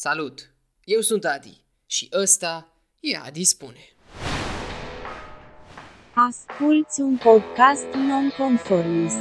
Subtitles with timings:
[0.00, 0.50] Salut!
[0.84, 3.92] Eu sunt Adi și ăsta e Adi Spune.
[6.14, 9.16] Asculți un podcast nonconformist.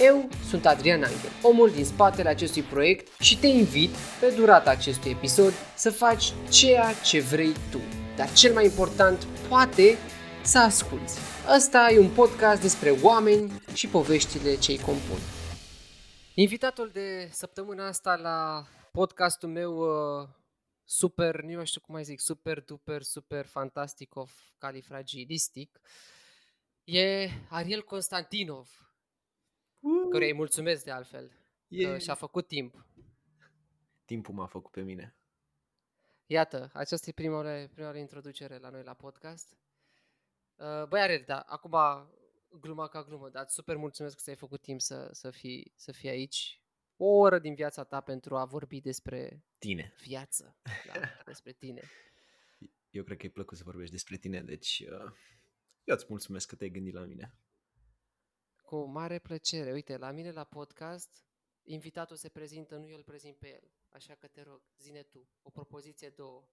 [0.00, 3.90] Eu sunt Adrian Angel, omul din spatele acestui proiect și te invit,
[4.20, 7.80] pe durata acestui episod, să faci ceea ce vrei tu.
[8.16, 9.98] Dar cel mai important, poate,
[10.42, 11.29] să asculți.
[11.48, 15.18] Ăsta e un podcast despre oameni și poveștile ce îi compun.
[16.34, 20.28] Invitatul de săptămâna asta la podcastul meu uh,
[20.84, 25.80] super, nu știu cum mai zic, super duper, super fantastic of califragilistic,
[26.84, 28.68] e Ariel Constantinov,
[29.80, 30.08] uh.
[30.10, 31.32] care îi mulțumesc de altfel,
[31.68, 31.92] yeah.
[31.92, 32.86] că și-a făcut timp.
[34.04, 35.16] Timpul m-a făcut pe mine.
[36.26, 37.42] Iată, aceasta e prima,
[37.74, 39.58] prima introducere la noi la podcast.
[40.60, 41.76] Uh, băi, Ariel, da, acum
[42.60, 46.08] gluma ca glumă, dar super mulțumesc că ți-ai făcut timp să, să, fii, să fii
[46.08, 46.62] aici.
[46.96, 49.94] O oră din viața ta pentru a vorbi despre tine.
[50.02, 50.56] Viață.
[50.86, 51.82] Da, despre tine.
[52.90, 55.12] Eu cred că e plăcut să vorbești despre tine, deci uh,
[55.84, 57.34] eu îți mulțumesc că te-ai gândit la mine.
[58.62, 59.72] Cu mare plăcere.
[59.72, 61.24] Uite, la mine la podcast,
[61.62, 63.70] invitatul se prezintă, nu eu îl prezint pe el.
[63.88, 66.48] Așa că te rog, zine tu, o propoziție, două.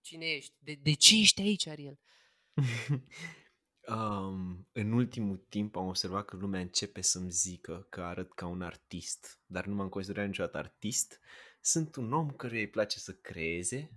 [0.00, 0.54] Cine ești?
[0.58, 1.98] De, de ce ești aici, Ariel?
[3.88, 8.62] Um, în ultimul timp am observat că lumea începe să-mi zică că arăt ca un
[8.62, 11.20] artist, dar nu m-am considerat niciodată artist.
[11.60, 13.92] Sunt un om care îi place să creeze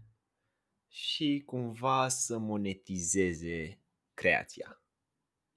[0.87, 4.81] și cumva să monetizeze creația.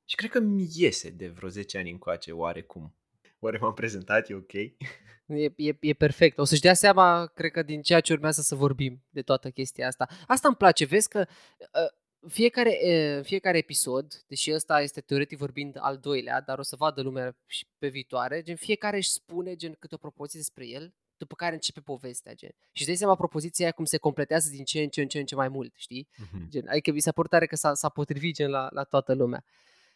[0.05, 2.95] Și cred că mi iese de vreo 10 ani încoace, oarecum.
[3.39, 4.29] Oare m-am prezentat?
[4.29, 4.53] E ok?
[4.53, 6.39] E, e, e perfect.
[6.39, 9.87] O să-și dea seama, cred că, din ceea ce urmează să vorbim de toată chestia
[9.87, 10.09] asta.
[10.27, 10.85] Asta îmi place.
[10.85, 11.27] Vezi că
[11.59, 17.03] uh, fiecare, fiecare episod, deși ăsta este teoretic vorbind al doilea, dar o să vadă
[17.03, 21.35] lumea și pe viitoare, gen fiecare își spune gen câte o propoziție despre el, după
[21.35, 22.51] care începe povestea, gen.
[22.51, 25.19] Și își dai seama propoziția aia cum se completează din ce în ce în ce,
[25.19, 26.09] în ce mai mult, știi?
[26.13, 26.49] Uh-huh.
[26.49, 29.45] Gen, adică mi s-a părut tare că s-a, s-a potrivit gen la, la toată lumea.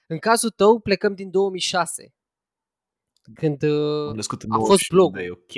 [0.06, 2.14] În cazul tău plecăm din 2006,
[3.34, 5.20] când uh, Am născut în a fost blogul.
[5.20, 5.52] E ok.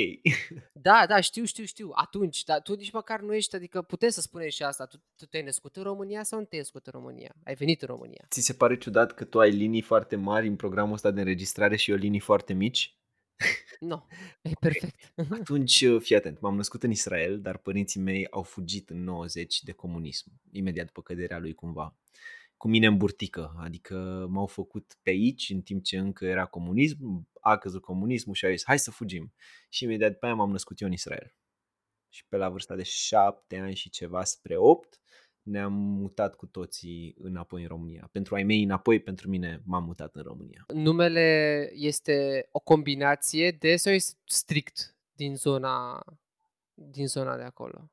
[0.88, 1.90] da, da, știu, știu, știu.
[1.94, 4.86] Atunci, dar tu nici măcar nu ești, adică putem să spunem și asta.
[4.86, 7.34] Tu, tu te-ai născut în România sau nu te-ai născut în România?
[7.44, 8.26] Ai venit în România.
[8.30, 11.76] Ți se pare ciudat că tu ai linii foarte mari în programul ăsta de înregistrare
[11.76, 12.98] și eu linii foarte mici?
[13.80, 14.06] Nu, no,
[14.42, 15.12] e perfect.
[15.40, 19.62] Atunci, uh, fii atent, m-am născut în Israel, dar părinții mei au fugit în 90
[19.62, 21.96] de comunism, imediat după căderea lui cumva
[22.64, 27.28] cu mine în burtică, adică m-au făcut pe aici în timp ce încă era comunism,
[27.40, 29.34] a căzut comunismul și au zis hai să fugim.
[29.68, 31.34] Și imediat după aia m-am născut eu în Israel.
[32.08, 35.00] Și pe la vârsta de șapte ani și ceva spre opt
[35.42, 38.08] ne-am mutat cu toții înapoi în România.
[38.12, 40.64] Pentru ai mei înapoi, pentru mine m-am mutat în România.
[40.74, 46.04] Numele este o combinație de sau este strict din zona,
[46.74, 47.90] din zona de acolo?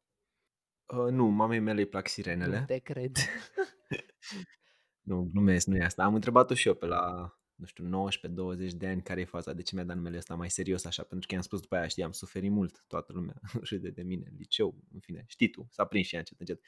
[0.86, 2.60] Uh, nu, mamei mele îi plac sirenele.
[2.60, 3.16] Nu te cred.
[5.02, 6.04] Nu, glumesc, nu e asta.
[6.04, 8.08] Am întrebat-o și eu pe la, nu știu,
[8.66, 11.04] 19-20 de ani care e faza, de ce mi-a dat numele ăsta mai serios așa,
[11.04, 14.34] pentru că i-am spus după aia, știi, am suferit mult, toată lumea râde de mine,
[14.38, 16.60] liceu, în fine, știi tu, s-a prins și ea încet, încet.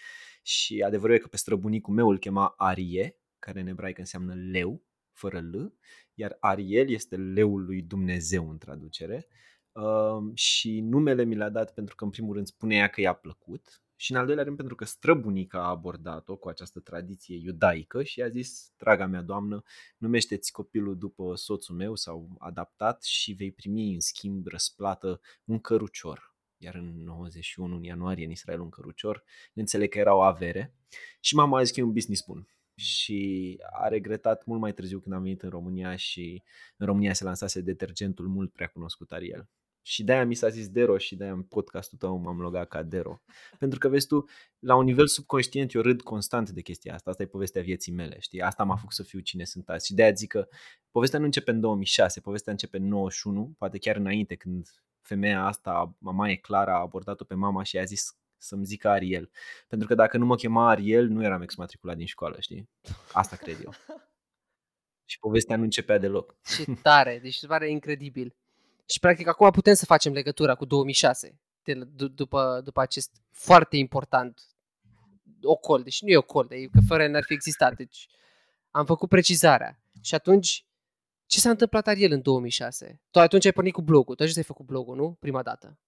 [0.42, 4.84] Și adevărul e că pe străbunicul meu îl chema Arie, care în ebraică înseamnă leu,
[5.14, 5.74] fără L,
[6.14, 9.28] iar Ariel este leul lui Dumnezeu în traducere.
[9.72, 13.84] Uh, și numele mi l-a dat pentru că în primul rând spunea că i-a plăcut
[14.03, 18.22] și în al doilea rând pentru că străbunica a abordat-o cu această tradiție iudaică și
[18.22, 19.64] a zis, draga mea doamnă,
[19.97, 26.36] numește-ți copilul după soțul meu sau adaptat și vei primi în schimb răsplată un cărucior.
[26.58, 30.74] Iar în 91, în ianuarie, în Israel, un cărucior, înțeleg că era o avere
[31.20, 35.00] și mama a zis că e un business bun și a regretat mult mai târziu
[35.00, 36.44] când am venit în România și
[36.78, 39.50] în România se lansase detergentul mult prea cunoscut Ariel.
[39.86, 43.22] Și de-aia mi s-a zis Dero și de-aia în podcastul tău m-am logat ca Dero.
[43.60, 44.26] Pentru că, vezi tu,
[44.60, 47.10] la un nivel subconștient eu râd constant de chestia asta.
[47.10, 48.42] Asta e povestea vieții mele, știi?
[48.42, 49.86] Asta m-a făcut să fiu cine sunt azi.
[49.86, 50.48] Și de-aia zic că
[50.91, 54.68] povestea nu începe în 2006, povestea începe în 91, poate chiar înainte când
[55.02, 59.29] femeia asta, mama e Clara, a abordat-o pe mama și a zis să-mi zică Ariel.
[59.68, 62.70] Pentru că dacă nu mă chema Ariel, nu eram exmatriculat din școală, știi?
[63.12, 63.74] Asta cred eu.
[65.06, 66.36] Și povestea nu începea deloc.
[66.44, 68.36] Ce tare, deci se pare incredibil.
[68.85, 73.78] Și practic acum putem să facem legătura cu 2006, de, d- după, după acest foarte
[73.78, 74.41] important
[75.41, 78.08] ocol, deci nu e ocol, de, că fără n-ar fi existat, deci
[78.72, 79.80] am făcut precizarea.
[80.02, 80.66] Și atunci,
[81.26, 83.02] ce s-a întâmplat Ariel în 2006?
[83.12, 85.18] Tu atunci ai pornit cu blogul, tu ai făcut blogul, nu?
[85.20, 85.79] Prima dată.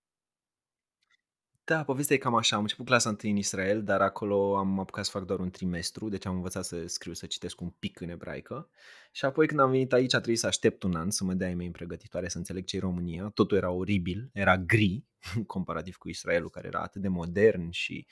[1.67, 2.56] Da, povestea e cam așa.
[2.56, 6.09] Am început clasa întâi în Israel, dar acolo am apucat să fac doar un trimestru,
[6.09, 8.69] deci am învățat să scriu, să citesc un pic în ebraică.
[9.12, 11.56] Și apoi când am venit aici a trebuit să aștept un an să mă dea
[11.56, 13.31] mei în pregătitoare să înțeleg ce e România.
[13.33, 15.06] Totul era oribil, era gri,
[15.47, 18.07] comparativ cu Israelul, care era atât de modern și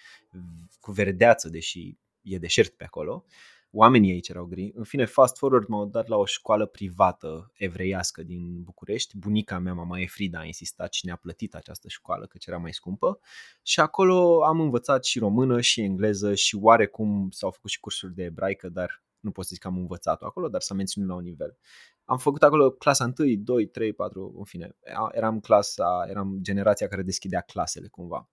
[0.79, 3.25] cu verdeață, deși e deșert pe acolo
[3.75, 4.71] oamenii aici erau gri.
[4.75, 9.17] În fine, fast forward m-au dat la o școală privată evreiască din București.
[9.17, 13.19] Bunica mea, mama Efrida, a insistat și ne-a plătit această școală, că era mai scumpă.
[13.63, 18.23] Și acolo am învățat și română și engleză și oarecum s-au făcut și cursuri de
[18.23, 21.23] ebraică, dar nu pot să zic că am învățat-o acolo, dar s-a menținut la un
[21.23, 21.57] nivel.
[22.05, 24.75] Am făcut acolo clasa 1, 2, 3, 4, în fine.
[25.11, 28.29] Eram clasa, eram generația care deschidea clasele cumva.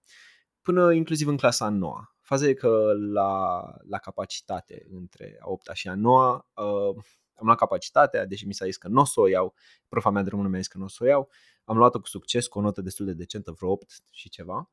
[0.61, 2.01] Până inclusiv în clasa 9
[2.31, 7.57] Faza e că la, la capacitate între a 8 și a 9 uh, am luat
[7.57, 9.53] capacitatea, deși mi s-a zis că nu o să o iau,
[9.87, 11.29] profa mea de română mi-a zis că nu o să o iau,
[11.63, 14.71] am luat-o cu succes, cu o notă destul de decentă, vreo 8 și ceva.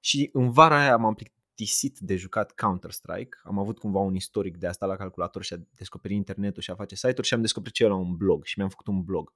[0.00, 4.66] Și în vara aia m-am plictisit de jucat Counter-Strike, am avut cumva un istoric de
[4.66, 7.74] a sta la calculator și a descoperi internetul și a face site-uri și am descoperit
[7.74, 9.34] ce la un blog și mi-am făcut un blog.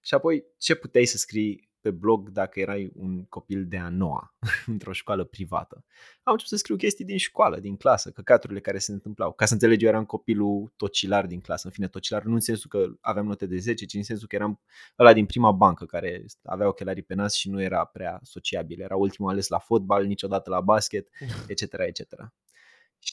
[0.00, 4.34] Și apoi ce puteai să scrii pe blog dacă erai un copil de a noua
[4.66, 5.84] într-o școală privată.
[6.22, 9.32] Am început să scriu chestii din școală, din clasă, căcaturile care se întâmplau.
[9.32, 11.66] Ca să înțelegi, eu eram copilul tocilar din clasă.
[11.66, 14.34] În fine, tocilar nu în sensul că aveam note de 10, ci în sensul că
[14.34, 14.60] eram
[14.98, 18.80] ăla din prima bancă care avea ochelarii pe nas și nu era prea sociabil.
[18.80, 21.08] Era ultimul ales la fotbal, niciodată la basket,
[21.48, 21.62] etc.
[21.78, 22.32] etc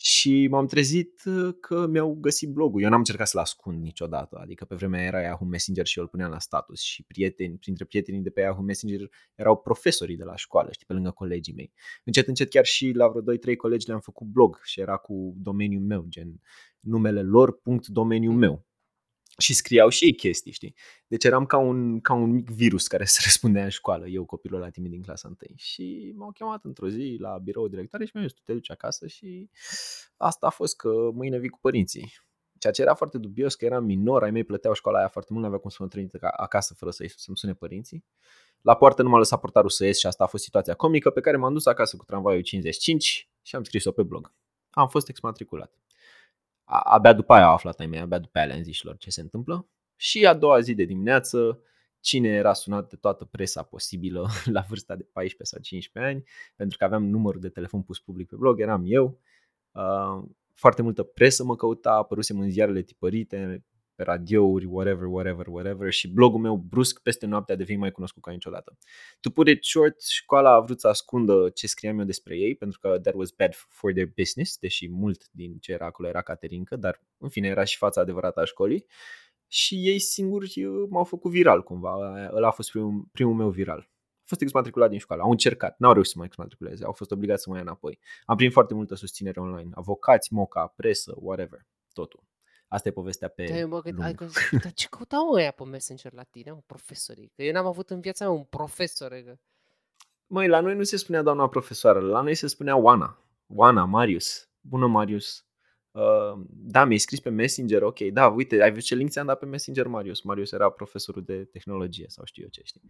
[0.02, 2.82] și m-am trezit uh, că mi-au găsit blogul.
[2.82, 6.10] Eu n-am încercat să-l ascund niciodată, adică pe vremea era Yahoo Messenger și eu îl
[6.10, 10.36] puneam la status și prieteni, printre prietenii de pe Yahoo Messenger erau profesorii de la
[10.36, 11.74] școală, știi, pe lângă colegii mei.
[12.04, 15.84] Încet, încet chiar și la vreo 2-3 colegi le-am făcut blog și era cu domeniul
[15.84, 16.42] meu, gen
[16.80, 18.66] numele lor, punct domeniul meu
[19.38, 20.76] și scriau și ei chestii, știi?
[21.08, 24.60] Deci eram ca un, ca un mic virus care se răspundea în școală, eu copilul
[24.60, 25.38] la timid din clasa 1.
[25.56, 29.08] Și m-au chemat într-o zi la birou directoare și mi-au zis, tu te duci acasă
[29.08, 29.50] și
[30.18, 32.14] asta a fost că mâine vii cu părinții.
[32.60, 35.44] Ceea ce era foarte dubios, că eram minor, ai mei plăteau școala aia foarte mult,
[35.44, 38.06] nu avea cum să mă trimite acasă fără să-i să-mi sune părinții.
[38.62, 41.22] La poartă nu m-a lăsat portarul să ies și asta a fost situația comică pe
[41.22, 44.34] care m-am dus acasă cu tramvaiul 55 și am scris-o pe blog.
[44.70, 45.82] Am fost exmatriculat
[46.72, 49.22] abia după aia au aflat ai mei, abia după aia le-am zis lor ce se
[49.22, 49.68] întâmplă.
[49.96, 51.60] Și a doua zi de dimineață,
[52.00, 56.24] cine era sunat de toată presa posibilă la vârsta de 14 sau 15 ani,
[56.56, 59.20] pentru că aveam numărul de telefon pus public pe blog, eram eu.
[60.54, 63.64] Foarte multă presă mă căuta, apărusem în ziarele tipărite,
[64.02, 68.22] pe radiouri, whatever, whatever, whatever și blogul meu brusc peste noapte a devenit mai cunoscut
[68.22, 68.78] ca niciodată.
[69.20, 72.80] To put it short, școala a vrut să ascundă ce scriam eu despre ei pentru
[72.80, 76.76] că that was bad for their business, deși mult din ce era acolo era caterincă,
[76.76, 78.86] dar în fine era și fața adevărată a școlii
[79.48, 81.96] și ei singuri uh, m-au făcut viral cumva,
[82.34, 83.90] ăla a fost primul, primul meu viral.
[83.90, 87.44] A fost exmatriculat din școală, au încercat, n-au reușit să mă exmatriculeze, au fost obligați
[87.44, 88.00] să mă ia înapoi.
[88.26, 92.31] Am primit foarte multă susținere online, avocați, moca, presă, whatever, totul.
[92.72, 94.32] Asta e povestea pe Da, eu mă gând, ai, lung.
[94.64, 97.32] dar ce căutau ăia pe Messenger la tine, mă, profesorii?
[97.36, 99.10] Că eu n-am avut în viața mea un profesor.
[99.10, 99.38] Că...
[100.28, 103.18] Măi, la noi nu se spunea doamna profesoară, la noi se spunea Oana.
[103.48, 104.50] Oana, Marius.
[104.62, 105.46] Bună, Marius.
[105.92, 109.40] Uh, da, mi-ai scris pe Messenger, ok, da, uite, ai văzut ce link ți-am dat
[109.40, 110.22] pe Messenger, Marius.
[110.22, 112.82] Marius era profesorul de tehnologie sau știu eu ce, știi.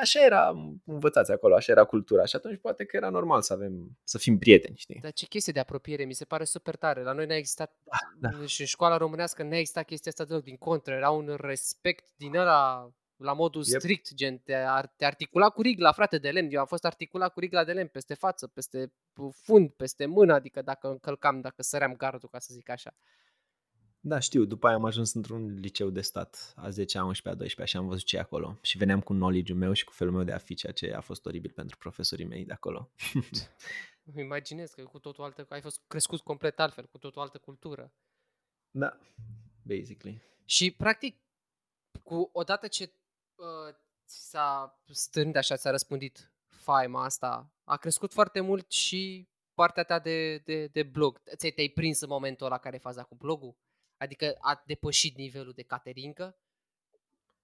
[0.00, 0.52] Așa era
[0.84, 4.38] învățați acolo, așa era cultura și atunci poate că era normal să avem, să fim
[4.38, 4.98] prieteni, știi?
[5.02, 7.02] Dar ce chestie de apropiere, mi se pare super tare.
[7.02, 7.76] La noi n-a existat,
[8.18, 8.46] Da, da.
[8.46, 12.36] și în școala românească n-a existat chestia asta deloc, din contră, era un respect din
[12.36, 13.80] ăla la modul Yep.
[13.80, 16.48] strict, gen, te, ar, te articula cu rigla, frate, de lemn.
[16.52, 18.92] Eu am fost articulat cu rigla de lemn peste față, peste
[19.32, 22.94] fund, peste mână, adică dacă încălcam, dacă săream gardul, ca să zic așa.
[24.08, 27.34] Da, știu, după aia am ajuns într-un liceu de stat, a 10 a 11 a
[27.34, 28.58] 12 și am văzut ce e acolo.
[28.62, 31.00] Și veneam cu knowledge-ul meu și cu felul meu de a fi, ceea ce a
[31.00, 32.90] fost oribil pentru profesorii mei de acolo.
[34.12, 37.38] Îmi imaginez că e cu totul altă, ai fost crescut complet altfel, cu totul altă
[37.38, 37.92] cultură.
[38.70, 38.98] Da,
[39.62, 40.22] basically.
[40.44, 41.16] Și, practic,
[42.02, 42.92] cu odată ce
[43.34, 43.74] uh,
[44.06, 49.98] ți s-a stârnit așa, ți-a răspândit faima asta, a crescut foarte mult și partea ta
[49.98, 51.22] de, de, de blog.
[51.36, 53.56] Ți-ai te-ai prins în momentul ăla care e faza cu blogul?
[53.96, 56.38] Adică a depășit nivelul de caterincă?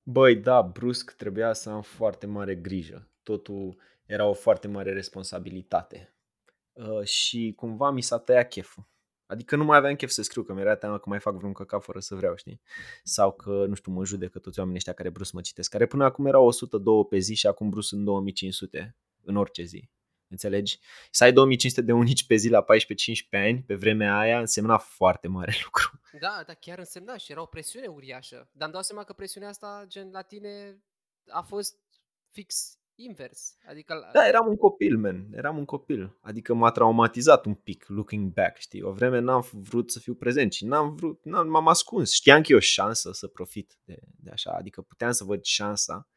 [0.02, 3.10] Băi, da, brusc trebuia să am foarte mare grijă.
[3.22, 6.16] Totul era o foarte mare responsabilitate.
[6.72, 8.90] Uh, și cumva mi s-a tăiat cheful.
[9.26, 11.82] Adică nu mai aveam chef să scriu, că mi-era teamă că mai fac vreun căcat
[11.82, 12.60] fără să vreau, știi?
[13.02, 16.04] Sau că, nu știu, mă judecă toți oamenii ăștia care brusc mă citesc, care până
[16.04, 19.90] acum erau 102 pe zi și acum brusc sunt 2500 în orice zi.
[20.28, 20.78] Înțelegi?
[21.10, 22.66] Să ai 2500 de unici pe zi la 14-15
[23.30, 26.00] ani, pe vremea aia, însemna foarte mare lucru.
[26.20, 28.36] Da, da, chiar însemna și era o presiune uriașă.
[28.52, 30.82] Dar îmi dau seama că presiunea asta, gen, la tine
[31.26, 31.78] a fost
[32.30, 33.56] fix invers.
[33.68, 34.10] Adică la...
[34.12, 35.26] Da, eram un copil, man.
[35.32, 36.18] Eram un copil.
[36.20, 38.82] Adică m-a traumatizat un pic, looking back, știi?
[38.82, 42.12] O vreme n-am vrut să fiu prezent și n-am vrut, n-am, m-am ascuns.
[42.12, 46.08] Știam că e o șansă să profit de, de așa, adică puteam să văd șansa,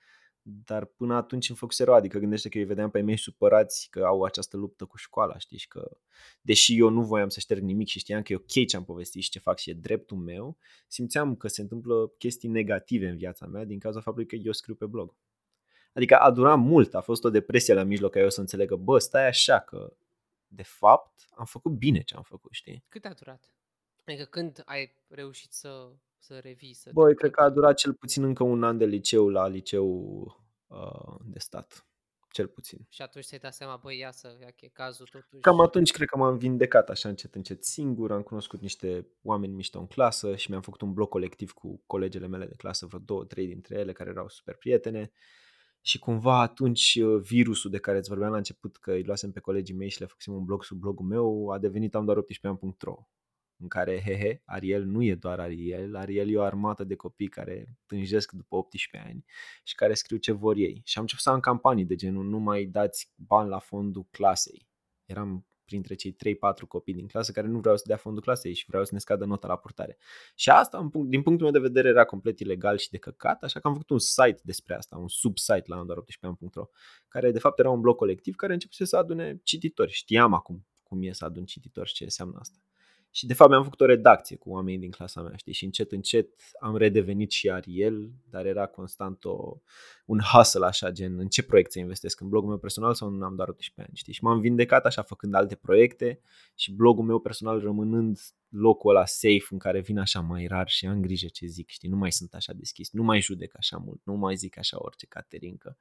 [0.48, 3.88] dar până atunci îmi făcuse rău, adică gândește că îi vedeam pe ei mei supărați
[3.90, 5.98] că au această luptă cu școala, știi, și că
[6.42, 9.22] deși eu nu voiam să șterg nimic și știam că e ok ce am povestit
[9.22, 13.46] și ce fac și e dreptul meu, simțeam că se întâmplă chestii negative în viața
[13.46, 15.16] mea din cauza faptului că eu scriu pe blog.
[15.94, 18.76] Adică a durat mult, a fost o depresie la mijloc ca eu să înțeleg că,
[18.76, 19.94] bă, stai așa, că
[20.48, 22.84] de fapt am făcut bine ce am făcut, știi?
[22.90, 23.54] Cât a durat?
[24.06, 25.92] Adică când ai reușit să,
[26.26, 26.74] să revii?
[26.74, 29.48] Să Băi, te cred că a durat cel puțin încă un an de liceu la
[29.48, 29.88] liceu
[30.68, 31.88] uh, de stat.
[32.30, 32.86] Cel puțin.
[32.90, 35.42] Și atunci ți-ai dat seama, băi, ia să, ia că e cazul totuși.
[35.42, 39.80] Cam atunci cred că m-am vindecat așa încet, încet singur, am cunoscut niște oameni mișto
[39.80, 43.26] în clasă și mi-am făcut un bloc colectiv cu colegele mele de clasă, vreo două,
[43.26, 45.12] trei dintre ele care erau super prietene
[45.82, 49.40] și cumva atunci uh, virusul de care îți vorbeam la început că îi luasem pe
[49.40, 52.48] colegii mei și le făcusem un blog sub blogul meu a devenit am doar 18
[52.48, 53.08] ani.ro
[53.58, 57.68] în care, hehe, Ariel nu e doar Ariel, Ariel e o armată de copii care
[57.86, 59.26] tânjesc după 18 ani
[59.64, 60.82] și care scriu ce vor ei.
[60.86, 64.68] Și am început să am campanii de genul nu mai dați bani la fondul clasei.
[65.06, 66.16] Eram printre cei 3-4
[66.68, 69.26] copii din clasă care nu vreau să dea fondul clasei și vreau să ne scadă
[69.26, 69.98] nota la purtare.
[70.36, 73.68] Și asta, din punctul meu de vedere, era complet ilegal și de căcat, așa că
[73.68, 76.70] am făcut un site despre asta, un subsite la doar 18
[77.08, 79.92] care de fapt era un blog colectiv care începuse să adune cititori.
[79.92, 82.58] Știam acum cum e să adun cititori și ce înseamnă asta.
[83.16, 85.54] Și de fapt mi-am făcut o redacție cu oamenii din clasa mea, știi?
[85.54, 86.30] Și încet, încet
[86.60, 89.58] am redevenit și Ariel, dar era constant o,
[90.06, 93.24] un hustle așa, gen în ce proiect să investesc, în blogul meu personal sau în
[93.24, 94.14] am doar 18 ani, știi?
[94.14, 96.22] Și m-am vindecat așa făcând alte proiecte
[96.56, 98.20] și blogul meu personal rămânând
[98.50, 101.90] locul ăla safe în care vin așa mai rar și am grijă ce zic, știi?
[101.90, 105.06] Nu mai sunt așa deschis, nu mai judec așa mult, nu mai zic așa orice
[105.06, 105.78] caterincă.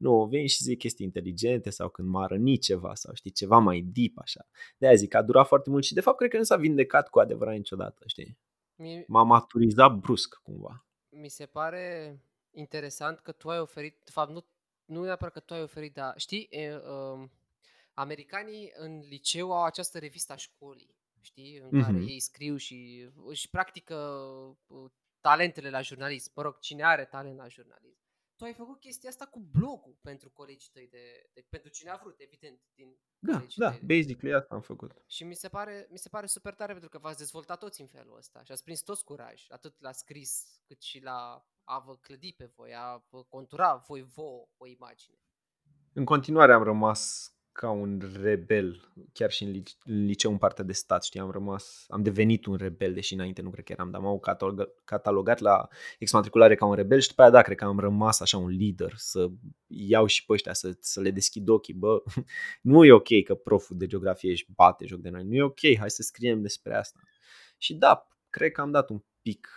[0.00, 3.80] Nu, vin și zic chestii inteligente sau când m-a rănit ceva sau știi, ceva mai
[3.80, 4.46] deep așa.
[4.78, 6.56] De aia zic că a durat foarte mult și de fapt cred că nu s-a
[6.56, 8.38] vindecat cu adevărat niciodată, știi?
[8.76, 10.86] Mi, M-a maturizat brusc cumva.
[11.08, 12.16] mi se pare
[12.50, 14.44] interesant că tu ai oferit, de fapt nu,
[14.84, 17.30] nu neapărat că tu ai oferit, dar știi, e, um,
[17.94, 22.06] americanii în liceu au această revistă a școlii, știi, în care Mhm.
[22.08, 23.94] ei scriu și își practică
[24.66, 24.90] uh,
[25.20, 27.98] talentele la jurnalism, mă rog, cine are talent la jurnalism.
[28.40, 31.96] Tu ai făcut chestia asta cu blogul pentru colegii tăi, de, de, pentru cine a
[31.96, 33.80] vrut, evident, din Da, colegii da, tăi.
[33.86, 35.02] basically asta am făcut.
[35.06, 37.86] Și mi se, pare, mi se pare super tare pentru că v-ați dezvoltat toți în
[37.86, 41.96] felul ăsta și ați prins toți curaj, atât la scris cât și la a vă
[41.96, 45.18] clădi pe voi, a vă contura voi vouă o imagine.
[45.92, 50.64] În continuare am rămas ca un rebel, chiar și în, lice- în liceu în partea
[50.64, 53.90] de stat, știi, am rămas, am devenit un rebel, deși înainte nu cred că eram,
[53.90, 57.64] dar m-au catalog- catalogat la exmatriculare ca un rebel și după aia da, cred că
[57.64, 59.30] am rămas așa un lider, să
[59.66, 62.02] iau și pe ăștia, să, să le deschid ochii, bă,
[62.62, 65.76] nu e ok că proful de geografie își bate joc de noi, nu e ok,
[65.78, 67.00] hai să scriem despre asta.
[67.58, 69.48] Și da, cred că am dat un pic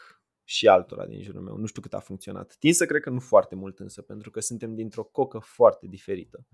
[0.44, 2.56] și altora din jurul meu, nu știu cât a funcționat.
[2.60, 6.46] Tin să cred că nu foarte mult însă, pentru că suntem dintr-o cocă foarte diferită.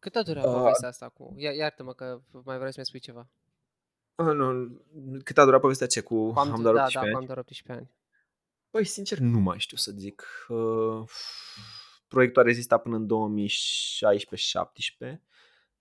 [0.00, 1.34] Cât a durat Uh, povestea asta cu...
[1.36, 3.28] Ia, iartă-mă că mai vreau să-mi spui ceva.
[4.14, 4.80] Ah, nu,
[5.24, 7.16] cât a durat povestea ce cu Cu am, am doar da, 18 da, cu ani?
[7.16, 7.90] am doar 18 ani.
[8.70, 10.26] Păi, sincer, nu mai știu să zic.
[10.48, 11.08] Uh,
[12.08, 13.08] proiectul a rezistat până în 2016-17.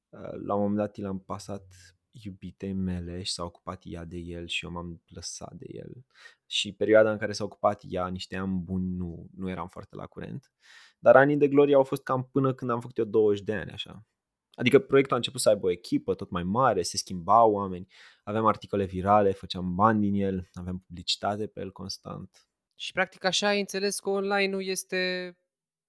[0.10, 1.66] Uh, la un moment dat i l-am pasat
[2.12, 6.06] iubitei mele și s-a ocupat ea de el și eu m-am lăsat de el.
[6.46, 10.06] Și perioada în care s-a ocupat ea, niște ani buni, nu, nu eram foarte la
[10.06, 10.52] curent.
[11.00, 13.72] Dar anii de glorie au fost cam până când am făcut eu 20 de ani,
[13.72, 14.06] așa.
[14.54, 17.88] Adică proiectul a început să aibă o echipă tot mai mare, se schimbau oameni,
[18.24, 22.48] aveam articole virale, făceam bani din el, aveam publicitate pe el constant.
[22.76, 25.34] Și practic așa ai înțeles că online-ul este...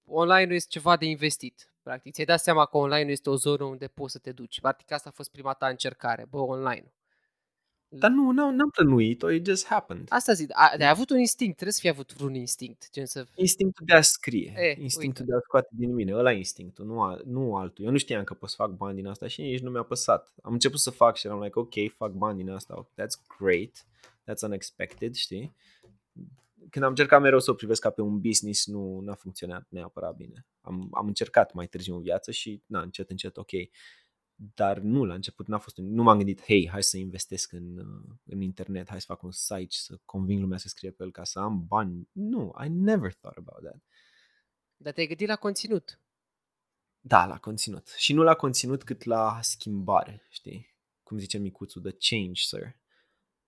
[0.04, 1.74] Online-ul este ceva de investit.
[1.82, 4.60] Practic, ți-ai dat seama că online este o zonă unde poți să te duci.
[4.60, 6.94] Practic asta a fost prima ta încercare, bă, online.
[7.92, 10.06] Dar nu, n-am, n-am plănuit-o, it just happened.
[10.08, 13.26] Asta zic, a, ai avut un instinct, trebuie să fi avut vreun instinct, gen să...
[13.34, 15.32] Instinctul de a scrie, E, instinctul uite.
[15.32, 17.84] de a scoate din mine, ăla e instinctul, nu, al, nu altul.
[17.84, 20.32] Eu nu știam că pot să fac bani din asta și nici nu mi-a păsat.
[20.42, 23.86] Am început să fac și eram like, ok, fac bani din asta, that's great,
[24.30, 25.54] that's unexpected, știi?
[26.70, 30.16] Când am încercat mereu să o privesc ca pe un business, nu a funcționat neapărat
[30.16, 30.46] bine.
[30.60, 33.50] Am, am încercat mai târziu în viață și, na, încet, încet, ok.
[34.54, 38.14] Dar nu, la început n-a fost, nu m-am gândit, hei, hai să investesc în, uh,
[38.24, 41.10] în internet, hai să fac un site și să conving lumea să scrie pe el
[41.10, 42.08] ca să am bani.
[42.12, 43.82] Nu, I never thought about that.
[44.76, 46.00] Dar te-ai gândit la conținut.
[47.00, 47.88] Da, la conținut.
[47.88, 50.74] Și nu la conținut cât la schimbare, știi?
[51.02, 52.76] Cum zice micuțul, the change, sir.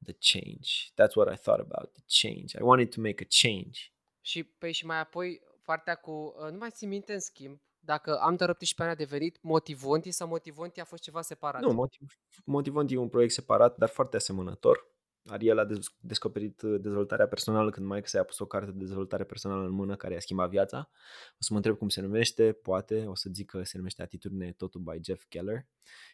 [0.05, 0.71] The change.
[0.91, 2.59] That's what I thought about, the change.
[2.59, 3.81] I wanted to make a change.
[4.21, 6.11] Și, păi, și mai apoi, partea cu...
[6.11, 10.11] uh, Nu mai țin minte, în schimb, dacă am doar 18 ani a devenit Motivonti
[10.11, 11.63] sau Motivonti a fost ceva separat?
[11.63, 14.91] Nu, motiv, Motivonti e un proiect separat, dar foarte asemănător.
[15.27, 15.67] Ariel a
[16.01, 19.97] descoperit uh, dezvoltarea personală când mai s-a pus o carte de dezvoltare personală în mână
[19.97, 20.91] care a schimbat viața.
[21.33, 24.53] O să mă întreb cum se numește, poate, o să zic că se numește Atitudine
[24.53, 25.67] Totul by Jeff Keller.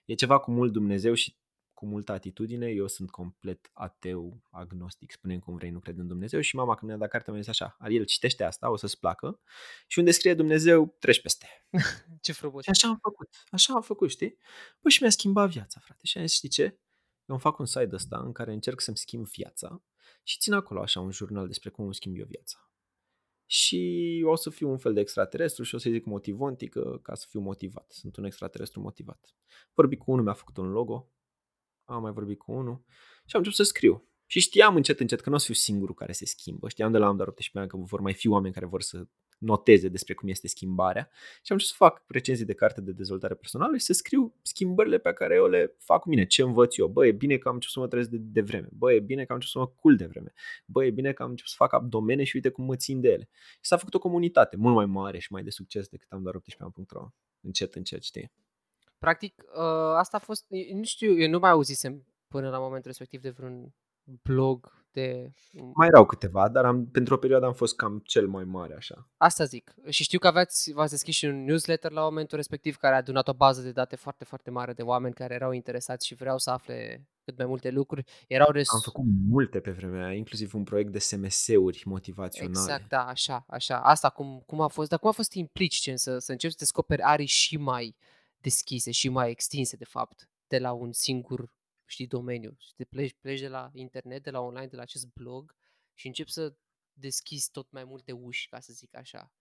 [0.04, 1.36] E ceva cu mult Dumnezeu și
[1.78, 2.66] cu multă atitudine.
[2.66, 6.40] Eu sunt complet ateu, agnostic, spunem cum vrei, nu cred în Dumnezeu.
[6.40, 9.40] Și mama când mi-a dat cartea mi-a zis așa, Ariel, citește asta, o să-ți placă.
[9.86, 11.46] Și unde scrie Dumnezeu, treci peste.
[12.24, 12.62] Ce frumos.
[12.62, 14.38] Și așa am făcut, așa am făcut, știi?
[14.80, 16.06] Păi și mi-a schimbat viața, frate.
[16.06, 16.62] Și am zis, știi ce?
[16.62, 19.82] Eu îmi fac un site ăsta în care încerc să-mi schimb viața
[20.22, 22.72] și țin acolo așa un jurnal despre cum îmi schimb eu viața.
[23.46, 27.26] Și o să fiu un fel de extraterestru și o să-i zic motivontică ca să
[27.28, 27.90] fiu motivat.
[27.90, 29.34] Sunt un extraterestru motivat.
[29.74, 31.12] Vorbi cu unul, mi-a făcut un logo,
[31.94, 32.84] am mai vorbit cu unul
[33.26, 34.02] și am început să scriu.
[34.26, 36.68] Și știam încet, încet că nu o să fiu singurul care se schimbă.
[36.68, 39.06] Știam de la am doar 18 ani că vor mai fi oameni care vor să
[39.38, 43.34] noteze despre cum este schimbarea și am început să fac recenzii de carte de dezvoltare
[43.34, 46.88] personală și să scriu schimbările pe care eu le fac cu mine, ce învăț eu.
[46.88, 48.68] Bă, e bine că am început să mă trezesc de, de vreme.
[48.72, 50.32] Bă, e bine că am început să mă cul de vreme.
[50.64, 53.08] Bă, e bine că am început să fac abdomene și uite cum mă țin de
[53.08, 53.28] ele.
[53.52, 56.34] Și s-a făcut o comunitate mult mai mare și mai de succes decât am doar
[56.34, 57.08] 18 ani.ro.
[57.40, 58.32] Încet, încet, știi?
[58.98, 63.20] Practic, uh, asta a fost, nu știu, eu nu mai auzisem până la momentul respectiv
[63.20, 63.74] de vreun
[64.22, 65.32] blog de...
[65.74, 69.08] Mai erau câteva, dar am, pentru o perioadă am fost cam cel mai mare așa.
[69.16, 69.74] Asta zic.
[69.88, 73.28] Și știu că aveți, v-ați deschis și un newsletter la momentul respectiv care a adunat
[73.28, 76.50] o bază de date foarte, foarte mare de oameni care erau interesați și vreau să
[76.50, 78.04] afle cât mai multe lucruri.
[78.28, 78.72] Erau res...
[78.72, 82.58] Am făcut multe pe vremea aia, inclusiv un proiect de SMS-uri motivaționale.
[82.58, 83.80] Exact, da, așa, așa.
[83.80, 87.02] Asta cum, cum a fost, dar cum a fost implici să, să începi să descoperi
[87.02, 87.96] arii și mai
[88.40, 91.50] deschise și mai extinse, de fapt, de la un singur
[91.88, 92.54] știi, domeniu.
[92.58, 95.56] Și te pleci, pleci de la internet, de la online, de la acest blog
[95.94, 96.54] și începi să
[96.92, 99.32] deschizi tot mai multe uși, ca să zic așa.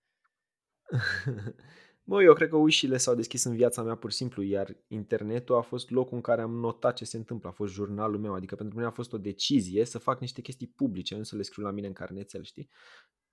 [2.04, 5.56] Mă, eu cred că ușile s-au deschis în viața mea pur și simplu, iar internetul
[5.56, 8.56] a fost locul în care am notat ce se întâmplă, a fost jurnalul meu, adică
[8.56, 11.64] pentru mine a fost o decizie să fac niște chestii publice, nu să le scriu
[11.64, 12.70] la mine în carnețel, știi?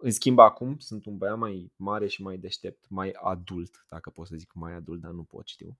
[0.04, 4.26] În schimb, acum sunt un băiat mai mare și mai deștept, mai adult, dacă pot
[4.26, 5.78] să zic mai adult, dar nu pot, știu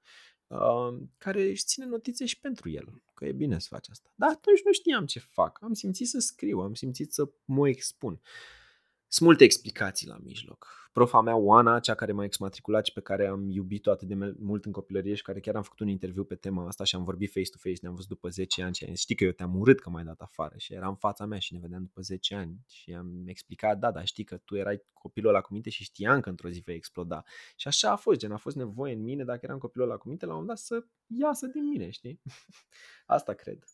[1.19, 4.13] care își ține notițe și pentru el, că e bine să faci asta.
[4.15, 5.59] Dar atunci nu știam ce fac.
[5.63, 8.21] Am simțit să scriu, am simțit să mă expun.
[9.14, 13.27] Sunt multe explicații la mijloc profa mea, Oana, cea care m-a exmatriculat și pe care
[13.27, 16.35] am iubit-o atât de mult în copilărie și care chiar am făcut un interviu pe
[16.35, 19.14] tema asta și am vorbit face-to-face, ne-am văzut după 10 ani și am zis, știi
[19.14, 21.59] că eu te-am urât că m-ai dat afară și era în fața mea și ne
[21.59, 25.40] vedeam după 10 ani și am explicat, da, dar știi că tu erai copilul ăla
[25.40, 27.22] cu minte și știam că într-o zi vei exploda.
[27.57, 30.09] Și așa a fost, gen, a fost nevoie în mine, dacă eram copilul ăla cu
[30.09, 32.20] minte, la un moment dat să iasă din mine, știi?
[33.16, 33.64] asta cred.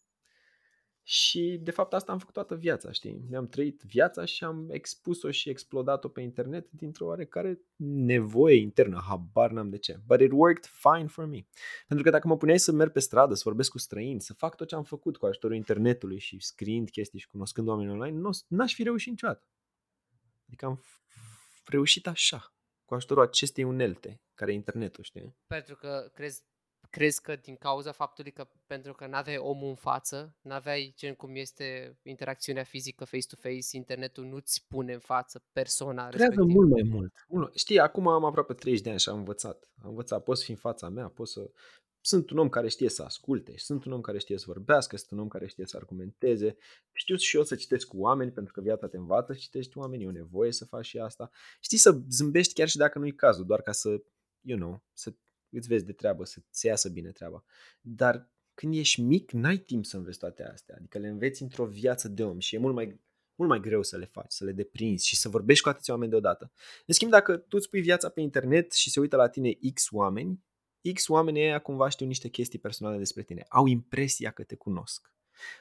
[1.12, 3.24] Și de fapt asta am făcut toată viața, știi?
[3.28, 9.50] Mi-am trăit viața și am expus-o și explodat-o pe internet dintr-o oarecare nevoie internă, habar
[9.50, 10.00] n-am de ce.
[10.06, 11.46] But it worked fine for me.
[11.86, 14.56] Pentru că dacă mă puneai să merg pe stradă, să vorbesc cu străini, să fac
[14.56, 18.74] tot ce am făcut cu ajutorul internetului și scriind chestii și cunoscând oameni online, n-aș
[18.74, 19.48] fi reușit niciodată.
[20.46, 20.84] Adică am
[21.64, 25.36] reușit așa, cu ajutorul acestei unelte, care e internetul, știi?
[25.46, 26.42] Pentru că crezi
[26.90, 31.36] crezi că din cauza faptului că pentru că n-aveai omul în față, n-aveai gen cum
[31.36, 36.58] este interacțiunea fizică face-to-face, internetul nu-ți pune în față persoana Creează respectivă.
[36.58, 37.56] mult mai mult.
[37.56, 39.70] Știi, acum am aproape 30 de ani și am învățat.
[39.82, 41.50] Am învățat, pot să fi în fața mea, pot să...
[42.02, 45.10] Sunt un om care știe să asculte, sunt un om care știe să vorbească, sunt
[45.10, 46.56] un om care știe să argumenteze.
[46.92, 50.04] Știu și eu să citesc cu oameni, pentru că viața te învață, citești cu oamenii,
[50.04, 51.30] e o nevoie să faci și asta.
[51.60, 54.02] Știi să zâmbești chiar și dacă nu-i cazul, doar ca să,
[54.40, 55.14] you know, să
[55.50, 57.44] îți vezi de treabă, să-ți iasă bine treaba.
[57.80, 60.74] Dar când ești mic, n-ai timp să înveți toate astea.
[60.78, 63.00] Adică le înveți într-o viață de om și e mult mai,
[63.34, 66.10] mult mai greu să le faci, să le deprinzi și să vorbești cu atâția oameni
[66.10, 66.52] deodată.
[66.86, 69.90] În schimb, dacă tu îți pui viața pe internet și se uită la tine X
[69.90, 70.44] oameni,
[70.94, 73.44] X oamenii ăia cumva știu niște chestii personale despre tine.
[73.48, 75.12] Au impresia că te cunosc.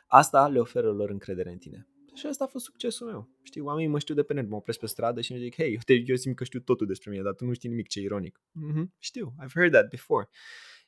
[0.07, 1.87] Asta le oferă lor încredere în tine.
[2.19, 3.29] Și asta a fost succesul meu.
[3.41, 5.73] Știi, oamenii mă știu de pe net, mă opresc pe stradă și îmi zic, hei,
[5.73, 7.99] eu, te, eu simt că știu totul despre mine, dar tu nu știi nimic, ce
[7.99, 8.39] ironic.
[8.39, 10.29] Mm-hmm, știu, I've heard that before.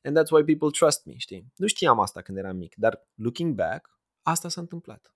[0.04, 1.54] And that's why people trust me, știi?
[1.56, 5.16] Nu știam asta când eram mic, dar looking back, asta s-a întâmplat.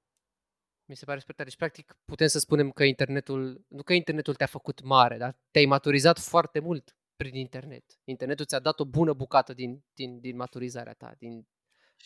[0.86, 1.50] Mi se pare super tare.
[1.50, 5.66] Deci, practic, putem să spunem că internetul, nu că internetul te-a făcut mare, dar te-ai
[5.66, 8.00] maturizat foarte mult prin internet.
[8.04, 11.48] Internetul ți-a dat o bună bucată din, din, din maturizarea ta, din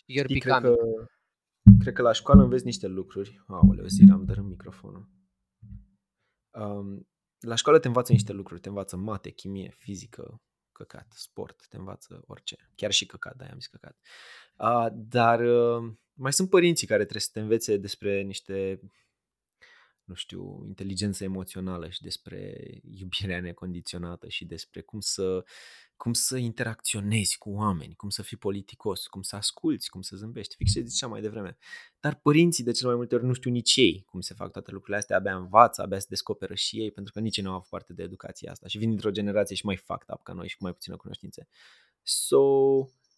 [0.05, 0.75] your Știi, becoming.
[0.75, 1.11] Cred că
[1.79, 3.43] Cred că la școală înveți niște lucruri.
[3.47, 5.09] Aoleu, Zira, am dărâm microfonul.
[6.51, 7.07] Um,
[7.39, 8.61] la școală te învață niște lucruri.
[8.61, 12.71] Te învață mate, chimie, fizică, căcat, sport, te învață orice.
[12.75, 13.97] Chiar și căcat, da, am zis căcat.
[14.57, 18.79] Uh, dar uh, mai sunt părinții care trebuie să te învețe despre niște
[20.09, 25.45] nu știu, inteligență emoțională și despre iubirea necondiționată și despre cum să,
[25.99, 30.55] cum să interacționezi cu oameni, cum să fii politicos, cum să asculți, cum să zâmbești,
[30.55, 31.57] fix ce ziceam mai devreme.
[31.99, 34.71] Dar părinții de cel mai multe ori nu știu nici ei cum se fac toate
[34.71, 37.55] lucrurile astea, abia învață, abia se descoperă și ei, pentru că nici ei nu au
[37.55, 40.47] avut parte de educația asta și vin dintr-o generație și mai fucked up ca noi
[40.47, 41.47] și cu mai puțină cunoștințe.
[42.03, 42.41] So,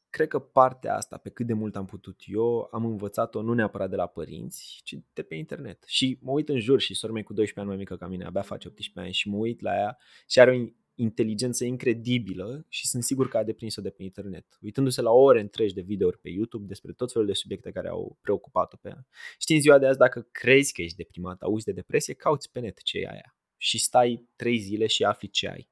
[0.10, 3.89] cred că partea asta, pe cât de mult am putut eu, am învățat-o nu neapărat
[3.89, 5.84] de la părinți, ci de pe internet.
[5.88, 8.26] Și mă uit în jur și sora mea cu 12 ani mai mică ca mine,
[8.26, 12.87] abia face 18 ani și mă uit la ea și are o inteligență incredibilă și
[12.87, 14.57] sunt sigur că a deprins-o de pe internet.
[14.61, 18.17] Uitându-se la ore întregi de videouri pe YouTube despre tot felul de subiecte care au
[18.21, 19.07] preocupat-o pe ea.
[19.39, 22.59] Știi, în ziua de azi, dacă crezi că ești deprimat, auzi de depresie, cauți pe
[22.59, 25.69] net ce e aia și stai trei zile și afli ce ai.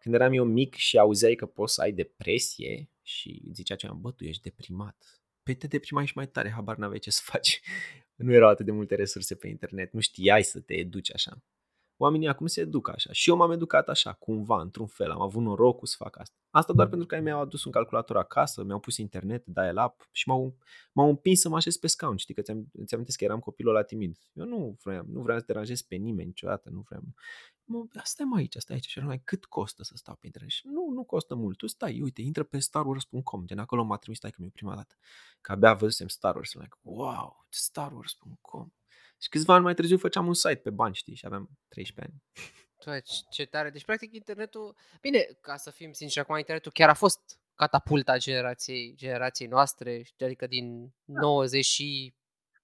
[0.00, 4.10] Când eram eu mic și auzeai că poți să ai depresie și zicea cineva, bă,
[4.12, 5.22] tu ești deprimat.
[5.42, 7.60] Păi te deprimai și mai tare, habar n-aveai ce să faci.
[8.14, 11.42] Nu erau atât de multe resurse pe internet, nu știai să te educi așa.
[11.96, 13.12] Oamenii acum se educă așa.
[13.12, 15.10] Și eu m-am educat așa, cumva, într-un fel.
[15.10, 16.36] Am avut norocul să fac asta.
[16.50, 20.28] Asta doar pentru că ei mi-au adus un calculator acasă, mi-au pus internet, dial-up și
[20.28, 20.56] m-au,
[20.92, 22.16] m-au împins să mă așez pe scaun.
[22.16, 24.18] Știi că ți-am, ți-am că eram copilul la timid.
[24.32, 27.02] Eu nu vreau, nu vreau să deranjez pe nimeni niciodată, nu vreau
[27.66, 28.86] mă, stai mai aici, stai aici.
[28.86, 30.50] Și mai cât costă să stau pe internet?
[30.50, 31.56] Și nu, nu costă mult.
[31.56, 33.44] Tu stai, uite, intră pe starwars.com.
[33.44, 34.94] Din acolo m-a trimis stai că mi prima dată.
[35.40, 36.52] Că abia văzusem Star Wars.
[36.52, 38.68] Like, wow, starwars.com.
[39.18, 42.22] Și câțiva ani mai târziu făceam un site pe bani, știi, și aveam 13 ani.
[42.84, 43.70] Doamne, ce tare.
[43.70, 44.76] Deci, practic, internetul...
[45.00, 50.46] Bine, ca să fim sinceri, acum internetul chiar a fost catapulta generației, generației noastre, adică
[50.46, 51.20] din da.
[51.20, 52.14] 90 și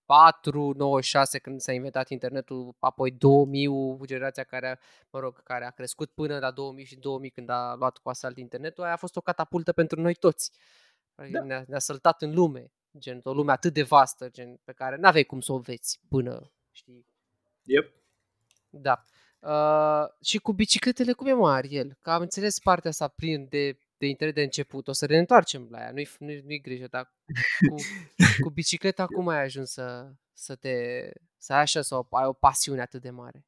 [0.05, 3.69] 4, 96 când s-a inventat internetul, apoi 2000,
[4.05, 4.79] generația care,
[5.11, 8.37] mă rog, care a crescut până la 2000 și 2000 când a luat cu asalt
[8.37, 10.51] internetul, aia a fost o catapultă pentru noi toți.
[11.15, 11.43] Da.
[11.43, 15.25] Ne-a, ne-a săltat în lume, gen o lume atât de vastă, gen pe care n-aveai
[15.25, 17.07] cum să o veți până, știi.
[17.63, 17.93] Yep.
[18.71, 19.03] Da.
[19.39, 21.99] Uh, și cu bicicletele, cum e mă, Ariel?
[22.01, 24.89] Că am înțeles partea asta prin de de internet de început.
[24.89, 27.13] O să ne întoarcem la ea, nu-i, nu-i, nu-i grijă, dar
[27.69, 27.75] cu,
[28.43, 30.75] cu bicicleta cum ai ajuns să, să te
[31.39, 33.47] să ai așa, să ai o pasiune atât de mare?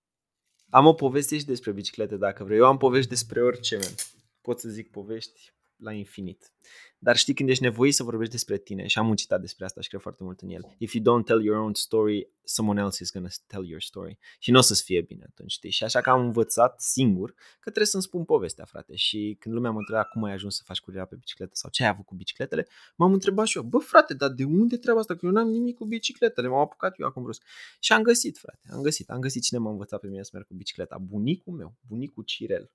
[0.69, 2.59] Am o poveste și despre biciclete dacă vrei.
[2.59, 3.95] Eu am povești despre orice, man.
[4.41, 5.53] Pot să zic povești
[5.85, 6.53] la infinit.
[6.99, 9.81] Dar știi când ești nevoit să vorbești despre tine și am un citat despre asta
[9.81, 10.75] și cred foarte mult în el.
[10.79, 14.19] If you don't tell your own story, someone else is gonna tell your story.
[14.39, 15.71] Și nu o să-ți fie bine atunci, știi?
[15.71, 18.97] Și așa că am învățat singur că trebuie să-mi spun povestea, frate.
[18.97, 21.83] Și când lumea mă întreba cum ai ajuns să faci curiera pe bicicletă sau ce
[21.83, 22.67] ai avut cu bicicletele,
[22.97, 25.17] m-am întrebat și eu, bă frate, dar de unde treaba asta?
[25.17, 27.43] Că eu n-am nimic cu bicicletele, m-am apucat eu acum brusc.
[27.81, 30.47] Și am găsit, frate, am găsit, am găsit cine m-a învățat pe mine să merg
[30.47, 30.99] cu bicicleta.
[30.99, 32.71] Bunicul meu, bunicul Cirel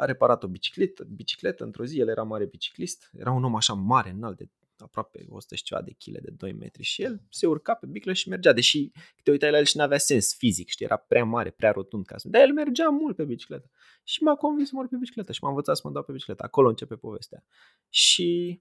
[0.00, 3.72] a reparat o bicicletă, bicicletă într-o zi, el era mare biciclist, era un om așa
[3.72, 7.46] mare, înalt, de aproape 100 și ceva de chile, de 2 metri și el se
[7.46, 8.90] urca pe biclă și mergea, deși
[9.22, 12.06] te uitai la el și nu avea sens fizic, știi, era prea mare, prea rotund
[12.06, 12.28] ca să...
[12.28, 13.70] Dar el mergea mult pe bicicletă
[14.04, 16.42] și m-a convins să mă pe bicicletă și m-a învățat să mă dau pe bicicletă.
[16.44, 17.44] Acolo începe povestea.
[17.88, 18.60] Și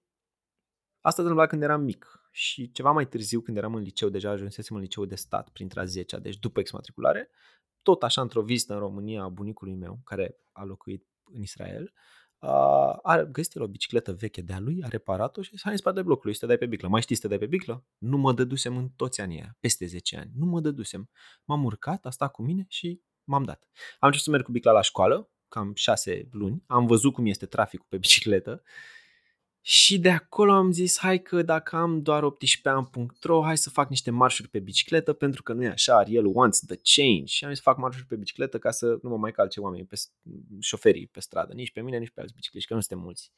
[1.02, 4.30] asta se întâmpla când eram mic și ceva mai târziu, când eram în liceu, deja
[4.30, 7.30] ajunsesem în liceu de stat, printre a 10 deci după exmatriculare,
[7.82, 11.94] tot așa într-o vizită în România a bunicului meu, care a locuit în Israel,
[13.04, 16.34] a găsit el o bicicletă veche de-a lui, a reparat-o și s-a în spatele blocului
[16.34, 16.88] să te dai pe biclă.
[16.88, 17.86] Mai știi să te dai pe biclă?
[17.98, 20.32] Nu mă dădusem în toți anii aia, peste 10 ani.
[20.36, 21.10] Nu mă dădusem.
[21.44, 23.68] M-am urcat, a stat cu mine și m-am dat.
[23.74, 26.64] Am început să merg cu bicla la școală, cam 6 luni.
[26.68, 28.64] Am văzut cum este traficul pe bicicletă
[29.62, 33.90] și de acolo am zis, hai că dacă am doar 18 ani.ro, hai să fac
[33.90, 37.26] niște marșuri pe bicicletă, pentru că nu e așa, el wants the change.
[37.26, 39.96] Și am zis, fac marșuri pe bicicletă ca să nu mă mai calce oamenii, pe,
[40.60, 43.32] șoferii pe stradă, nici pe mine, nici pe alți bicicliști, că nu suntem mulți.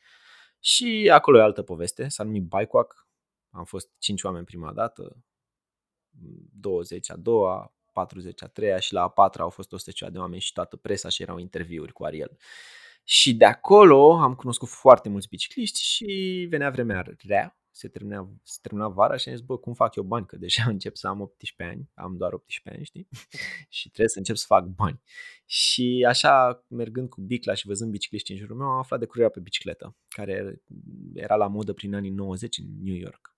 [0.59, 3.07] Și acolo e altă poveste, s-a numit Bikewalk,
[3.49, 5.23] am fost 5 oameni prima dată,
[6.59, 10.41] 20 a doua, 40 a treia și la a patra au fost 100 de oameni
[10.41, 12.37] și toată presa și erau interviuri cu Ariel.
[13.03, 18.57] Și de acolo am cunoscut foarte mulți bicicliști și venea vremea rea, se termina, se
[18.61, 20.25] termina vara și am zis, bă, cum fac eu bani?
[20.25, 23.07] Că deja încep să am 18 ani, am doar 18 ani, știi?
[23.77, 25.01] și trebuie să încep să fac bani.
[25.45, 29.31] Și așa, mergând cu bicla și văzând bicicliști în jurul meu, am aflat de curierea
[29.31, 30.61] pe bicicletă, care
[31.13, 33.35] era la modă prin anii 90 în New York.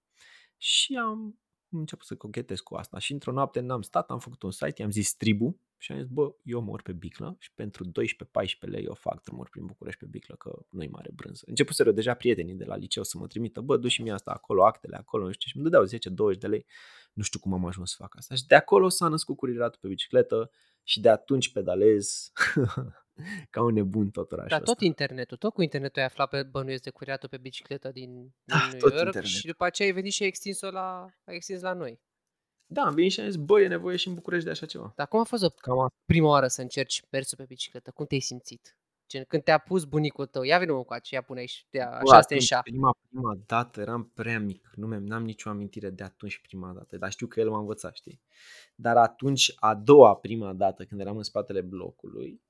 [0.57, 2.99] Și am început să cochetez cu asta.
[2.99, 6.07] Și într-o noapte n-am stat, am făcut un site, i-am zis Tribu și am zis,
[6.07, 7.89] bă, eu mor pe biclă și pentru 12-14
[8.59, 11.43] lei eu fac drumuri prin București pe biclă, că nu-i mare brânză.
[11.47, 14.65] Începuseră deja prietenii de la liceu să mă trimită, bă, du și mie asta acolo,
[14.65, 15.85] actele acolo, nu știu, și îmi dădeau
[16.35, 16.65] 10-20 de lei.
[17.13, 18.35] Nu știu cum am ajuns să fac asta.
[18.35, 20.51] Și de acolo s-a născut curiratul pe bicicletă
[20.83, 22.31] și de atunci pedalez
[23.53, 24.85] ca un nebun tot orașul Dar tot ăsta.
[24.85, 28.67] internetul, tot cu internetul ai aflat pe bănuiesc de curiatul pe bicicletă din, din Da,
[28.71, 29.29] New tot York internet.
[29.31, 32.01] și după aceea ai venit și ai extins-o la, ai extins la noi.
[32.73, 34.93] Da, am venit și am zis, bă, e nevoie și în București de așa ceva.
[34.95, 35.97] Dar cum a fost o Cam asta.
[36.05, 37.91] prima oară să încerci mersul pe bicicletă?
[37.91, 38.77] Cum te-ai simțit?
[39.07, 42.01] Gen, când te-a pus bunicul tău, ia vină cu aceea, pune aici, te, Bă, așa
[42.03, 42.61] te atunci, înșa.
[42.61, 46.97] prima, prima dată eram prea mic, nu mi am nicio amintire de atunci prima dată,
[46.97, 48.21] dar știu că el m-a învățat, știi?
[48.75, 52.41] Dar atunci, a doua prima dată, când eram în spatele blocului,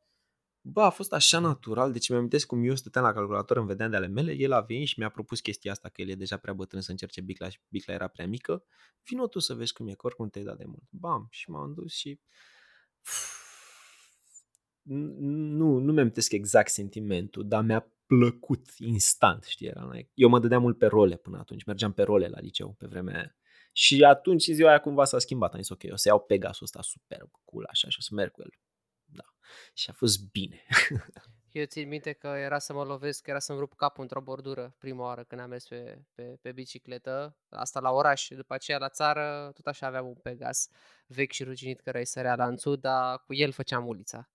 [0.65, 3.89] bă, a fost așa natural, deci mi-am amintesc cum eu stăteam la calculator, îmi vedeam
[3.89, 6.37] de ale mele, el a venit și mi-a propus chestia asta, că el e deja
[6.37, 8.63] prea bătrân să încerce bicla și bicla era prea mică,
[9.03, 10.83] vino tu să vezi cum e, că oricum te-ai dat de mult.
[10.89, 12.19] Bam, și m-am dus și
[14.83, 20.61] nu, nu mi-am exact sentimentul, dar mi-a plăcut instant, știi, era like, eu mă dădeam
[20.61, 23.35] mult pe role până atunci, mergeam pe role la liceu pe vremea aia.
[23.71, 26.63] Și atunci în ziua aia cumva s-a schimbat, am zis ok, o să iau Pegasul
[26.65, 28.49] ăsta superb, cool, așa, și o să merg cu el.
[29.15, 29.23] Da.
[29.73, 30.63] Și a fost bine.
[31.51, 35.03] Eu țin minte că era să mă lovesc, era să-mi rup capul într-o bordură prima
[35.03, 37.37] oară când am mers pe, pe, pe bicicletă.
[37.49, 40.67] Asta la oraș, după aceea la țară, tot așa aveam un Pegas
[41.07, 44.29] vechi și ruginit care îi sărea lanțul, dar cu el făceam ulița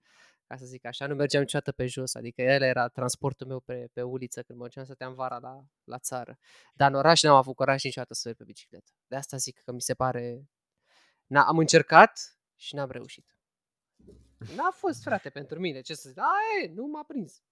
[0.48, 3.88] ca să zic așa, nu mergeam niciodată pe jos, adică el era transportul meu pe,
[3.92, 6.38] pe uliță când mă duceam să stăteam vara la, la țară.
[6.74, 8.90] Dar în oraș n-am avut curaj niciodată să merg pe bicicletă.
[9.06, 10.48] De asta zic că mi se pare...
[11.24, 13.37] N- am încercat și n-am reușit.
[14.56, 15.80] N-a fost, frate, pentru mine.
[15.80, 16.18] Ce să zic?
[16.18, 17.42] Ai, nu m-a prins.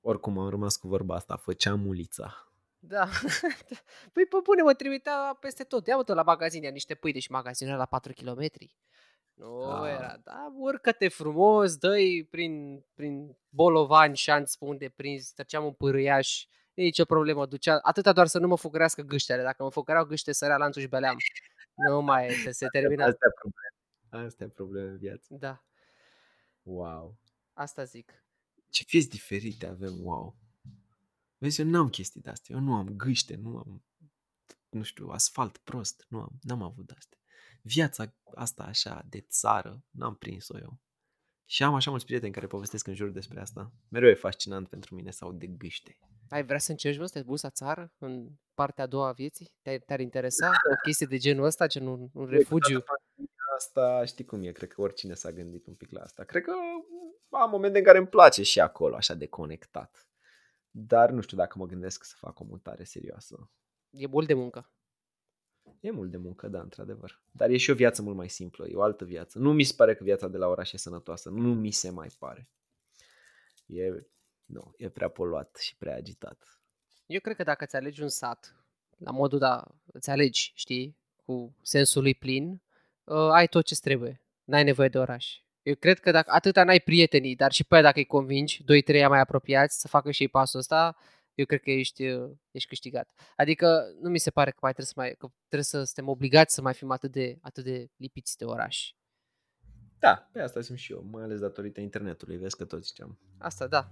[0.00, 2.48] Oricum am rămas cu vorba asta, făceam ulița.
[2.78, 3.04] Da.
[4.12, 5.86] păi pe bune, mă trimitea peste tot.
[5.86, 8.48] Ia-mă tot la magazin, ia niște pâine și magazinul la 4 km.
[9.34, 9.90] Nu Ah.
[9.90, 16.46] era, da, urcă-te frumos, dă-i prin, prin bolovani, șanț pe unde prins, treceam un pârâiaș,
[16.74, 20.32] nici o problemă, ducea, atâta doar să nu mă fugărească gâștele, dacă mă fugăreau gâște,
[20.32, 21.16] sărea lanțul și beleam.
[21.74, 23.04] Nu mai, se, se termina.
[23.04, 24.26] Asta e problema.
[24.26, 25.26] Asta e problema în viață.
[25.38, 25.64] Da,
[26.64, 27.18] Wow.
[27.52, 28.24] asta zic.
[28.68, 30.36] Ce vieți diferite avem, wow.
[31.38, 32.56] Vezi, eu n-am chestii de astea.
[32.56, 33.84] Eu nu am gâște, nu am,
[34.68, 36.06] nu știu, asfalt prost.
[36.08, 37.18] Nu am, n-am avut de astea.
[37.62, 40.80] Viața asta așa de țară, n-am prins-o eu.
[41.44, 43.72] Și am așa mulți prieteni care povestesc în jur despre asta.
[43.88, 45.98] Mereu e fascinant pentru mine sau de gâște.
[46.28, 49.12] Ai vrea să încerci, mă, să te duci la țară în partea a doua a
[49.12, 49.52] vieții?
[49.62, 52.84] Te-ar, te-ar interesa o chestie de genul ăsta, gen un, un refugiu?
[53.54, 56.24] Asta știi cum e, cred că oricine s-a gândit un pic la asta.
[56.24, 56.52] Cred că
[57.28, 60.08] am momente în care îmi place și acolo, așa de conectat.
[60.70, 63.50] Dar nu știu dacă mă gândesc să fac o mutare serioasă.
[63.90, 64.70] E mult de muncă.
[65.80, 67.22] E mult de muncă, da, într-adevăr.
[67.30, 69.38] Dar e și o viață mult mai simplă, e o altă viață.
[69.38, 72.08] Nu mi se pare că viața de la oraș e sănătoasă, nu mi se mai
[72.18, 72.48] pare.
[73.66, 74.06] E,
[74.44, 76.60] nu, e prea poluat și prea agitat.
[77.06, 78.64] Eu cred că dacă ți alegi un sat,
[78.96, 82.62] la modul, da, îți alegi, știi, cu sensul lui plin,
[83.04, 84.20] uh, ai tot ce trebuie.
[84.44, 85.38] N-ai nevoie de oraș.
[85.62, 88.82] Eu cred că dacă atâta n-ai prietenii, dar și pe aia dacă îi convingi, doi,
[88.82, 90.96] trei mai apropiați să facă și ei pasul ăsta,
[91.34, 93.10] eu cred că ești, uh, ești câștigat.
[93.36, 96.54] Adică nu mi se pare că mai trebuie să mai, că trebuie să suntem obligați
[96.54, 98.92] să mai fim atât de, atât de lipiți de oraș.
[99.98, 103.18] Da, pe asta simt și eu, mai ales datorită internetului, vezi că tot ziceam.
[103.38, 103.90] Asta, da.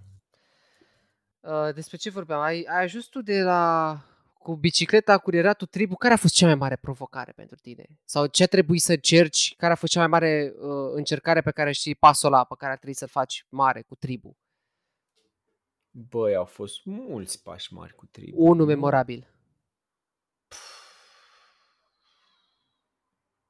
[1.40, 2.40] Uh, despre ce vorbeam?
[2.40, 3.94] Ai, ai ajuns tu de la
[4.42, 7.85] cu bicicleta, curieratul tribu, care a fost cea mai mare provocare pentru tine?
[8.05, 9.55] Sau ce a trebuit să încerci?
[9.57, 12.72] Care a fost cea mai mare uh, încercare pe care știi pasul ăla pe care
[12.72, 14.37] a trebuit să-l faci mare cu tribu?
[15.90, 18.44] Băi, au fost mulți pași mari cu tribu.
[18.44, 19.26] Unul memorabil.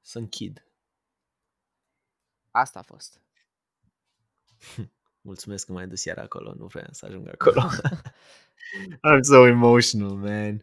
[0.00, 0.66] Să închid.
[2.50, 3.20] Asta a fost.
[5.20, 7.62] Mulțumesc că m-ai dus iar acolo, nu vreau să ajung acolo.
[9.05, 10.62] I'm so emotional, man.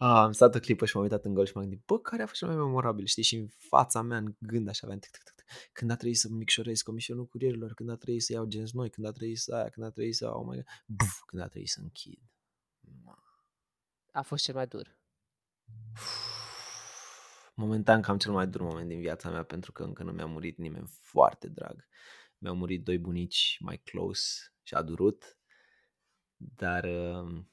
[0.00, 2.22] Ah, am stat o clipă și m-am uitat în gol și m-am gândit, bă, care
[2.22, 3.22] a fost cel mai memorabil, știi?
[3.22, 5.44] Și în fața mea, în gând, așa aveam, tic, tic, tic, tic.
[5.72, 9.06] când a trebuit să micșorez comisionul curierilor, când a trebuit să iau genți noi, când
[9.06, 11.68] a trebuit să aia, când a trebuit să, oh my God, buf, când a trebuit
[11.68, 12.20] să închid.
[13.04, 13.18] Ma.
[14.12, 14.98] A fost cel mai dur.
[17.54, 20.58] Momentan cam cel mai dur moment din viața mea pentru că încă nu mi-a murit
[20.58, 21.88] nimeni foarte drag.
[22.38, 24.28] Mi-au murit doi bunici mai close
[24.62, 25.38] și a durut,
[26.36, 27.44] dar uh,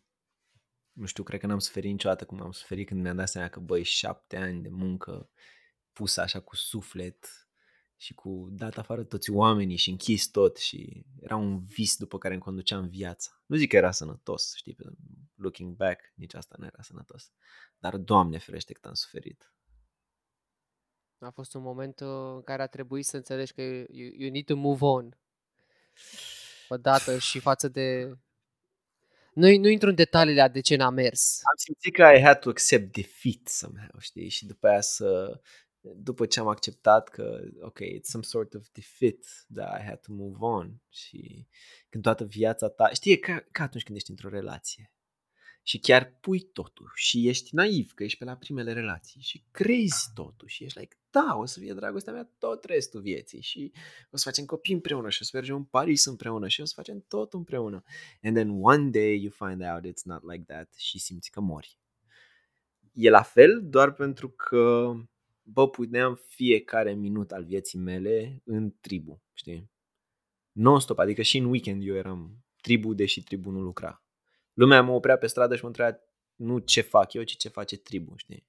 [0.95, 3.60] nu știu, cred că n-am suferit niciodată cum am suferit când mi-am dat seama că,
[3.60, 5.29] băi, șapte ani de muncă
[5.93, 7.49] pusă așa cu suflet
[7.97, 12.34] și cu dat afară toți oamenii și închis tot și era un vis după care
[12.34, 13.41] îmi conduceam viața.
[13.45, 14.75] Nu zic că era sănătos, știi,
[15.36, 17.31] looking back, nici asta nu era sănătos.
[17.77, 19.53] Dar, Doamne ferește cât am suferit.
[21.19, 24.45] A fost un moment uh, în care a trebuit să înțelegi că you, you need
[24.45, 25.17] to move on.
[26.69, 28.17] Odată și față de...
[29.36, 31.39] Nu, nu intru în detaliile de ce n-a mers.
[31.52, 34.30] Am simțit că I had to accept defeat somehow, știi?
[34.30, 35.39] Și după aia să...
[35.82, 40.13] După ce am acceptat că, ok, it's some sort of defeat, that I had to
[40.13, 40.82] move on.
[40.89, 41.48] Și
[41.89, 42.89] când toată viața ta...
[42.93, 44.94] Știi, e ca, ca atunci când ești într-o relație.
[45.67, 50.12] Și chiar pui totul și ești naiv că ești pe la primele relații și crezi
[50.13, 53.71] totul și ești like, da, o să fie dragostea mea tot restul vieții și
[54.12, 56.73] o să facem copii împreună și o să mergem în Paris împreună și o să
[56.75, 57.84] facem tot împreună.
[58.21, 61.80] And then one day you find out it's not like that și simți că mori.
[62.93, 64.93] E la fel doar pentru că,
[65.41, 69.71] bă, puneam fiecare minut al vieții mele în tribu, știi?
[70.51, 74.05] Non-stop, adică și în weekend eu eram tribu, deși tribu nu lucra.
[74.56, 76.00] Lumea mă oprea pe stradă și mă întreba
[76.36, 78.48] nu ce fac eu, ci ce face tribu, știi?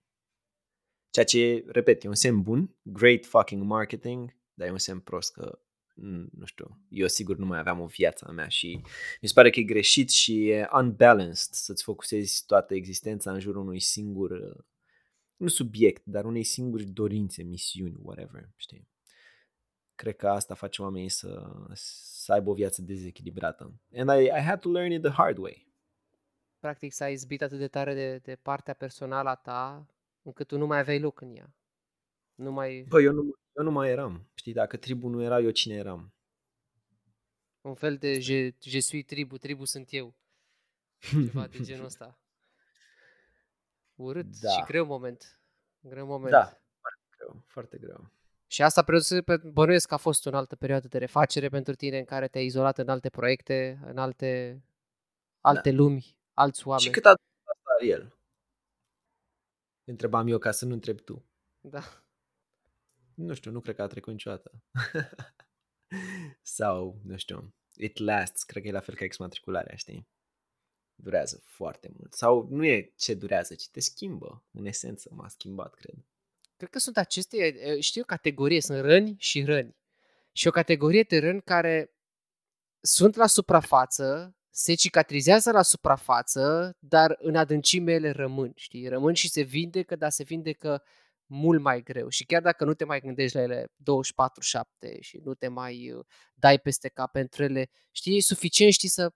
[1.10, 5.32] Ceea ce, repet, e un semn bun, great fucking marketing, dar e un semn prost
[5.32, 5.58] că,
[6.30, 8.80] nu știu, eu sigur nu mai aveam o viață a mea și
[9.20, 13.62] mi se pare că e greșit și e unbalanced să-ți focusezi toată existența în jurul
[13.62, 14.56] unui singur,
[15.36, 18.88] nu subiect, dar unei singuri dorințe, misiuni, whatever, știi?
[19.94, 23.80] Cred că asta face oamenii să, să aibă o viață dezechilibrată.
[23.94, 25.65] And I, I had to learn it the hard way.
[26.66, 29.86] Practic s-a izbit atât de tare de, de partea personală a ta,
[30.22, 31.54] încât tu nu mai aveai loc în ea.
[32.34, 32.84] Nu mai...
[32.88, 33.22] Bă, eu nu,
[33.56, 34.28] eu nu mai eram.
[34.34, 36.12] Știi, dacă tribu nu era, eu cine eram?
[37.60, 40.14] Un fel de je, je suis tribu, tribu sunt eu.
[40.98, 42.18] Ceva de genul ăsta.
[43.94, 44.50] Urât Da.
[44.50, 45.40] și greu moment.
[45.80, 46.30] Greu moment.
[46.30, 46.44] Da,
[46.80, 48.10] foarte greu, foarte greu.
[48.46, 51.98] Și asta presupune- pe- bănuiesc că a fost o altă perioadă de refacere pentru tine
[51.98, 54.62] în care te-ai izolat în alte proiecte, în alte,
[55.40, 56.86] alte lumi, alți oameni.
[56.86, 58.18] Și cât a durat asta el?
[59.84, 61.24] Întrebam eu ca să nu întrebi tu.
[61.60, 61.82] Da.
[63.14, 64.62] Nu știu, nu cred că a trecut niciodată.
[66.42, 70.08] Sau, nu știu, it lasts, cred că e la fel ca exmatricularea, știi?
[70.94, 72.14] Durează foarte mult.
[72.14, 74.44] Sau nu e ce durează, ci te schimbă.
[74.50, 75.94] În esență m-a schimbat, cred.
[76.56, 79.76] Cred că sunt aceste, e, știu o categorie, sunt răni și răni.
[80.32, 81.94] Și o categorie de răni care
[82.80, 88.88] sunt la suprafață, se cicatrizează la suprafață, dar în adâncime ele rămân, știi?
[88.88, 90.82] Rămân și se vindecă, dar se vindecă
[91.26, 92.08] mult mai greu.
[92.08, 96.04] Și chiar dacă nu te mai gândești la ele 24-7 și nu te mai uh,
[96.34, 99.12] dai peste cap pentru ele, știi, e suficient, știi, să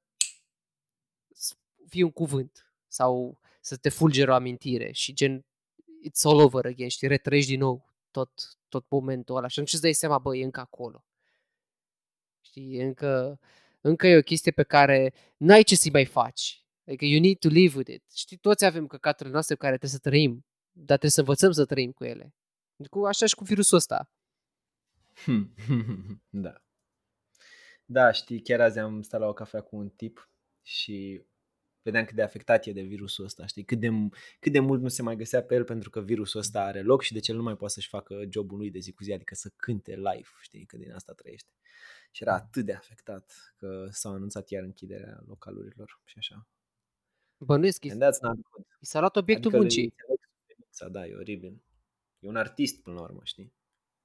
[1.34, 1.54] să
[1.88, 5.46] fii un cuvânt sau să te fulgere o amintire și gen
[6.08, 8.30] it's all over again, știi, retrăiești din nou tot,
[8.68, 11.04] tot momentul ăla și atunci îți dai seama, bă, e încă acolo.
[12.40, 13.38] Știi, e încă,
[13.80, 16.64] încă e o chestie pe care n-ai ce să-i mai faci.
[16.86, 18.12] Adică you need to live with it.
[18.12, 21.64] Știi, toți avem căcaturile noastre cu care trebuie să trăim, dar trebuie să învățăm să
[21.64, 22.34] trăim cu ele.
[22.90, 24.10] Cu, așa și cu virusul ăsta.
[26.44, 26.62] da.
[27.84, 30.30] Da, știi, chiar azi am stat la o cafea cu un tip
[30.62, 31.22] și
[31.90, 33.88] vedeam cât de afectat e de virusul ăsta, știi, cât de,
[34.40, 37.02] cât de mult nu se mai găsea pe el pentru că virusul ăsta are loc
[37.02, 39.12] și de ce el nu mai poate să-și facă jobul lui de zi cu zi,
[39.12, 41.50] adică să cânte live, știi, că din asta trăiește.
[42.10, 46.46] Și era atât de afectat că s-a anunțat iar închiderea localurilor și așa.
[47.38, 48.66] Bănuiesc, i And that's not good.
[48.80, 49.82] i s-a luat obiectul adică le muncii.
[49.84, 51.62] înțeleg suferința, Da, e oribil.
[52.18, 53.52] E un artist până la urmă, știi?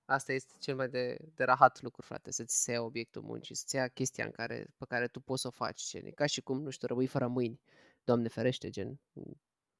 [0.05, 3.75] Asta este cel mai de, de rahat lucru, frate, să-ți se ia obiectul muncii, să-ți
[3.75, 6.41] ia chestia în care, pe care tu poți să o faci, gen, e ca și
[6.41, 7.59] cum, nu știu, rămâi fără mâini,
[8.03, 8.99] Doamne ferește, gen,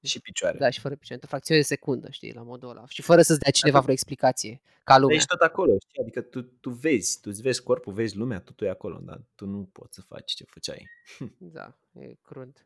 [0.01, 0.57] Și picioare.
[0.57, 3.39] da, și fără picioare, într-o fracțiune de secundă, știi, la modul ăla, și fără să-ți
[3.39, 5.15] dea cineva vreo explicație, ca lumea.
[5.15, 6.01] Ești tot acolo, știi?
[6.01, 9.45] Adică tu, tu vezi, tu îți vezi corpul, vezi lumea, totul e acolo, dar tu
[9.45, 10.87] nu poți să faci ce făceai.
[11.37, 12.65] Da, e crunt.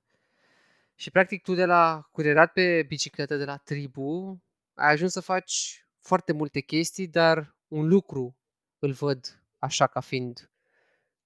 [0.95, 4.41] Și practic tu de la curierat pe bicicletă de la tribu
[4.73, 8.37] ai ajuns să faci foarte multe chestii, dar un lucru
[8.79, 10.51] îl văd așa ca fiind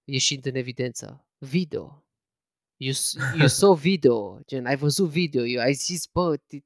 [0.04, 1.28] ieșind în evidență.
[1.38, 2.06] Video.
[2.78, 6.64] You, s- you saw video, gen, ai văzut video, you, ai zis, bă, ti-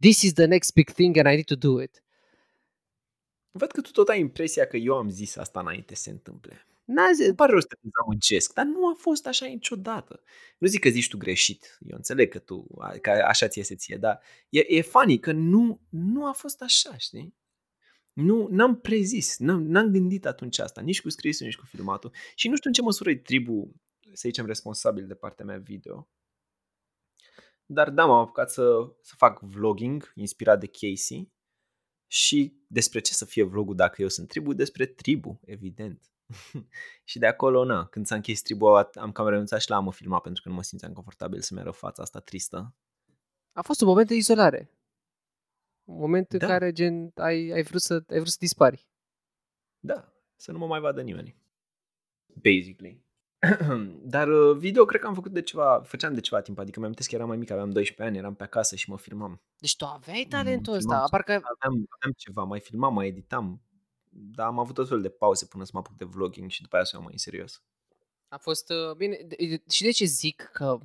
[0.00, 2.02] this is the next big thing and I need to do it.
[3.50, 6.64] Văd că tu tot ai impresia că eu am zis asta înainte să se întâmple.
[6.84, 10.22] N-a zis, Îmi pare rău să te dezamăgesc, dar nu a fost așa niciodată.
[10.58, 12.66] Nu zic că zici tu greșit, eu înțeleg că tu,
[13.02, 16.96] că așa ți iese ție, dar e, e funny că nu, nu a fost așa,
[16.96, 17.34] știi?
[18.12, 22.12] Nu, n-am prezis, n-am, n-am gândit atunci asta, nici cu scrisul, nici cu filmatul.
[22.34, 23.74] Și nu știu în ce măsură e tribu,
[24.12, 26.08] să zicem, responsabil de partea mea video.
[27.66, 31.32] Dar da, m-am apucat să, să fac vlogging inspirat de Casey
[32.06, 34.52] și despre ce să fie vlogul dacă eu sunt tribu?
[34.52, 36.10] Despre tribu, evident.
[37.10, 39.92] și de acolo, na, când s-a închis tribu, am cam renunțat și la a mă
[39.92, 42.74] filma pentru că nu mă simțeam confortabil să-mi arăt fața asta tristă.
[43.52, 44.70] a fost un moment de izolare.
[45.90, 46.46] Un moment în Da.
[46.46, 48.86] care, gen, ai, ai, vrut să, ai vrut să dispari.
[49.80, 51.36] Da, să nu mă mai vadă nimeni.
[52.34, 53.04] Basically.
[54.14, 56.92] Dar uh, video cred că am făcut de ceva, făceam de ceva timp, adică mi-am
[56.92, 59.42] că eram mai mic, aveam 12 ani, eram pe acasă și mă filmam.
[59.58, 61.08] Deci tu aveai talentul Mm, ăsta, filmam.
[61.10, 63.62] parcă Aveam, aveam ceva, mai filmam, mai editam,
[64.10, 66.74] dar am avut tot felul de pauze până să mă apuc de vlogging și după
[66.76, 67.62] aia să o iau mai în serios.
[68.28, 70.78] A fost, uh, bine, de- de- și de ce zic că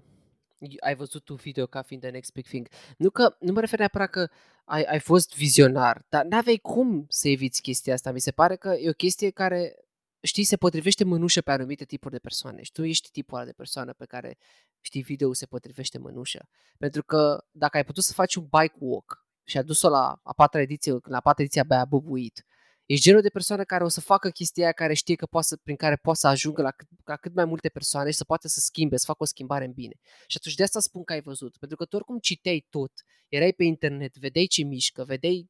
[0.79, 2.67] ai văzut tu video ca fiind the next big thing.
[2.97, 4.29] Nu că, nu mă refer neapărat că
[4.65, 8.11] ai, ai fost vizionar, dar n-aveai cum să eviți chestia asta.
[8.11, 9.75] Mi se pare că e o chestie care,
[10.21, 12.61] știi, se potrivește mânușă pe anumite tipuri de persoane.
[12.61, 14.37] Și tu ești tipul ăla de persoană pe care,
[14.81, 16.49] știi, video se potrivește mânușă.
[16.77, 20.33] Pentru că dacă ai putut să faci un bike walk și ai dus-o la a
[20.33, 22.45] patra ediție, la a patra ediție abia a bubuit,
[22.85, 25.57] Ești genul de persoană care o să facă chestia aia care știe că poate să,
[25.63, 28.47] prin care poate să ajungă la cât, la cât mai multe persoane și să poate
[28.47, 29.93] să schimbe, să facă o schimbare în bine.
[30.27, 31.57] Și atunci de asta spun că ai văzut.
[31.57, 32.91] Pentru că tu oricum citeai tot,
[33.27, 35.49] erai pe internet, vedeai ce mișcă, vedeai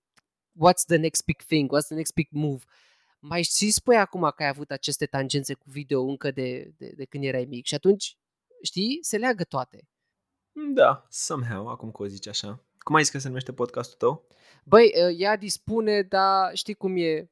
[0.56, 2.64] what's the next big thing, what's the next big move.
[3.20, 7.06] Mai și spui acum că ai avut aceste tangențe cu video încă de, de, de
[7.06, 8.18] când erai mic și atunci,
[8.64, 9.90] știi, se leagă toate.
[10.74, 12.66] Da, somehow, acum că o zici așa.
[12.86, 14.28] Cum ai zis că se numește podcastul tău?
[14.64, 17.32] Băi, ea dispune, dar știi cum e?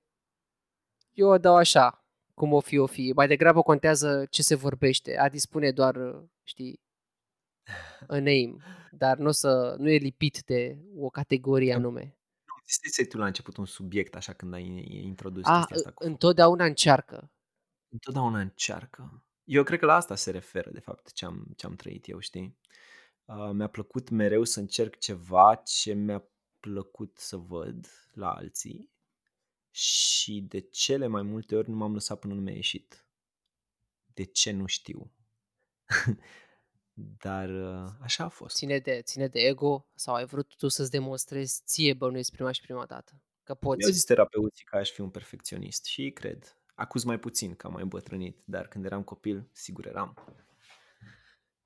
[1.11, 3.11] Eu o dau așa, cum o fi, o fi.
[3.15, 5.17] Mai degrabă contează ce se vorbește.
[5.17, 5.95] A dispune doar,
[6.43, 6.81] știi,
[8.07, 8.55] a name,
[8.91, 12.17] dar nu, să, nu e lipit de o categorie anume.
[12.45, 16.03] Nu, ziceai tu la început un subiect așa când ai introdus A, chestia asta cu...
[16.03, 17.31] întotdeauna încearcă.
[17.89, 19.25] Întotdeauna încearcă.
[19.43, 22.19] Eu cred că la asta se referă, de fapt, ce am, ce am trăit eu,
[22.19, 22.57] știi?
[23.25, 26.23] Uh, mi-a plăcut mereu să încerc ceva ce mi-a
[26.59, 28.91] plăcut să văd la alții
[29.71, 33.05] și de cele mai multe ori nu m-am lăsat până nu mi-a ieșit.
[34.13, 35.11] De ce nu știu.
[36.93, 38.55] Dar uh, așa a fost.
[38.55, 42.61] Ține de, ține de ego sau ai vrut tu să-ți demonstrezi ție bănuiesc prima și
[42.61, 43.21] prima dată?
[43.43, 43.85] Că poți.
[43.85, 46.57] Eu zis terapeuții că aș fi un perfecționist și cred.
[46.75, 50.13] Acuz mai puțin că am mai îmbătrânit, dar când eram copil, sigur eram.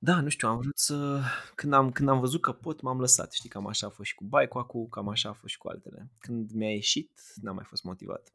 [0.00, 1.20] Da, nu știu, am vrut să...
[1.54, 3.32] Când am, când am văzut că pot, m-am lăsat.
[3.32, 5.68] Știi, cam așa a fost și cu bike cu, cam așa a fost și cu
[5.68, 6.10] altele.
[6.18, 8.34] Când mi-a ieșit, n-am mai fost motivat.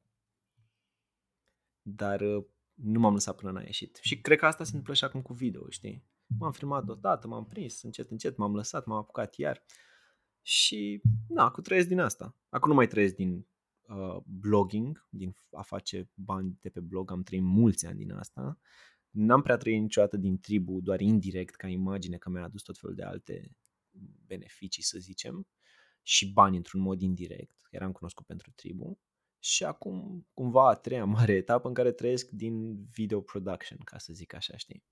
[1.82, 4.00] Dar uh, nu m-am lăsat până n-a ieșit.
[4.02, 6.06] Și cred că asta se întâmplă și acum cu video, știi?
[6.40, 9.64] M-am filmat odată, m-am prins, încet, încet, m-am lăsat, m-am apucat iar.
[10.42, 12.36] Și, na, acum trăiesc din asta.
[12.50, 13.48] Acum nu mai trăiesc din
[13.82, 18.60] uh, blogging, din a face bani de pe blog, am trăit mulți ani din asta,
[19.14, 22.96] N-am prea trăit niciodată din tribu, doar indirect, ca imagine, că mi-a adus tot felul
[22.96, 23.52] de alte
[24.26, 25.48] beneficii, să zicem,
[26.02, 27.56] și bani într-un mod indirect.
[27.70, 29.00] Eram cunoscut pentru tribu.
[29.40, 34.14] Și acum, cumva, a treia mare etapă în care trăiesc din video production, ca să
[34.14, 34.84] zic așa, știi?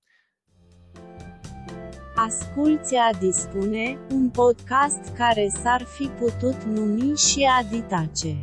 [2.14, 8.42] Asculți a dispune, un podcast care s-ar fi putut numi și Aditace.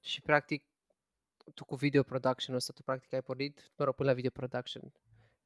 [0.00, 0.65] Și practic
[1.56, 4.82] tu cu video production ăsta, tu practic ai pornit, mă rog, până la video production,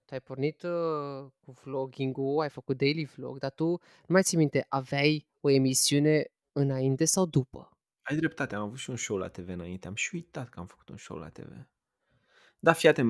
[0.05, 4.37] tu ai pornit uh, cu vlogging-ul, ai făcut daily vlog, dar tu, nu mai ții
[4.37, 7.71] minte, aveai o emisiune înainte sau după?
[8.03, 10.67] Ai dreptate, am avut și un show la TV înainte, am și uitat că am
[10.67, 11.53] făcut un show la TV.
[12.63, 13.01] Da, fiate,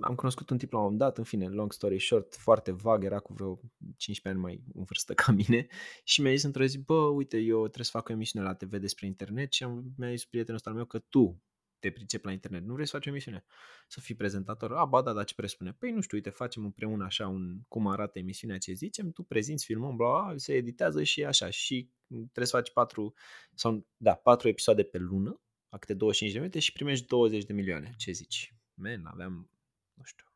[0.00, 3.04] am cunoscut un tip la un moment dat, în fine, long story short, foarte vag,
[3.04, 3.60] era cu vreo
[3.96, 5.66] 15 ani mai în vârstă ca mine
[6.04, 8.76] și mi-a zis într-o zi, bă, uite, eu trebuie să fac o emisiune la TV
[8.76, 11.42] despre internet și am, mi-a zis prietenul ăsta al meu că tu
[11.84, 13.44] te pricep la internet, nu vrei să faci o emisiune?
[13.88, 14.72] Să fii prezentator?
[14.72, 15.72] A, ba da, dar ce presupune?
[15.72, 19.64] Păi nu știu, uite, facem împreună așa un, cum arată emisiunea ce zicem, tu prezinți,
[19.64, 21.50] filmăm, bla, bla, se editează și așa.
[21.50, 23.14] Și trebuie să faci patru,
[23.54, 27.52] sau, da, patru episoade pe lună, a câte 25 de minute și primești 20 de
[27.52, 27.94] milioane.
[27.96, 28.54] Ce zici?
[28.74, 29.50] Men, aveam,
[29.94, 30.26] nu știu,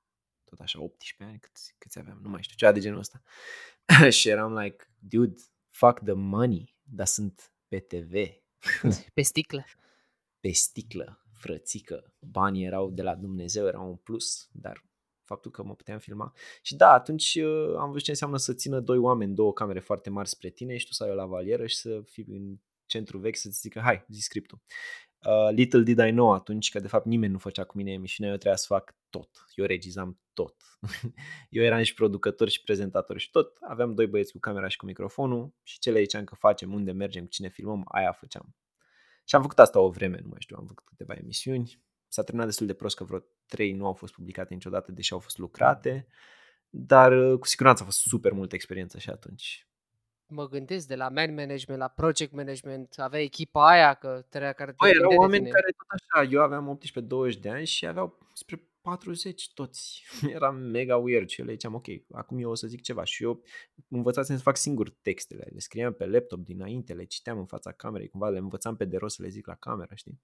[0.44, 3.22] tot așa 18 ani, câți, câți aveam, nu mai știu, ceva de genul ăsta.
[4.18, 5.40] și eram like, dude,
[5.70, 8.12] fuck the money, dar sunt pe TV.
[9.14, 9.64] pe sticlă.
[10.40, 14.84] Pe sticlă frățică, banii erau de la Dumnezeu, erau un plus, dar
[15.24, 16.32] faptul că mă puteam filma.
[16.62, 20.10] Și da, atunci uh, am văzut ce înseamnă să țină doi oameni, două camere foarte
[20.10, 23.36] mari spre tine și tu să ai o lavalieră și să fii în centru vechi
[23.36, 24.60] să-ți zică, hai, zi scriptul.
[25.26, 28.32] Uh, little did I know atunci că de fapt nimeni nu făcea cu mine emisiunea,
[28.32, 29.30] eu trebuia să fac tot.
[29.54, 30.56] Eu regizam tot.
[31.50, 33.56] eu eram și producător și prezentator și tot.
[33.60, 36.92] Aveam doi băieți cu camera și cu microfonul și ce le ziceam că facem, unde
[36.92, 38.54] mergem, cine filmăm, aia făceam.
[39.28, 41.82] Și am făcut asta o vreme, nu mai știu, am făcut câteva emisiuni.
[42.08, 45.18] S-a terminat destul de prost că vreo trei nu au fost publicate niciodată, deși au
[45.18, 46.06] fost lucrate,
[46.68, 49.68] dar uh, cu siguranță a fost super multă experiență și atunci.
[50.26, 54.74] Mă gândesc de la man management la project management, avea echipa aia că treia care
[54.76, 55.50] Băi, erau oameni tine.
[55.50, 56.80] care tot așa, eu aveam
[57.36, 60.02] 18-20 de ani și aveau spre 40 toți.
[60.34, 63.04] Era mega weird și eu le ziceam, ok, acum eu o să zic ceva.
[63.04, 63.42] Și eu
[63.88, 65.48] învățasem să fac singur textele.
[65.52, 68.96] Le scriam pe laptop dinainte, le citeam în fața camerei, cumva le învățam pe de
[68.96, 70.20] rost să le zic la cameră, știi?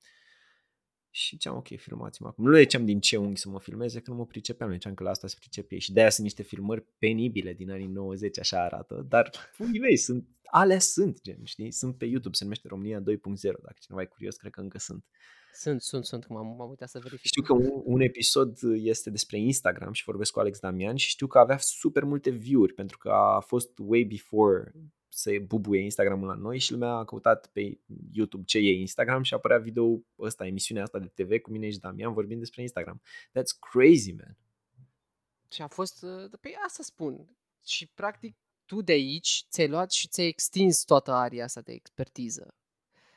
[1.11, 2.45] Și ziceam, ok, filmați-mă acum.
[2.45, 4.69] Nu le ziceam din ce unghi să mă filmeze, că nu mă pricepeam.
[4.69, 7.87] Le ziceam că la asta se pricepe Și de-aia sunt niște filmări penibile din anii
[7.87, 9.07] 90, așa arată.
[9.09, 11.71] Dar, pui mei, sunt alea sunt, gen, știi?
[11.71, 13.05] Sunt pe YouTube, se numește România 2.0,
[13.43, 15.05] dacă cineva e curios, cred că încă sunt.
[15.53, 17.27] Sunt, sunt, sunt, m-am, m-am uitat să verific.
[17.27, 21.27] Știu că un, un episod este despre Instagram și vorbesc cu Alex Damian și știu
[21.27, 24.73] că avea super multe view-uri pentru că a fost way before
[25.09, 27.81] să bubuie Instagramul la noi și lumea a căutat pe
[28.13, 31.79] YouTube ce e Instagram și apărea video ăsta, emisiunea asta de TV cu mine și
[31.79, 33.03] Damian vorbind despre Instagram.
[33.29, 34.39] That's crazy, man.
[35.51, 37.37] Și a fost, uh, pe asta spun.
[37.67, 38.37] Și practic
[38.67, 42.55] tu de aici ți-ai luat și ți-ai extins toată aria asta de expertiză.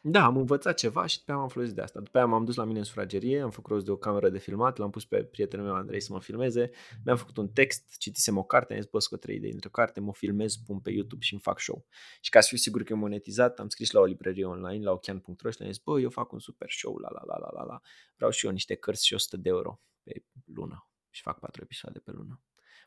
[0.10, 2.00] Da, am învățat ceva și după aia m-am folosit de asta.
[2.00, 4.38] După aia m-am dus la mine în sufragerie, am făcut rost de o cameră de
[4.38, 6.70] filmat, l-am pus pe prietenul meu Andrei să mă filmeze,
[7.06, 10.00] mi-am făcut un text, citisem o carte, am zis, bă, scot trei idei într-o carte,
[10.00, 11.86] mă filmez, pun pe YouTube și îmi fac show.
[12.22, 14.92] Și ca să fiu sigur că e monetizat, am scris la o librărie online, la
[14.92, 17.64] ochian.ro și le-am zis, bă, eu fac un super show, la la la la la
[17.64, 17.82] la,
[18.16, 22.00] vreau și eu niște cărți și 100 de euro pe lună și fac patru episoade
[22.00, 22.42] pe lună.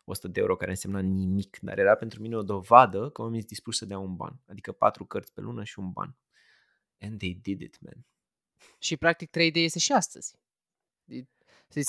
[0.04, 3.52] 100 de euro care însemna nimic, dar era pentru mine o dovadă că oamenii sunt
[3.52, 6.16] dispuși să dea un ban, adică patru cărți pe lună și un ban.
[7.00, 8.06] And they did it, man.
[8.78, 10.34] Și practic 3D este și astăzi.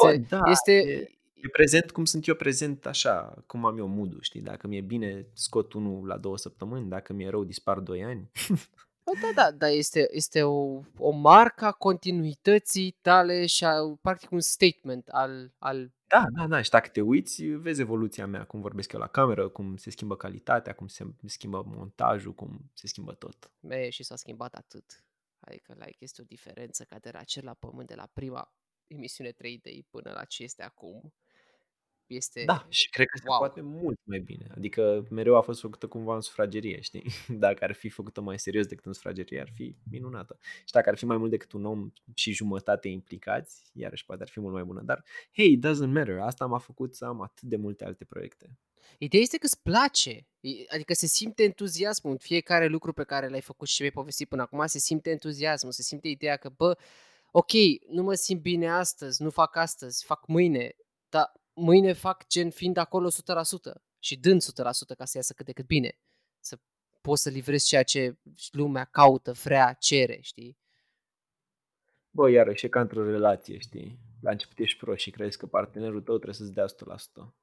[0.01, 0.71] Bă, da, este...
[0.71, 4.41] E, e prezent cum sunt eu prezent așa, cum am eu mood știi?
[4.41, 8.31] Dacă mi-e bine, scot unul la două săptămâni, dacă mi-e rău, dispar doi ani.
[9.03, 14.31] Bă, da, da, da, este, este o, o marcă a continuității tale și a, practic
[14.31, 16.61] un statement al, al da, da, da.
[16.61, 20.15] Și dacă te uiți, vezi evoluția mea, cum vorbesc eu la cameră, cum se schimbă
[20.15, 23.51] calitatea, cum se schimbă montajul, cum se schimbă tot.
[23.59, 25.03] Me, și s-a schimbat atât.
[25.39, 28.53] Adică like, este o diferență ca de la cel la pământ, de la prima
[28.87, 31.13] emisiune 3D până la ce este acum
[32.11, 32.43] este...
[32.45, 33.33] Da, și cred că wow.
[33.33, 34.47] se poate mult mai bine.
[34.55, 37.03] Adică mereu a fost făcută cumva în sufragerie, știi?
[37.45, 40.37] Dacă ar fi făcută mai serios decât în sufragerie, ar fi minunată.
[40.65, 44.29] Și dacă ar fi mai mult decât un om și jumătate implicați, iarăși poate ar
[44.29, 44.81] fi mult mai bună.
[44.81, 46.19] Dar, hey, it doesn't matter.
[46.19, 48.59] Asta m-a făcut să am atât de multe alte proiecte.
[48.97, 50.27] Ideea este că îți place,
[50.67, 54.27] adică se simte entuziasmul în fiecare lucru pe care l-ai făcut și ce mi-ai povestit
[54.27, 56.77] până acum, se simte entuziasmul, se simte ideea că, bă,
[57.31, 57.51] ok,
[57.87, 60.75] nu mă simt bine astăzi, nu fac astăzi, fac mâine,
[61.09, 63.13] dar mâine fac gen fiind acolo 100%
[63.99, 64.45] și dând 100%
[64.97, 65.97] ca să iasă cât de cât bine.
[66.39, 66.59] Să
[67.01, 68.17] poți să livrezi ceea ce
[68.51, 70.57] lumea caută, vrea, cere, știi?
[72.11, 73.99] Bă, iarăși e ca într-o relație, știi?
[74.21, 77.33] La început ești pro și crezi că partenerul tău trebuie să-ți dea 100%.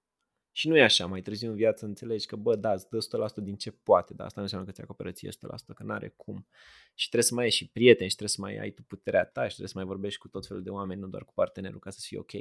[0.52, 2.98] Și nu e așa, mai târziu în viață înțelegi că, bă, da, îți dă
[3.30, 6.08] 100% din ce poate, dar asta nu înseamnă că ți acoperă ție 100%, că n-are
[6.16, 6.46] cum.
[6.94, 9.40] Și trebuie să mai ai și prieteni și trebuie să mai ai tu puterea ta
[9.40, 11.90] și trebuie să mai vorbești cu tot felul de oameni, nu doar cu partenerul, ca
[11.90, 12.32] să fie ok.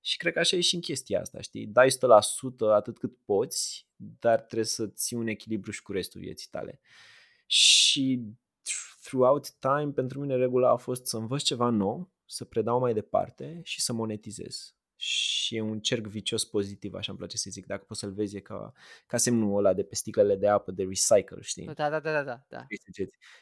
[0.00, 1.66] Și cred că așa e și în chestia asta, știi?
[1.66, 1.92] Dai 100%
[2.74, 6.80] atât cât poți, dar trebuie să ții un echilibru și cu restul vieții tale.
[7.46, 8.22] Și
[9.02, 13.60] throughout time, pentru mine regula a fost să învăț ceva nou, să predau mai departe
[13.64, 14.72] și să monetizez.
[14.96, 17.66] Și e un cerc vicios pozitiv, așa îmi place să zic.
[17.66, 18.72] Dacă poți să-l vezi, e ca,
[19.06, 21.64] ca semnul ăla de pe sticlele de apă, de recycle, știi?
[21.64, 22.22] Da, da, da, da.
[22.22, 22.44] da.
[22.48, 22.66] da.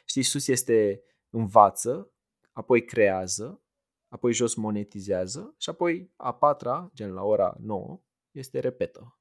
[0.05, 2.11] Știi, sus este învață,
[2.51, 3.61] apoi creează,
[4.07, 8.01] apoi jos monetizează și apoi a patra, gen la ora 9,
[8.31, 9.19] este repetă.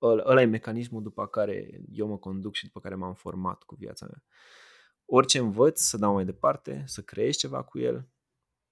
[0.00, 4.06] Ăla e mecanismul după care eu mă conduc și după care m-am format cu viața
[4.06, 4.24] mea.
[5.04, 8.08] Orice învăț să dau mai departe, să creez ceva cu el,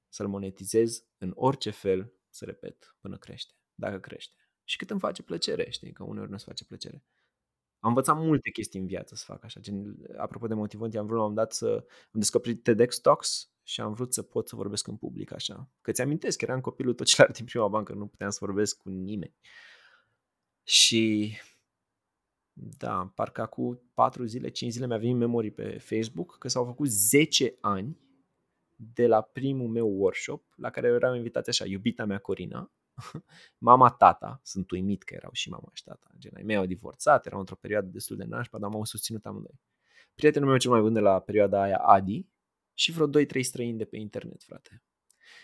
[0.08, 4.34] să-l monetizez în orice fel, să repet, până crește, dacă crește.
[4.64, 7.04] Și cât îmi face plăcere, știi, că uneori nu-ți face plăcere.
[7.78, 9.60] Am învățat multe chestii în viață să fac așa.
[9.60, 13.50] Gen, apropo de motivant, am vrut la un moment dat să am descoperit TEDx Talks
[13.66, 15.68] și am vrut să pot să vorbesc în public așa.
[15.80, 19.34] Că ți-amintesc, eram copilul tocilar din prima bancă, nu puteam să vorbesc cu nimeni.
[20.62, 21.36] Și
[22.52, 26.88] da, parcă acum 4 zile, 5 zile mi-a venit memorii pe Facebook că s-au făcut
[26.88, 27.98] 10 ani
[28.74, 32.72] de la primul meu workshop la care eram invitat așa, iubita mea Corina,
[33.58, 36.10] mama, tata, sunt uimit că erau și mama și tata.
[36.18, 39.60] Gen, ai mei au divorțat, erau într-o perioadă destul de nașpa, dar m-au susținut amândoi.
[40.14, 42.26] Prietenul meu cel mai bun de la perioada aia, Adi,
[42.76, 44.82] și vreo 2-3 străini de pe internet, frate.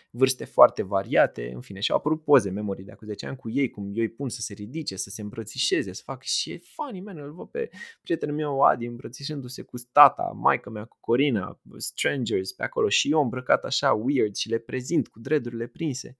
[0.09, 3.49] Vârste foarte variate, în fine, și au apărut poze, memorii de acum 10 ani cu
[3.49, 6.57] ei, cum eu îi pun să se ridice, să se îmbrățișeze, să fac și e
[6.57, 7.69] funny, man, îl văd pe
[8.01, 13.21] prietenul meu Adi îmbrățișându-se cu tata, maica mea cu Corina, strangers pe acolo și eu
[13.21, 16.17] îmbrăcat așa weird și le prezint cu dredurile prinse.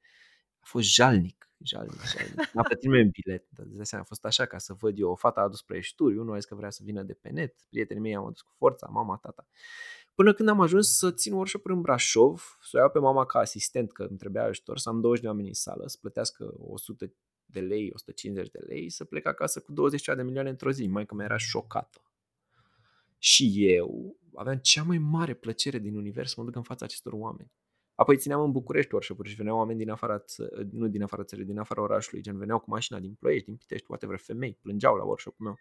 [0.59, 2.53] A fost jalnic, jalnic, jalnic.
[2.53, 5.09] M-a plătit un bilet, dar de seama, a fost așa ca să văd eu.
[5.09, 7.55] O fată a adus prăjeșturi, unul a zis că vrea să vină de pe net,
[7.69, 9.47] prietenii mei am adus cu forța, mama, tata.
[10.15, 13.39] Până când am ajuns să țin workshop în Brașov, să o iau pe mama ca
[13.39, 17.13] asistent, că îmi trebuia ajutor, să am 20 de oameni în sală, să plătească 100
[17.45, 20.87] de lei, 150 de lei, să plec acasă cu 20 de milioane într-o zi.
[20.87, 22.01] Mai că mi era șocată.
[23.17, 27.13] Și eu aveam cea mai mare plăcere din univers să mă duc în fața acestor
[27.13, 27.51] oameni.
[27.95, 30.23] Apoi țineam în București workshop și veneau oameni din afara,
[30.71, 33.85] nu din afara țării, din afara orașului, gen veneau cu mașina din Ploiești, din Pitești,
[33.85, 35.59] poate vreo femei, plângeau la workshop meu.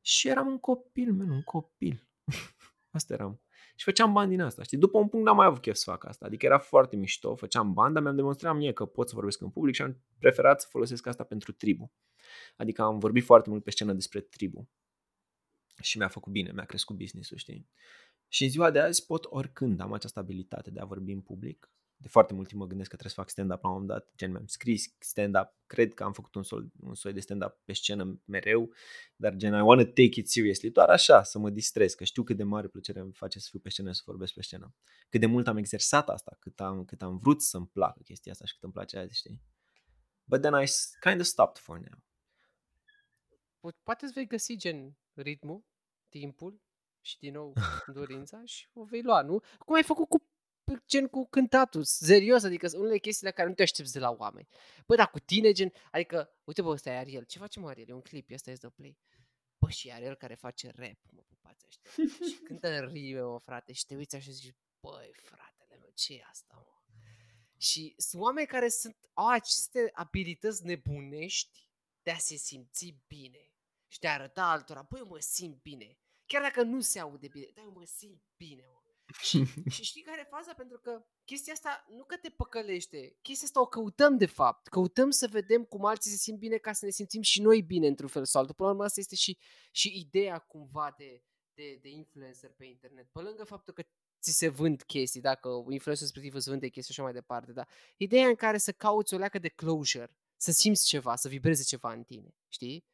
[0.00, 2.08] Și eram un copil, man, un copil.
[2.90, 3.40] asta eram.
[3.76, 4.78] Și făceam bani din asta, știi?
[4.78, 6.26] După un punct n-am mai avut chef să fac asta.
[6.26, 9.50] Adică era foarte mișto, făceam bani, dar mi-am demonstrat mie că pot să vorbesc în
[9.50, 11.92] public și am preferat să folosesc asta pentru tribu.
[12.56, 14.68] Adică am vorbit foarte mult pe scenă despre tribu.
[15.82, 17.68] Și mi-a făcut bine, mi-a crescut business-ul, știi?
[18.28, 21.70] Și în ziua de azi pot oricând am această abilitate de a vorbi în public.
[22.02, 24.12] De foarte mult timp mă gândesc că trebuie să fac stand-up la un moment dat,
[24.16, 27.72] gen mi-am scris stand-up, cred că am făcut un, sol, un soi de stand-up pe
[27.72, 28.72] scenă mereu,
[29.16, 32.36] dar gen I wanna take it seriously, doar așa, să mă distrez, că știu cât
[32.36, 34.74] de mare plăcere îmi face să fiu pe scenă, să vorbesc pe scenă.
[35.08, 38.44] Cât de mult am exersat asta, cât am, cât am vrut să-mi placă chestia asta
[38.44, 39.40] și cât îmi place azi, știi?
[40.24, 40.66] But then I
[41.00, 42.02] kind of stopped for now.
[43.82, 45.64] Poate îți vei găsi gen ritmul,
[46.08, 46.60] timpul
[47.00, 47.52] și din nou
[47.94, 49.40] dorința și o vei lua, nu?
[49.58, 50.31] Cum ai făcut cu
[50.86, 54.10] gen cu cântatul, serios, adică sunt unele chestii la care nu te aștepți de la
[54.10, 54.48] oameni.
[54.86, 57.88] Bă, dar cu tine, gen, adică, uite bă, ăsta e Ariel, ce face mă Ariel?
[57.88, 58.98] E un clip, ăsta este de play.
[59.58, 61.90] Bă, și Ariel care face rap, mă, pupați ăștia.
[62.28, 65.90] și cântă în rime, mă, frate, și te uiți așa și zici, băi, fratele meu,
[65.94, 66.72] ce e asta, mă?
[67.58, 71.68] Și sunt oameni care sunt, au aceste abilități nebunești
[72.02, 73.52] de a se simți bine
[73.88, 75.98] și de a arăta altora, băi, eu mă simt bine.
[76.26, 78.81] Chiar dacă nu se aude bine, dar eu mă simt bine, mă.
[79.20, 79.44] Și,
[79.74, 80.54] și știi care e faza?
[80.54, 84.68] Pentru că chestia asta nu că te păcălește, chestia asta o căutăm de fapt.
[84.68, 87.86] Căutăm să vedem cum alții se simt bine ca să ne simțim și noi bine
[87.86, 88.54] într-un fel sau altul.
[88.56, 89.38] Până la urmă asta este și,
[89.70, 91.22] și ideea cumva de,
[91.54, 93.08] de, de influencer pe internet.
[93.12, 93.82] Pe lângă faptul că
[94.20, 97.68] ți se vând chestii, dacă influencer respectiv îți vânde chestii și așa mai departe, dar
[97.96, 101.92] ideea în care să cauți o leacă de closure, să simți ceva, să vibreze ceva
[101.92, 102.84] în tine, știi?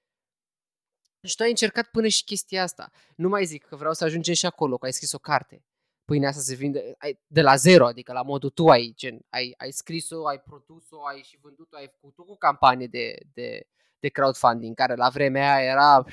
[1.27, 2.93] Și tu ai încercat până și chestia asta.
[3.17, 5.68] Nu mai zic că vreau să ajungem și acolo, că ai scris o carte
[6.09, 9.55] pâinea asta se vinde ai, de la zero, adică la modul tu ai, gen, ai,
[9.57, 14.75] ai scris-o, ai produs-o, ai și vândut-o, ai făcut o campanie de, de, de crowdfunding,
[14.75, 16.05] care la vremea aia era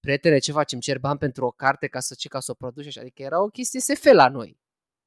[0.00, 2.86] prietene, ce facem, cer bani pentru o carte ca să ce ca să o produci
[2.86, 4.60] așa, adică era o chestie SF la noi.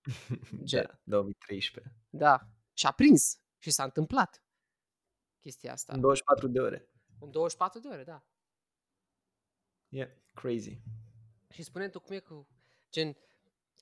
[0.64, 0.84] Gen.
[0.86, 1.96] Da, 2013.
[2.10, 4.44] Da, și a prins și s-a întâmplat
[5.40, 5.94] chestia asta.
[5.94, 6.90] În 24 de ore.
[7.20, 8.26] În 24 de ore, da.
[9.90, 10.82] Yeah, crazy.
[11.50, 12.48] Și spune tu cum e cu,
[12.92, 13.18] gen,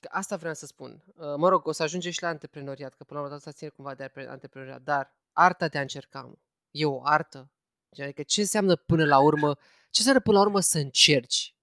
[0.02, 1.04] Că asta vreau să spun.
[1.16, 3.70] Uh, mă rog, o să ajungem și la antreprenoriat, că până la urmă să ține
[3.70, 6.36] cumva de antreprenoriat, dar arta de a încerca, mă.
[6.72, 7.52] E o artă.
[8.00, 9.56] Adică ce înseamnă până la urmă,
[9.90, 11.56] ce înseamnă până la urmă să încerci?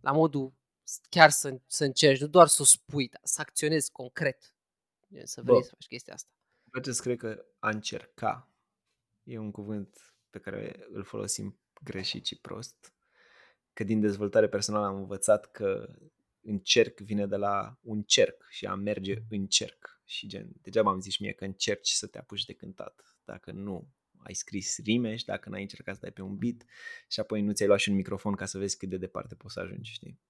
[0.00, 0.52] La modul
[1.08, 4.54] chiar să, să încerci, nu doar să o spui, dar să acționezi concret.
[5.24, 6.30] Să vrei Bă, să faci chestia asta.
[6.64, 8.48] Vreau să cred că a încerca
[9.22, 12.92] e un cuvânt pe care îl folosim greșit și prost.
[13.72, 15.94] Că din dezvoltare personală am învățat că
[16.44, 20.00] încerc vine de la un cerc și a merge în cerc.
[20.04, 23.16] Și gen, degeaba am zis mie că încerci să te apuci de cântat.
[23.24, 23.88] Dacă nu
[24.24, 26.64] ai scris rime și dacă n-ai încercat să dai pe un beat
[27.08, 29.54] și apoi nu ți-ai luat și un microfon ca să vezi cât de departe poți
[29.54, 30.20] să ajungi, știi?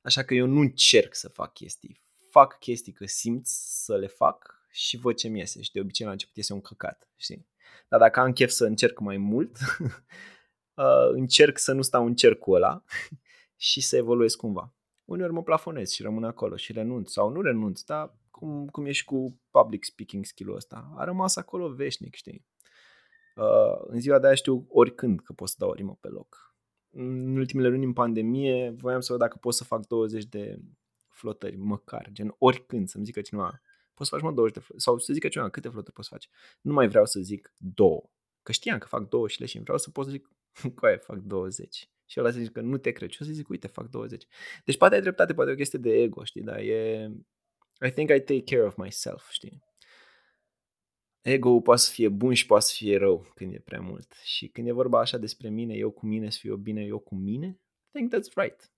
[0.00, 2.02] Așa că eu nu încerc să fac chestii.
[2.30, 5.62] Fac chestii că simt să le fac și văd ce mi iese.
[5.62, 7.48] Și de obicei la început iese un căcat, știi?
[7.88, 9.56] Dar dacă am chef să încerc mai mult,
[10.74, 12.84] uh, încerc să nu stau în cercul ăla
[13.56, 14.77] și să evoluez cumva
[15.08, 18.92] uneori mă plafonez și rămân acolo și renunț sau nu renunț, dar cum, cum e
[18.92, 22.46] și cu public speaking skill-ul ăsta, a rămas acolo veșnic, știi?
[23.36, 26.56] Uh, în ziua de aia știu oricând că pot să dau o rimă pe loc.
[26.90, 30.58] În ultimele luni în pandemie voiam să văd dacă pot să fac 20 de
[31.08, 33.62] flotări, măcar, gen oricând, să-mi zică cineva,
[33.94, 36.14] poți să faci mă 20 de flotări, sau să zică cineva câte flotări poți să
[36.14, 36.28] faci.
[36.60, 38.10] Nu mai vreau să zic două,
[38.42, 40.28] că știam că fac două și le și vreau să pot să zic,
[40.80, 43.10] coaie, fac 20 și ăla să zic că nu te cred.
[43.10, 44.26] Și o să zic, uite, fac 20.
[44.64, 47.10] Deci poate ai dreptate, poate e o chestie de ego, știi, dar e...
[47.86, 49.66] I think I take care of myself, știi?
[51.20, 54.12] ego poate să fie bun și poate să fie rău când e prea mult.
[54.22, 57.14] Și când e vorba așa despre mine, eu cu mine, să fiu bine eu cu
[57.14, 58.72] mine, I think that's right.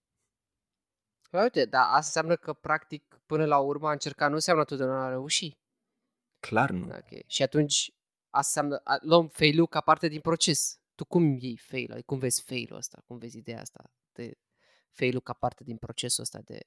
[1.31, 5.05] Păi uite, dar asta înseamnă că practic până la urmă a încerca nu înseamnă totdeauna
[5.05, 5.59] a reuși.
[6.41, 6.85] Clar nu.
[6.85, 7.25] Okay.
[7.27, 7.95] Și atunci
[8.31, 11.91] asta înseamnă, luăm fail ca parte din proces tu cum iei fail?
[11.91, 13.03] Adică cum vezi failul ăsta?
[13.07, 14.39] Cum vezi ideea asta de
[14.91, 16.61] failul ca parte din procesul ăsta de...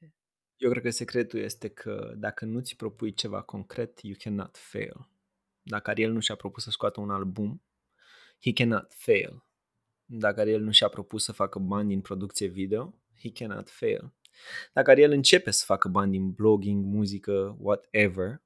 [0.58, 5.10] Eu cred că secretul este că dacă nu ți propui ceva concret, you cannot fail.
[5.62, 7.64] Dacă Ariel nu și-a propus să scoată un album,
[8.42, 9.46] he cannot fail.
[10.06, 14.14] Dacă Ariel nu și-a propus să facă bani din producție video, he cannot fail.
[14.74, 18.42] Dacă Ariel începe să facă bani din blogging, muzică, whatever,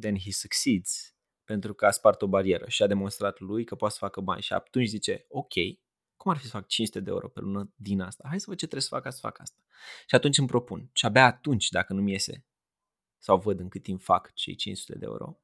[0.00, 1.09] then he succeeds
[1.50, 4.42] pentru că a spart o barieră și a demonstrat lui că poate să facă bani
[4.42, 5.52] și atunci zice, ok,
[6.16, 8.24] cum ar fi să fac 500 de euro pe lună din asta?
[8.28, 9.58] Hai să văd ce trebuie să fac ca să fac asta.
[10.06, 10.90] Și atunci îmi propun.
[10.92, 12.46] Și abia atunci, dacă nu-mi iese,
[13.18, 15.40] sau văd în cât timp fac cei 500 de euro,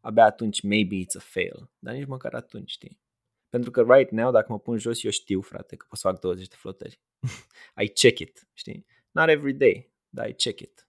[0.00, 1.70] abia atunci maybe it's a fail.
[1.78, 3.00] Dar nici măcar atunci, știi?
[3.48, 6.20] Pentru că right now, dacă mă pun jos, eu știu, frate, că pot să fac
[6.20, 7.00] 20 de flotări.
[7.84, 8.86] I check it, știi?
[9.10, 10.88] Not every day, dar I check it.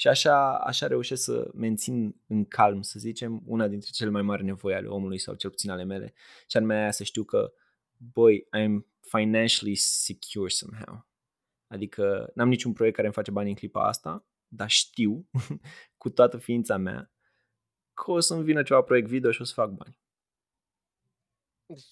[0.00, 4.44] Și așa, așa reușesc să mențin în calm, să zicem, una dintre cele mai mari
[4.44, 6.12] nevoi ale omului sau cel puțin ale mele,
[6.46, 7.52] și anume aia să știu că,
[7.96, 11.06] boy, I'm financially secure somehow.
[11.66, 15.28] Adică n-am niciun proiect care îmi face bani în clipa asta, dar știu
[16.02, 17.12] cu toată ființa mea
[17.94, 19.98] că o să-mi vină ceva proiect video și o să fac bani.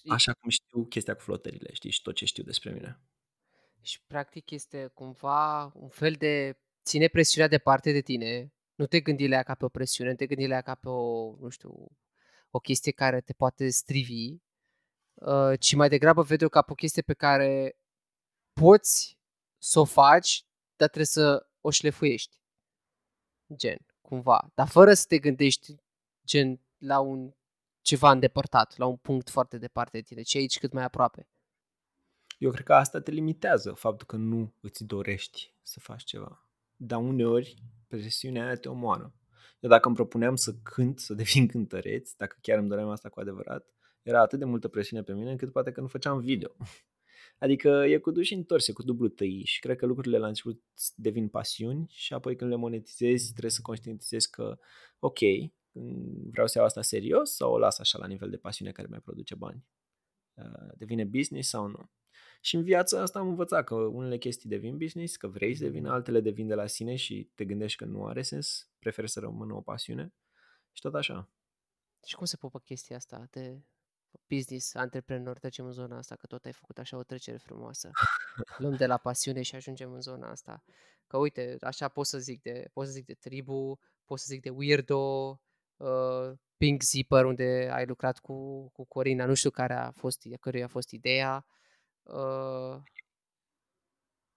[0.07, 2.99] Așa cum știu chestia cu flotările, știi, și tot ce știu despre mine.
[3.81, 6.57] Și practic este cumva un fel de
[6.89, 10.15] ține presiunea departe de tine, nu te gândi la ea ca pe o presiune, nu
[10.15, 11.91] te gândi la ea ca pe o, nu știu,
[12.51, 14.37] o chestie care te poate strivi,
[15.13, 17.79] uh, ci mai degrabă vede-o ca pe o chestie pe care
[18.53, 19.17] poți
[19.57, 22.37] să o faci, dar trebuie să o șlefuiești.
[23.55, 24.51] Gen, cumva.
[24.55, 25.75] Dar fără să te gândești
[26.25, 27.33] gen la un
[27.81, 31.27] ceva îndepărtat, la un punct foarte departe de tine, ci aici cât mai aproape.
[32.37, 36.48] Eu cred că asta te limitează, faptul că nu îți dorești să faci ceva.
[36.81, 37.55] Dar uneori
[37.87, 39.13] presiunea aia te omoară.
[39.59, 43.19] Eu dacă îmi propuneam să cânt, să devin cântăreț, dacă chiar îmi doream asta cu
[43.19, 43.65] adevărat,
[44.01, 46.55] era atât de multă presiune pe mine încât poate că nu făceam video.
[47.39, 50.61] Adică e cu duși întorse, cu dublu tăi și cred că lucrurile la început
[50.95, 54.59] devin pasiuni și apoi când le monetizezi trebuie să conștientizezi că
[54.99, 55.19] ok,
[56.31, 58.99] vreau să iau asta serios sau o las așa la nivel de pasiune care mai
[58.99, 59.65] produce bani.
[60.33, 61.89] Uh, devine business sau nu?
[62.39, 65.91] Și în viața asta am învățat că unele chestii devin business, că vrei să devină,
[65.91, 69.53] altele devin de la sine și te gândești că nu are sens, preferi să rămână
[69.53, 70.13] o pasiune
[70.71, 71.29] și tot așa.
[72.05, 73.61] Și cum se pupă chestia asta de
[74.27, 77.89] business, antreprenor, trecem în zona asta, că tot ai făcut așa o trecere frumoasă.
[78.57, 80.63] Luăm de la pasiune și ajungem în zona asta.
[81.07, 84.41] Că uite, așa pot să zic de, pot să zic de tribu, pot să zic
[84.41, 85.41] de weirdo,
[85.77, 90.65] uh, Pink Zipper, unde ai lucrat cu, cu Corina, nu știu care a fost, căruia
[90.65, 91.45] a fost ideea.
[92.13, 92.81] Uh,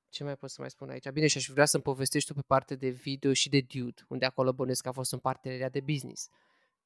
[0.08, 1.10] ce mai pot să mai spun aici?
[1.10, 4.24] Bine, și aș vrea să-mi povestești tu pe parte de video și de Dude, unde
[4.24, 6.28] acolo bănesc că a fost un parteneriat de business.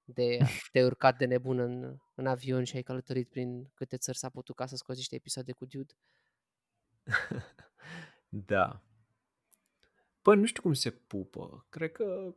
[0.05, 0.39] De
[0.72, 4.57] te urcat de nebun în, în avion și ai călătorit prin câte țări s-a putut
[4.57, 5.95] ca să scoți niște episoade cu Dude.
[8.53, 8.82] da.
[10.22, 11.66] Păi nu știu cum se pupă.
[11.68, 12.34] Cred că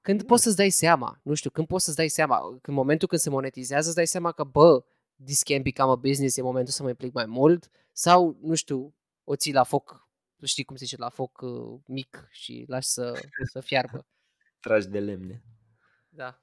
[0.00, 3.20] când poți să-ți dai seama, nu știu, când poți să-ți dai seama, în momentul când
[3.20, 4.84] se monetizează, îți dai seama că, bă,
[5.24, 8.94] this can become a business, e momentul să mă implic mai mult, sau, nu știu,
[9.24, 10.08] o ții la foc,
[10.42, 13.20] știi cum se zice, la foc uh, mic și lași să,
[13.52, 14.06] să fiarbă.
[14.60, 15.44] Tragi de lemne.
[16.08, 16.42] Da.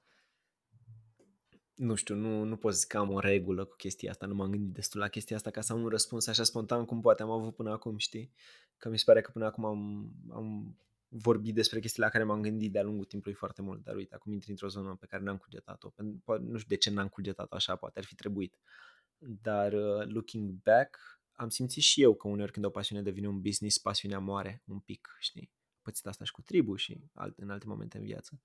[1.73, 4.51] Nu știu, nu, nu pot zic că am o regulă cu chestia asta, nu m-am
[4.51, 7.29] gândit destul la chestia asta ca să am un răspuns așa spontan cum poate am
[7.29, 8.33] avut până acum, știi?
[8.77, 10.77] Că mi se pare că până acum am, am
[11.07, 14.33] vorbi despre chestiile la care m-am gândit de-a lungul timpului foarte mult, dar uite, acum
[14.33, 15.89] intri într-o zonă pe care n-am cugetat-o.
[16.25, 18.57] Nu știu de ce n-am cugetat-o așa, poate ar fi trebuit.
[19.17, 23.41] Dar uh, looking back, am simțit și eu că uneori când o pasiune devine un
[23.41, 25.51] business, pasiunea moare un pic, știi?
[25.81, 28.41] Pățit asta și cu tribu și alte, în alte momente în viață.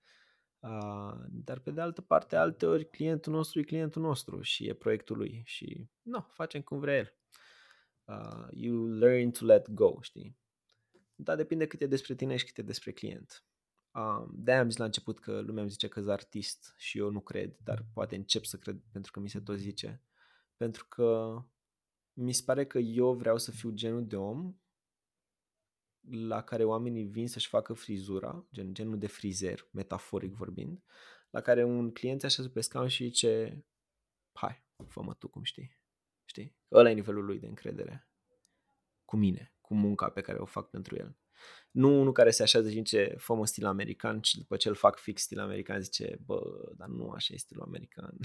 [0.58, 4.74] Uh, dar pe de altă parte, alte ori clientul nostru e clientul nostru și e
[4.74, 7.16] proiectul lui și nu, no, facem cum vrea el.
[8.04, 10.41] Uh, you learn to let go, știi?
[11.14, 13.44] Dar depinde cât e despre tine și cât e despre client.
[13.94, 17.10] Um, de-aia am zis la început că lumea îmi zice că sunt artist și eu
[17.10, 20.02] nu cred, dar poate încep să cred pentru că mi se tot zice.
[20.56, 21.36] Pentru că
[22.12, 24.56] mi se pare că eu vreau să fiu genul de om
[26.10, 30.82] la care oamenii vin să-și facă frizura, gen, genul de frizer, metaforic vorbind,
[31.30, 33.64] la care un client se așează pe scaun și zice
[34.32, 35.76] hai, fă-mă tu cum știi.
[36.24, 36.56] Știi?
[36.70, 38.08] Ăla e nivelul lui de încredere
[39.04, 41.16] cu mine cu munca pe care o fac pentru el.
[41.70, 44.74] Nu unul care se așează și zice, fă un stil american și după ce îl
[44.74, 46.40] fac fix stil american zice, bă,
[46.76, 48.18] dar nu așa e stilul american.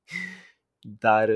[1.04, 1.30] dar,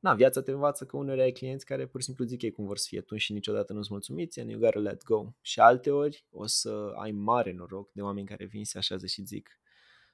[0.00, 2.66] na, viața te învață că uneori ai clienți care pur și simplu zic ei cum
[2.66, 5.32] vor să fie tu și niciodată nu-ți mulțumiți and you gotta let go.
[5.40, 9.22] Și alte ori o să ai mare noroc de oameni care vin, se așează și
[9.24, 9.60] zic,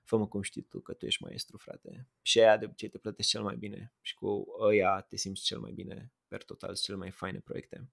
[0.05, 2.09] fă-mă cum știi tu că tu ești maestru, frate.
[2.23, 5.59] Și aia de obicei te plătești cel mai bine și cu ăia te simți cel
[5.59, 7.89] mai bine, per total, cele mai faine proiecte.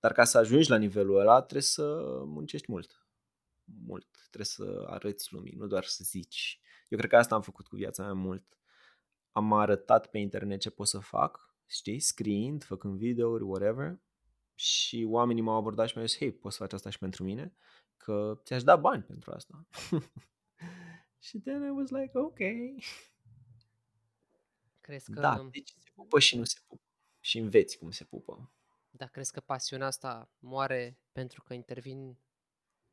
[0.00, 3.06] Dar ca să ajungi la nivelul ăla, trebuie să muncești mult.
[3.64, 4.08] Mult.
[4.14, 6.60] Trebuie să arăți lumii, nu doar să zici.
[6.88, 8.58] Eu cred că asta am făcut cu viața mea mult.
[9.32, 14.00] Am arătat pe internet ce pot să fac, știi, scriind, făcând videouri, whatever.
[14.54, 17.54] Și oamenii m-au abordat și mi-au zis, hei, poți să faci asta și pentru mine?
[17.96, 19.66] Că ți-aș da bani pentru asta.
[21.26, 22.38] și then I was like, ok.
[24.80, 25.20] Crezi că...
[25.20, 26.82] Da, deci se pupă și nu se pupă.
[27.20, 28.52] Și înveți cum se pupă.
[29.00, 32.18] Dar crezi că pasiunea asta moare pentru că intervin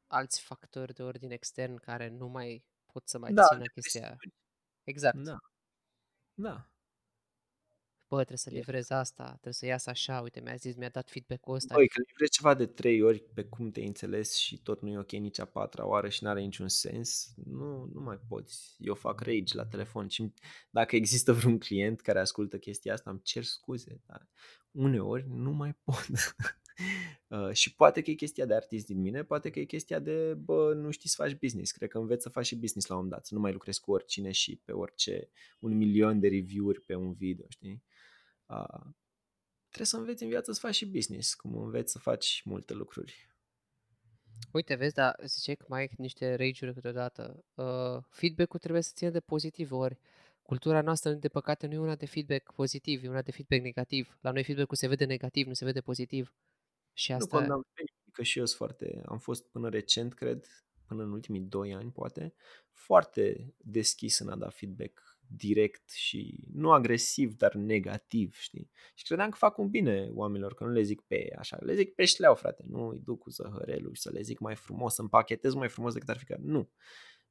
[0.07, 4.17] alți factori de ordin extern care nu mai pot să mai da, țină chestia
[4.83, 5.17] Exact.
[5.17, 5.37] Da.
[6.33, 6.69] Da.
[8.07, 11.55] Bă, trebuie să livrez asta, trebuie să iasă așa, uite, mi-a zis, mi-a dat feedback-ul
[11.55, 11.75] ăsta.
[11.75, 14.97] Băi, când livrezi ceva de trei ori pe cum te-ai înțeles și tot nu e
[14.97, 18.75] ok nici a patra oară și n-are niciun sens, nu, nu mai poți.
[18.79, 20.33] Eu fac rage la telefon și
[20.69, 24.27] dacă există vreun client care ascultă chestia asta, îmi cer scuze, dar
[24.71, 26.07] uneori nu mai pot.
[27.27, 30.33] Uh, și poate că e chestia de artist din mine, poate că e chestia de,
[30.33, 31.71] bă, nu știi să faci business.
[31.71, 33.91] Cred că înveți să faci și business la un dat, să nu mai lucrezi cu
[33.91, 35.29] oricine și pe orice,
[35.59, 37.83] un milion de review-uri pe un video, știi?
[38.47, 38.85] Uh,
[39.67, 43.35] trebuie să înveți în viață să faci și business, cum înveți să faci multe lucruri.
[44.51, 47.43] Uite, vezi, dar zice că mai ai niște rage-uri câteodată.
[47.53, 49.99] Uh, feedback-ul trebuie să țină de pozitiv, ori
[50.47, 54.17] cultura noastră, de păcate, nu e una de feedback pozitiv, e una de feedback negativ.
[54.21, 56.33] La noi feedback-ul se vede negativ, nu se vede pozitiv.
[56.93, 60.13] Și Nu asta, condamn pe nimeni, că și eu sunt foarte, am fost până recent,
[60.13, 60.45] cred,
[60.85, 62.33] până în ultimii doi ani, poate,
[62.71, 68.69] foarte deschis în a da feedback direct și nu agresiv, dar negativ, știi?
[68.95, 71.93] Și credeam că fac un bine oamenilor, că nu le zic pe așa, le zic
[71.93, 75.01] pe șleau, frate, nu îi duc cu zăhărelul și să le zic mai frumos, să
[75.01, 76.69] împachetez mai frumos decât ar fi că nu.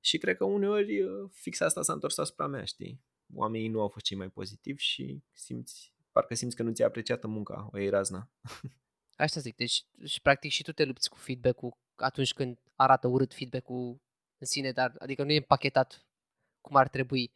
[0.01, 3.01] Și cred că uneori uh, fix asta s-a întors asupra mea, știi?
[3.34, 7.26] Oamenii nu au fost cei mai pozitivi și simți, parcă simți că nu ți-a apreciată
[7.26, 8.30] munca, o iei razna.
[9.16, 13.34] Asta zic, deci și practic și tu te lupți cu feedback-ul atunci când arată urât
[13.34, 14.01] feedback-ul
[14.38, 16.07] în sine, dar adică nu e împachetat
[16.61, 17.32] cum ar trebui,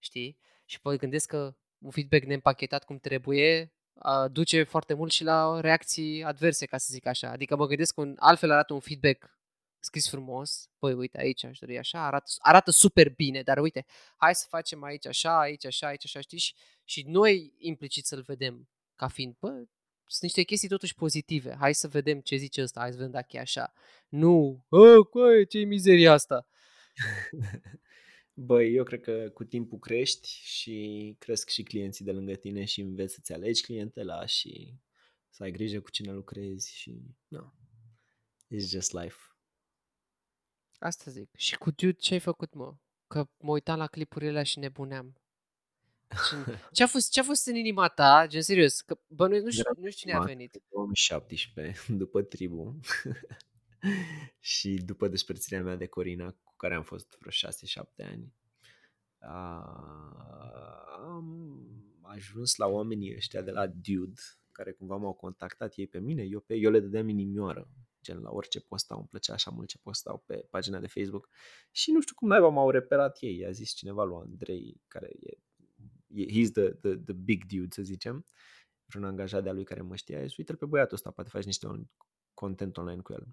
[0.00, 0.38] știi?
[0.64, 5.60] Și păi gândesc că un feedback neîmpachetat cum trebuie a, duce foarte mult și la
[5.60, 7.30] reacții adverse, ca să zic așa.
[7.30, 9.38] Adică mă gândesc că un, altfel arată un feedback
[9.78, 13.86] scris frumos, păi uite aici aș dori așa, arată, arată super bine, dar uite,
[14.16, 16.38] hai să facem aici așa, aici așa, aici așa, știi?
[16.38, 19.48] Și, și noi implicit să-l vedem ca fiind, bă,
[20.06, 21.56] sunt niște chestii totuși pozitive.
[21.58, 23.72] Hai să vedem ce zice ăsta, hai să vedem dacă e așa.
[24.08, 26.46] Nu, ă, coi, ce mizeria asta.
[28.42, 32.80] Băi, eu cred că cu timpul crești și cresc și clienții de lângă tine și
[32.80, 34.74] înveți să-ți alegi clientela și
[35.28, 37.52] să ai grijă cu cine lucrezi și no.
[38.54, 39.16] It's just life.
[40.78, 41.28] Asta zic.
[41.36, 42.74] Și cu Dude ce ai făcut, mă?
[43.06, 45.20] Că mă uitam la clipurile alea și nebuneam.
[46.10, 46.34] Și
[46.72, 49.50] Ce a fost, ce a fost în inima ta, gen serios, că bă, nu, nu,
[49.50, 50.54] știu, Era nu știu cine a prima, venit.
[50.54, 52.80] în 2017, după tribu
[54.52, 58.32] și după despărțirea mea de Corina, cu care am fost vreo 6-7 ani,
[59.18, 61.58] a- am
[62.02, 64.20] ajuns la oamenii ăștia de la Dude,
[64.52, 67.68] care cumva m-au contactat ei pe mine, eu, pe, eu le dădeam inimioară,
[68.02, 71.28] gen la orice postau, îmi plăcea așa mult ce postau pe pagina de Facebook.
[71.70, 75.38] Și nu știu cum naiba m-au reperat ei, a zis cineva lui Andrei, care e,
[76.06, 78.24] e he's the, the, the big dude, să zicem,
[78.86, 81.44] vreun angajat de-a lui care mă știa, a zis, uite-l pe băiatul ăsta, poate faci
[81.44, 82.09] niște on-
[82.40, 83.26] content online cu el.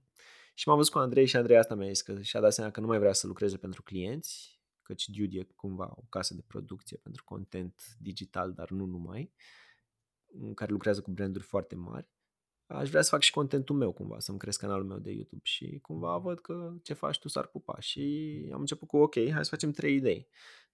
[0.54, 2.80] Și m-am văzut cu Andrei și Andrei asta mi-a zis că și-a dat seama că
[2.80, 6.98] nu mai vrea să lucreze pentru clienți, căci Dude e cumva o casă de producție
[6.98, 9.32] pentru content digital, dar nu numai,
[10.40, 12.08] în care lucrează cu branduri foarte mari.
[12.68, 15.80] Aș vrea să fac și contentul meu cumva, să-mi cresc canalul meu de YouTube și
[15.82, 19.50] cumva văd că ce faci tu s-ar pupa și am început cu ok, hai să
[19.50, 20.28] facem trei idei.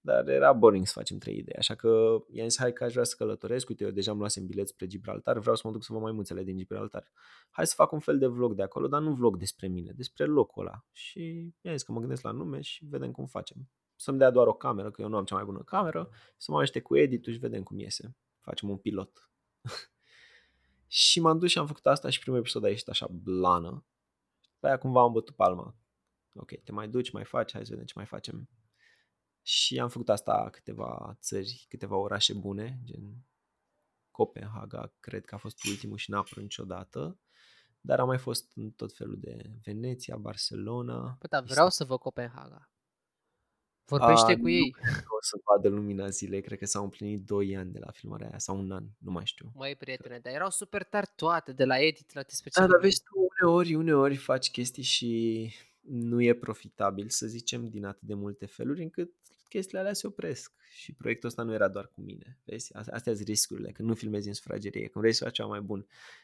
[0.05, 3.03] Dar era boring să facem trei idei, așa că i-am zis hai că aș vrea
[3.03, 5.93] să călătoresc, uite eu deja am luat bilet spre Gibraltar, vreau să mă duc să
[5.93, 7.11] văd mai mulțele din Gibraltar.
[7.49, 10.25] Hai să fac un fel de vlog de acolo, dar nu vlog despre mine, despre
[10.25, 10.85] locul ăla.
[10.91, 13.69] Și i-am zis că mă gândesc la nume și vedem cum facem.
[13.95, 16.57] Să-mi dea doar o cameră, că eu nu am cea mai bună cameră, să mă
[16.57, 18.15] ajuste cu editul și vedem cum iese.
[18.41, 19.29] Facem un pilot.
[20.95, 23.85] și m-am dus și am făcut asta și primul episod a ieșit așa blană.
[24.59, 25.75] Pe aia cumva am bătut palma.
[26.33, 28.49] Ok, te mai duci, mai faci, hai să vedem ce mai facem.
[29.41, 33.25] Și am făcut asta câteva țări, câteva orașe bune, gen
[34.11, 37.19] Copenhaga, cred că a fost ultimul și n-a apărut niciodată.
[37.81, 41.17] Dar am mai fost în tot felul de Veneția, Barcelona.
[41.19, 42.72] Bă, dar vreau să văd Copenhaga.
[43.85, 44.71] Vorbește A, cu nu ei.
[44.71, 47.91] cred că o să vadă lumina zilei, cred că s-au împlinit 2 ani de la
[47.91, 49.51] filmarea aia, sau un an, nu mai știu.
[49.55, 52.69] Măi, prietene, dar erau super tari toate, de la edit la despre ce Da, dar
[52.69, 52.89] vorbim.
[52.89, 58.13] vezi tu, uneori, uneori faci chestii și nu e profitabil, să zicem, din atât de
[58.13, 59.11] multe feluri, încât
[59.49, 60.53] chestiile alea se opresc.
[60.71, 62.39] Și proiectul ăsta nu era doar cu mine.
[62.43, 62.73] Vezi?
[62.73, 65.79] Astea sunt riscurile, când nu filmezi în sufragerie, când vrei să faci ceva mai bun,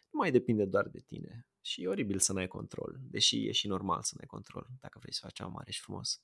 [0.09, 1.47] nu mai depinde doar de tine.
[1.61, 5.13] Și e oribil să n-ai control, deși e și normal să n-ai control, dacă vrei
[5.13, 6.21] să faci ceva mare și frumos.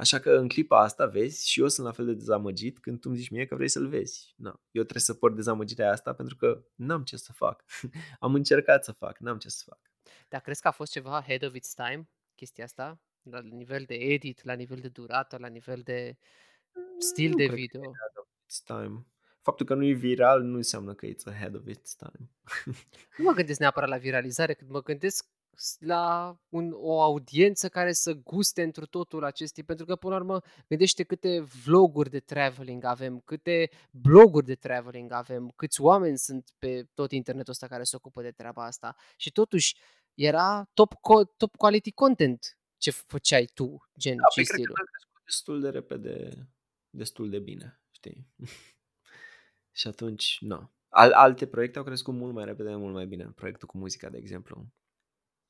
[0.00, 3.08] Așa că în clipa asta, vezi, și eu sunt la fel de dezamăgit când tu
[3.08, 4.34] îmi zici mie că vrei să-l vezi.
[4.36, 4.50] No.
[4.70, 7.64] Eu trebuie să port dezamăgirea asta pentru că n-am ce să fac.
[8.18, 9.78] Am încercat să fac, n-am ce să fac.
[10.28, 13.00] Dar crezi că a fost ceva ahead of its time, chestia asta?
[13.22, 16.16] La nivel de edit, la nivel de durată, la nivel de
[16.98, 17.80] stil Nu de cred că video?
[17.80, 19.06] e ahead of its time.
[19.42, 22.30] Faptul că nu e viral nu înseamnă că it's ahead of its time.
[23.16, 25.26] Nu mă gândesc neapărat la viralizare, cât mă gândesc
[25.78, 30.40] la un, o audiență care să guste întru totul acestei, pentru că până la urmă
[30.68, 36.88] gândește câte vloguri de traveling avem, câte bloguri de traveling avem, câți oameni sunt pe
[36.94, 39.76] tot internetul ăsta care se ocupă de treaba asta și totuși
[40.14, 44.62] era top, co- top quality content ce făceai tu, gen Da, și păi cred că
[44.62, 44.76] stilul.
[44.78, 46.48] a crescut destul de repede,
[46.90, 48.28] destul de bine, știi?
[49.80, 50.70] și atunci, nu.
[50.88, 53.24] Al, alte proiecte au crescut mult mai repede, mult mai bine.
[53.24, 54.72] Proiectul cu muzica, de exemplu.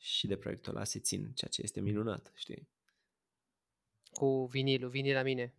[0.02, 2.68] Și de proiectul ăla se țin, ceea ce este minunat, știi?
[4.12, 5.54] Cu vinilul, vinil la mine.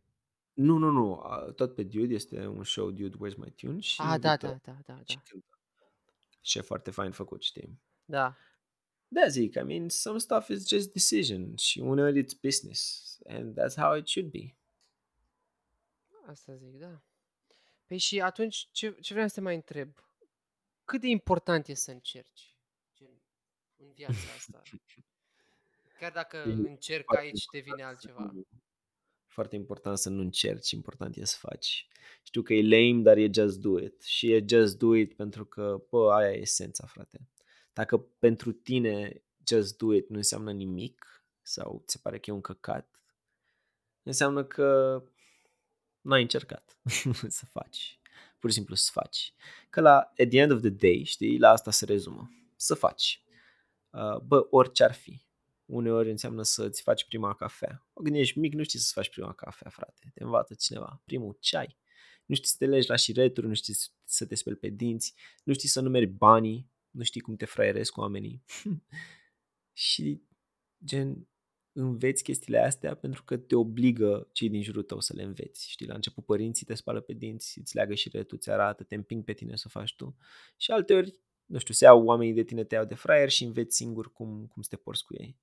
[0.54, 1.20] Nu, nu, nu.
[1.20, 4.60] a- Tot pe Dude este un show Dude Where's My Tune și Ah, da, invită
[4.64, 5.22] da, da, da, și da.
[5.30, 5.60] cântă.
[6.42, 7.80] Și e foarte fain făcut, știi?
[8.06, 8.38] Da.
[9.08, 13.76] Da, zic, I mean, some stuff is just decision și uneori it's business and that's
[13.76, 14.56] how it should be.
[16.28, 17.02] Asta zic, da.
[17.86, 19.96] Păi și atunci, ce, ce vreau să te mai întreb?
[20.86, 22.51] Cât de important e să încerci gen,
[23.82, 24.62] în viața asta?
[26.00, 28.34] Chiar dacă E încerc foarte aici, devine altceva.
[29.28, 31.88] Foarte important să nu încerci, important e să faci.
[32.24, 34.02] Știu că e lame, dar e just do it.
[34.02, 37.28] Și e just do it pentru că, bă, aia e esența, frate.
[37.74, 42.34] Dacă pentru tine just do it nu înseamnă nimic sau ți se pare că e
[42.34, 43.02] un căcat,
[44.04, 45.02] înseamnă că
[46.02, 46.78] n-ai încercat
[47.28, 48.00] să faci.
[48.40, 49.34] Pur și simplu să faci.
[49.70, 52.30] Că la at the end of the day, știi, la asta se rezumă.
[52.56, 53.22] Să faci.
[53.92, 55.22] Uh, Bă, orice ar fi.
[55.66, 57.88] Uneori înseamnă să-ți faci prima cafea.
[57.94, 60.12] O când ești mic, nu știi să faci prima cafea, frate.
[60.14, 61.02] Te învață cineva.
[61.06, 61.78] Primul ceai.
[62.26, 65.14] Nu știi să te legi la șireturi, nu știi să te speli pe dinți,
[65.44, 68.44] nu știi să numeri banii, nu știi cum te fraierezi cu oamenii.
[69.74, 70.22] și
[70.86, 71.28] gen
[71.72, 75.70] înveți chestiile astea pentru că te obligă cei din jurul tău să le înveți.
[75.70, 78.96] Știi, la început părinții te spală pe dinți, îți leagă și retul, îți arată, te
[78.96, 80.18] împing pe tine să faci tu.
[80.58, 81.16] Și alteori,
[81.52, 84.46] nu știu, se iau oamenii de tine, te iau de fraier și înveți singur cum,
[84.46, 85.40] cum să te porți cu ei.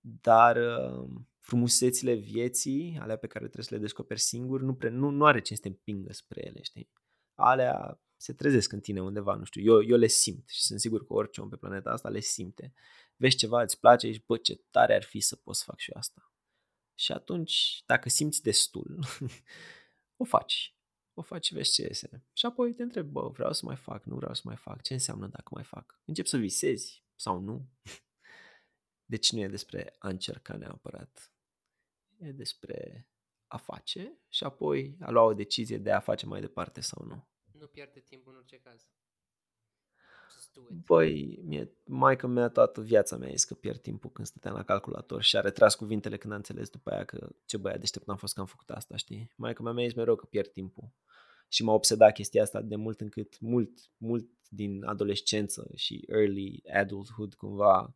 [0.00, 1.08] Dar uh,
[1.38, 5.40] frumusețile vieții, alea pe care trebuie să le descoperi singur, nu, pre, nu, nu are
[5.40, 6.90] ce să te împingă spre ele, știi?
[7.34, 11.06] Alea se trezesc în tine undeva, nu știu, eu, eu le simt și sunt sigur
[11.06, 12.72] că orice om pe planeta asta le simte.
[13.16, 15.90] Vezi ceva, îți place, ești, bă, ce tare ar fi să pot să fac și
[15.90, 16.32] eu asta.
[16.94, 18.98] Și atunci, dacă simți destul,
[20.16, 20.77] o faci.
[21.18, 22.24] O faci și vezi ce iese.
[22.32, 24.92] Și apoi te întrebi, bă, vreau să mai fac, nu vreau să mai fac, ce
[24.92, 26.00] înseamnă dacă mai fac?
[26.04, 27.68] Încep să visezi sau nu.
[29.12, 31.32] Deci nu e despre a încerca neapărat.
[32.18, 33.08] E despre
[33.46, 37.28] a face și apoi a lua o decizie de a face mai departe sau nu.
[37.52, 38.86] Nu pierde timp în orice caz.
[40.32, 40.84] Just do it.
[40.84, 45.22] Băi, mie, maica mea toată viața mea este că pierd timpul când stăteam la calculator
[45.22, 48.34] și a retras cuvintele când a înțeles după aia că ce băiat deștept am fost
[48.34, 49.32] că am făcut asta, știi?
[49.36, 50.92] Maica mea mi-a zis mereu că pierd timpul.
[51.48, 57.34] Și m-a obsedat chestia asta de mult încât mult, mult din adolescență și early adulthood
[57.34, 57.94] cumva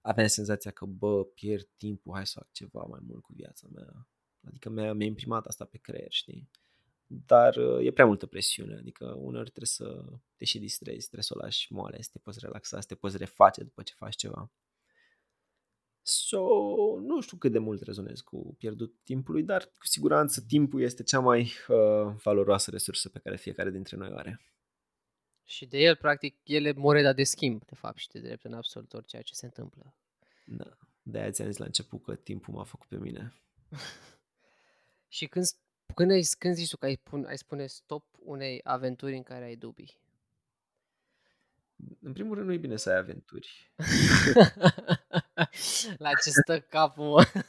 [0.00, 4.08] aveam senzația că, bă, pierd timpul, hai să fac ceva mai mult cu viața mea.
[4.46, 6.50] Adică mi-a, mi-a imprimat asta pe creier, știi?
[7.06, 10.04] Dar uh, e prea multă presiune, adică uneori trebuie să
[10.36, 13.16] te și distrezi, trebuie să o lași moale, să te poți relaxa, să te poți
[13.16, 14.50] reface după ce faci ceva.
[16.02, 16.40] So,
[17.00, 21.20] nu știu cât de mult rezonez cu pierdut timpului, dar cu siguranță timpul este cea
[21.20, 24.40] mai uh, valoroasă resursă pe care fiecare dintre noi o are.
[25.44, 28.52] Și de el, practic, el e moneda de schimb, de fapt, și de drept în
[28.52, 29.94] absolut tot ceea ce se întâmplă.
[30.44, 30.76] Da.
[31.02, 33.34] De-aia ți-am zis la început că timpul m-a făcut pe mine.
[35.08, 35.44] Și când,
[35.94, 39.44] când, ai, când zici tu că ai, pun, ai spune stop unei aventuri în care
[39.44, 39.98] ai dubii?
[42.00, 43.72] În primul rând nu e bine să ai aventuri.
[46.04, 47.24] La ce stă capul, mă?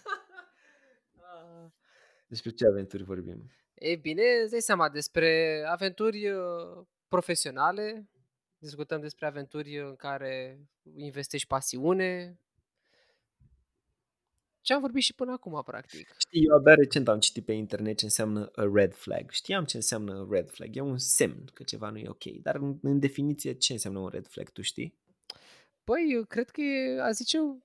[2.27, 3.51] Despre ce aventuri vorbim?
[3.73, 8.09] Ei bine, îți dai seama despre aventuri uh, profesionale,
[8.57, 10.59] discutăm despre aventuri în care
[10.95, 12.39] investești pasiune.
[14.61, 16.15] Ce am vorbit și până acum, practic.
[16.17, 19.31] Știi, eu abia recent am citit pe internet ce înseamnă a red flag.
[19.31, 20.75] Știam ce înseamnă a red flag.
[20.75, 22.23] E un semn că ceva nu e ok.
[22.41, 24.99] Dar în, în definiție ce înseamnă un red flag, tu știi?
[25.83, 27.63] Păi, eu cred că e, a zice eu,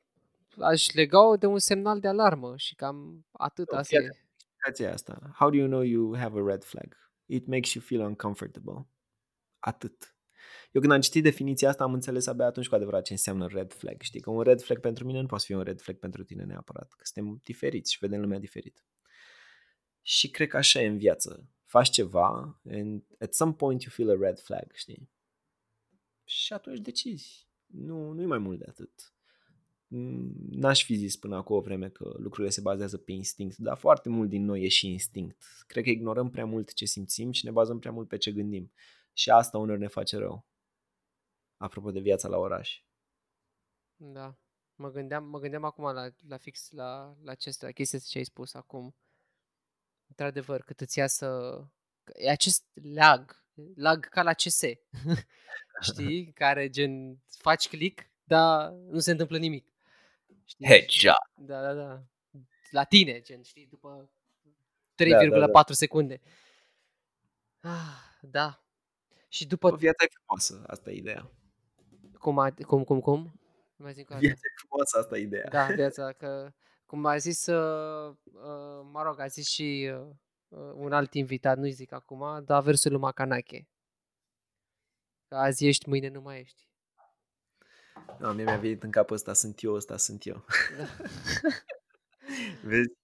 [0.59, 3.71] aș lega-o de un semnal de alarmă și cam atât.
[3.71, 4.11] Oh, Asta fii e.
[4.35, 5.35] Explicația asta.
[5.39, 6.97] How do you know you have a red flag?
[7.27, 8.87] It makes you feel uncomfortable.
[9.59, 10.17] Atât.
[10.73, 13.73] Eu când am citit definiția asta am înțeles abia atunci cu adevărat ce înseamnă red
[13.73, 14.01] flag.
[14.01, 16.45] Știi că un red flag pentru mine nu poate fi un red flag pentru tine
[16.45, 16.93] neapărat.
[16.93, 18.85] Că suntem diferiți și vedem lumea diferit.
[20.03, 21.49] Și cred că așa e în viață.
[21.65, 25.11] Faci ceva and at some point you feel a red flag, știi?
[26.25, 27.49] Și atunci decizi.
[27.67, 29.16] Nu, nu e mai mult de atât.
[29.89, 33.77] Mm, N-aș fi zis până acum o vreme că lucrurile se bazează pe instinct, dar
[33.77, 35.43] foarte mult din noi e și instinct.
[35.67, 38.73] Cred că ignorăm prea mult ce simțim și ne bazăm prea mult pe ce gândim.
[39.13, 40.47] Și asta uneori ne face rău.
[41.57, 42.83] Apropo de viața la oraș.
[43.97, 44.39] Da.
[44.75, 48.55] Mă gândeam, mă gândeam acum la, la fix la, la acestea, chestia ce ai spus
[48.55, 48.97] acum.
[50.09, 51.61] Într-adevăr, cât îți ia să...
[52.15, 54.61] E acest lag, lag ca la CS.
[55.91, 56.33] Știi?
[56.33, 59.76] Care gen faci click, dar nu se întâmplă nimic.
[60.47, 60.67] Știi?
[60.67, 61.15] Headshot.
[61.35, 62.03] Da, da, da.
[62.71, 64.11] La tine, gen, știi, după
[64.95, 65.63] 3,4 da, da.
[65.73, 66.21] secunde.
[67.61, 68.65] Ah, da.
[69.29, 69.73] Și după...
[69.73, 71.31] O viața e frumoasă, asta e ideea.
[72.19, 73.41] Cum, a- cum, cum, cum?
[73.77, 74.27] Mai zic o dată.
[74.27, 75.49] Viața e frumoasă, asta e ideea.
[75.49, 76.53] Da, viața, că
[76.87, 80.09] cum a zis, uh, uh, mă rog, a zis și uh,
[80.49, 83.69] uh, un alt invitat, nu-i zic acum, dar versul lui Macanache.
[85.29, 86.66] Că azi ești, mâine nu mai ești.
[88.19, 90.45] Da, mie mi-a venit în cap ăsta, sunt eu, ăsta sunt eu.
[90.77, 90.85] Da.
[92.69, 92.95] Vezi?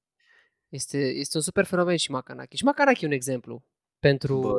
[0.68, 2.56] Este, este un super fenomen și Macanache.
[2.56, 3.64] Și Macanache e un exemplu
[3.98, 4.40] pentru...
[4.40, 4.52] Bă,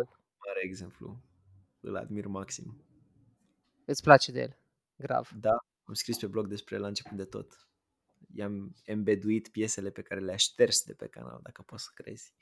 [0.48, 1.22] mare exemplu.
[1.80, 2.84] Îl admir maxim.
[3.86, 4.58] Îți place de el.
[4.96, 5.30] Grav.
[5.40, 7.68] Da, am scris pe blog despre el la început de tot.
[8.36, 12.34] I-am embeduit piesele pe care le-aș șters de pe canal, dacă poți să crezi.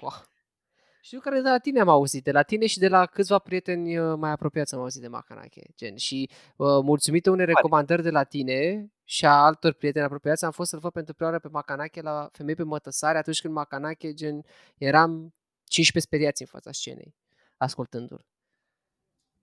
[0.00, 0.12] Wow.
[1.04, 3.98] Știu care de la tine am auzit, de la tine și de la câțiva prieteni
[3.98, 5.62] uh, mai apropiați am auzit de Macanache.
[5.76, 5.96] Gen.
[5.96, 10.70] Și uh, mulțumită unei recomandări de la tine și a altor prieteni apropiați, am fost
[10.70, 14.44] să-l văd pentru prima oară pe Macanache la Femei pe Mătăsare, atunci când Macanache, gen,
[14.78, 15.34] eram
[15.64, 17.14] 15 speriați în fața scenei,
[17.56, 18.26] ascultându-l.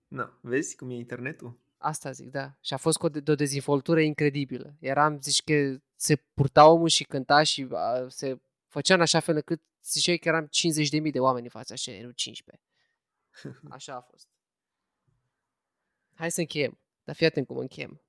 [0.08, 1.58] Na, vezi cum e internetul?
[1.76, 2.56] Asta zic, da.
[2.60, 4.74] Și a fost cu o, de- de o dezvoltură incredibilă.
[4.78, 9.34] Eram, zici că se purta omul și cânta și a, se făcea în așa fel
[9.34, 10.48] încât ziceai că eram
[11.04, 12.64] 50.000 de oameni în fața scenei, nu 15.
[13.70, 14.28] Așa a fost.
[16.14, 16.80] Hai să încheiem.
[17.04, 18.02] Dar fii atent cum încheiem.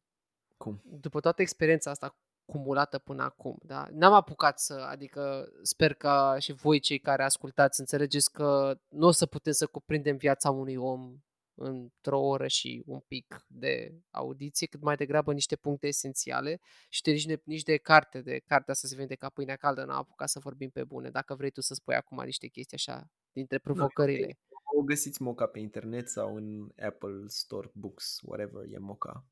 [0.57, 0.81] Cum?
[0.85, 3.87] După toată experiența asta cumulată până acum, da?
[3.91, 9.11] N-am apucat să, adică sper că și voi cei care ascultați înțelegeți că nu o
[9.11, 11.17] să putem să cuprindem viața unui om
[11.55, 17.11] într-o oră și un pic de audiție, cât mai degrabă niște puncte esențiale și de
[17.11, 20.29] nici, de, nici de carte, de cartea să se vinde ca pâinea caldă, n-am apucat
[20.29, 21.09] să vorbim pe bune.
[21.09, 24.37] Dacă vrei tu să spui acum niște chestii așa, dintre provocările.
[24.75, 29.25] O găsiți Moca pe internet sau în Apple Store Books, whatever e Moca.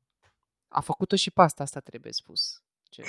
[0.68, 2.62] A făcut-o și pasta, asta trebuie spus.
[2.82, 3.02] Ce?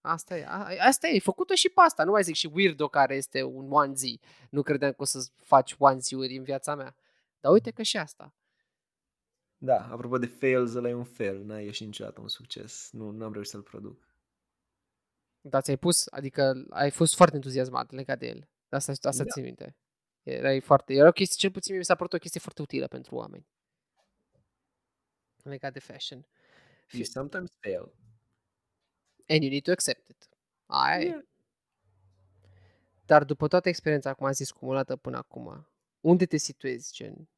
[0.00, 3.42] Asta e, a, asta e, făcut-o și pasta, nu mai zic și Weirdo care este
[3.42, 4.18] un onesie.
[4.50, 6.94] Nu credeam că o să faci onesie-uri în viața mea.
[7.40, 8.34] Dar uite că și asta.
[9.58, 12.90] Da, apropo de fails, ăla e un fail, n-a ieșit niciodată un succes.
[12.92, 14.08] Nu, n-am reușit să-l produc.
[15.40, 18.48] Dar ți-ai pus, adică ai fost foarte entuziasmat legat de el.
[18.68, 19.30] Asta, asta Da.
[19.30, 19.76] țin minte.
[20.22, 23.14] Erai foarte, era o chestie, cel puțin mi s-a părut o chestie foarte utilă pentru
[23.14, 23.46] oameni.
[25.42, 26.26] Legat de fashion.
[26.90, 27.92] You sometimes fail.
[29.28, 30.28] And you need to accept it.
[30.66, 31.04] Aia e.
[31.04, 31.22] Yeah.
[33.06, 35.68] Dar după toată experiența, cum am zis, cumulată până acum,
[36.00, 37.28] unde te situezi, gen,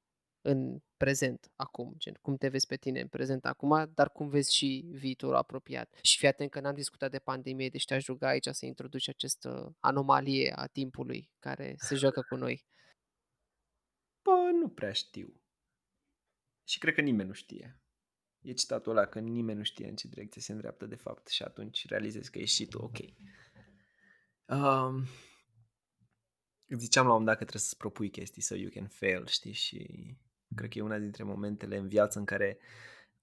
[0.40, 4.54] în prezent, acum, gen, cum te vezi pe tine în prezent acum, dar cum vezi
[4.54, 5.98] și viitorul apropiat.
[6.02, 9.76] Și fii atent că n-am discutat de pandemie, deci te-aș ruga aici să introduci această
[9.80, 12.64] anomalie a timpului care se joacă cu noi.
[14.22, 15.42] Bă, nu prea știu.
[16.64, 17.80] Și cred că nimeni nu știe.
[18.40, 21.42] E citatul ăla că nimeni nu știe în ce direcție se îndreaptă de fapt și
[21.42, 22.98] atunci realizezi că ești și tu ok.
[24.46, 25.04] Um,
[26.66, 29.26] îți ziceam la un moment dat că trebuie să-ți propui chestii so you can fail,
[29.26, 29.52] știi?
[29.52, 29.88] Și
[30.54, 32.58] cred că e una dintre momentele în viață în care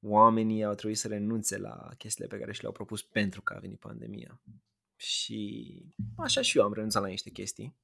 [0.01, 3.59] oamenii au trebuit să renunțe la chestiile pe care și le-au propus pentru că a
[3.59, 4.41] venit pandemia.
[4.95, 5.81] Și
[6.17, 7.75] așa și eu am renunțat la niște chestii.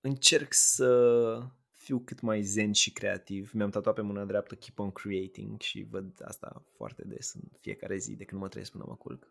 [0.00, 3.52] Încerc să fiu cât mai zen și creativ.
[3.52, 7.96] Mi-am tatuat pe mâna dreaptă Keep on Creating și văd asta foarte des în fiecare
[7.96, 9.30] zi de când mă trezesc până mă culc.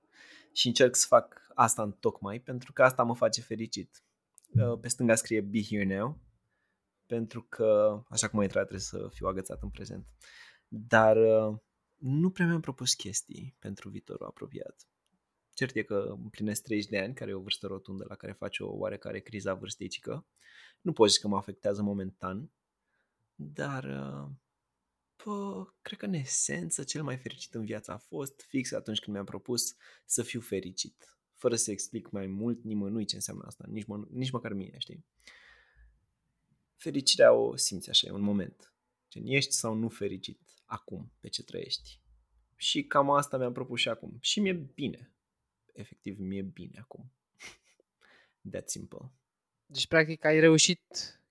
[0.53, 4.03] Și încerc să fac asta în tocmai pentru că asta mă face fericit.
[4.53, 6.19] Uh, Pe stânga scrie Be Here Now
[7.05, 10.07] pentru că, așa cum am intrat, trebuie să fiu agățat în prezent.
[10.67, 11.57] Dar uh,
[11.95, 14.87] nu prea mi-am propus chestii pentru viitorul apropiat.
[15.53, 18.63] Cert e că împlinesc 30 de ani, care e o vârstă rotundă la care face
[18.63, 20.25] o oarecare criza vârstecică.
[20.81, 22.51] Nu pot zice că mă afectează momentan,
[23.35, 24.29] dar uh,
[25.23, 29.15] bă, cred că în esență cel mai fericit în viață a fost fix atunci când
[29.15, 29.75] mi-am propus
[30.05, 31.17] să fiu fericit.
[31.33, 35.05] Fără să explic mai mult nimănui ce înseamnă asta, nici, mă, nici măcar mie, știi?
[36.83, 38.73] Fericirea o simți așa, e un moment.
[39.09, 41.99] Gen, ești sau nu fericit acum pe ce trăiești.
[42.55, 44.17] Și cam asta mi-am propus și acum.
[44.19, 45.13] Și mi-e bine.
[45.73, 47.11] Efectiv, mi-e bine acum.
[48.51, 49.11] That simple.
[49.65, 50.81] Deci, practic, ai reușit,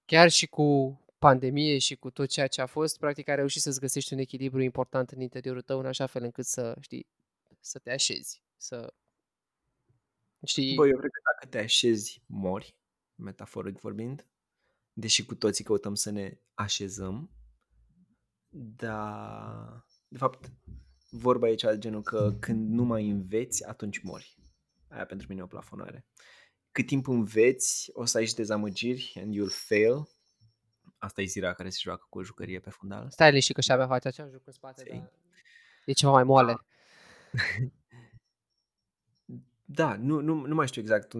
[0.04, 3.80] chiar și cu pandemie și cu tot ceea ce a fost, practic ai reușit să-ți
[3.80, 7.06] găsești un echilibru important în interiorul tău, în așa fel încât să, știi,
[7.60, 8.94] să te așezi, să,
[10.44, 12.76] știi, Bă, eu cred că dacă te așezi, mori,
[13.14, 14.26] metaforic vorbind,
[14.92, 17.30] deși cu toții căutăm să ne așezăm,
[18.48, 20.52] dar, de fapt,
[21.10, 24.36] vorba aici de genul că când nu mai înveți, atunci mori.
[24.88, 26.06] Aia pentru mine e o plafonare.
[26.72, 30.08] Cât timp înveți, o să ai și dezamăgiri and you'll fail.
[30.98, 33.10] Asta e Zira care se joacă cu o jucărie pe fundal.
[33.10, 35.12] Stai și că și avea face același lucru în spate, dar
[35.84, 36.52] e ceva mai moale.
[36.52, 36.64] Da,
[40.00, 41.12] nu, nu, nu mai știu exact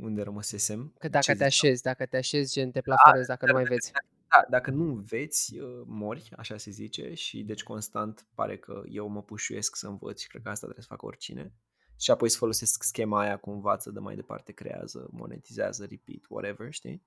[0.00, 0.94] unde rămăsesem.
[0.98, 3.90] Că dacă te așezi, dacă te așezi, gen te plafonezi, dacă nu mai vezi.
[4.28, 9.08] Da, dacă nu înveți, uh, mori, așa se zice, și deci constant pare că eu
[9.08, 11.52] mă pușuiesc să învăț și cred că asta trebuie să facă oricine.
[11.98, 16.72] Și apoi să folosesc schema aia cu învață, de mai departe, creează, monetizează, repeat, whatever,
[16.72, 17.02] știi?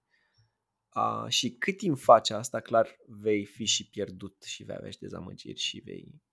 [0.95, 4.99] Uh, și cât timp faci asta, clar vei fi și pierdut și vei avea și
[4.99, 6.26] dezamăgiri și vei, știi?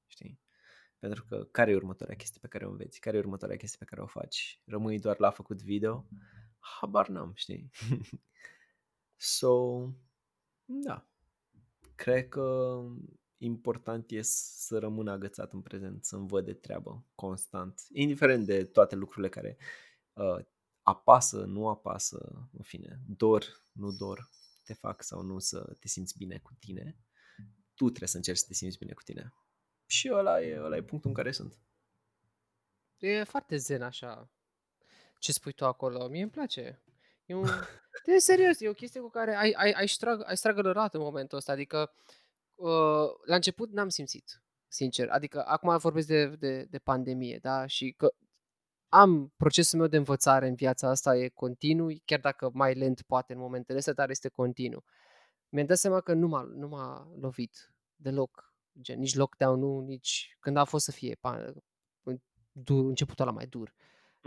[1.04, 3.00] Pentru că care e următoarea chestie pe care o înveți?
[3.00, 4.60] Care e următoarea chestie pe care o faci?
[4.64, 6.06] Rămâi doar la făcut video?
[6.58, 7.70] Habar n-am, știi?
[9.16, 9.86] so,
[10.64, 11.08] da.
[11.94, 12.78] Cred că
[13.36, 18.94] important e să rămân agățat în prezent, să-mi văd de treabă constant, indiferent de toate
[18.94, 19.56] lucrurile care
[20.12, 20.44] uh,
[20.82, 24.30] apasă, nu apasă, în fine, dor, nu dor,
[24.64, 26.98] te fac sau nu să te simți bine cu tine.
[27.74, 29.32] Tu trebuie să încerci să te simți bine cu tine.
[29.86, 31.58] Și ăla e, ăla e punctul în care sunt.
[32.98, 34.34] E foarte zen așa
[35.24, 36.08] ce spui tu acolo.
[36.08, 36.82] Mie îmi place.
[37.26, 37.46] E un...
[38.06, 41.38] De serios, e o chestie cu care ai, ai, ai, strag, ai stragălărat în momentul
[41.38, 41.52] ăsta.
[41.52, 41.92] Adică
[42.54, 45.08] uh, la început n-am simțit, sincer.
[45.08, 47.66] Adică acum vorbesc de, de, de pandemie, da?
[47.66, 48.14] Și că
[48.88, 53.32] am procesul meu de învățare în viața asta e continuu, chiar dacă mai lent poate
[53.32, 54.84] în momentele astea, dar este continuu.
[55.48, 60.36] Mi-am dat seama că nu m-a, nu m-a lovit deloc Gen, nici lockdown nu, nici
[60.40, 61.16] când a fost să fie
[62.54, 63.74] dur, începutul la mai dur.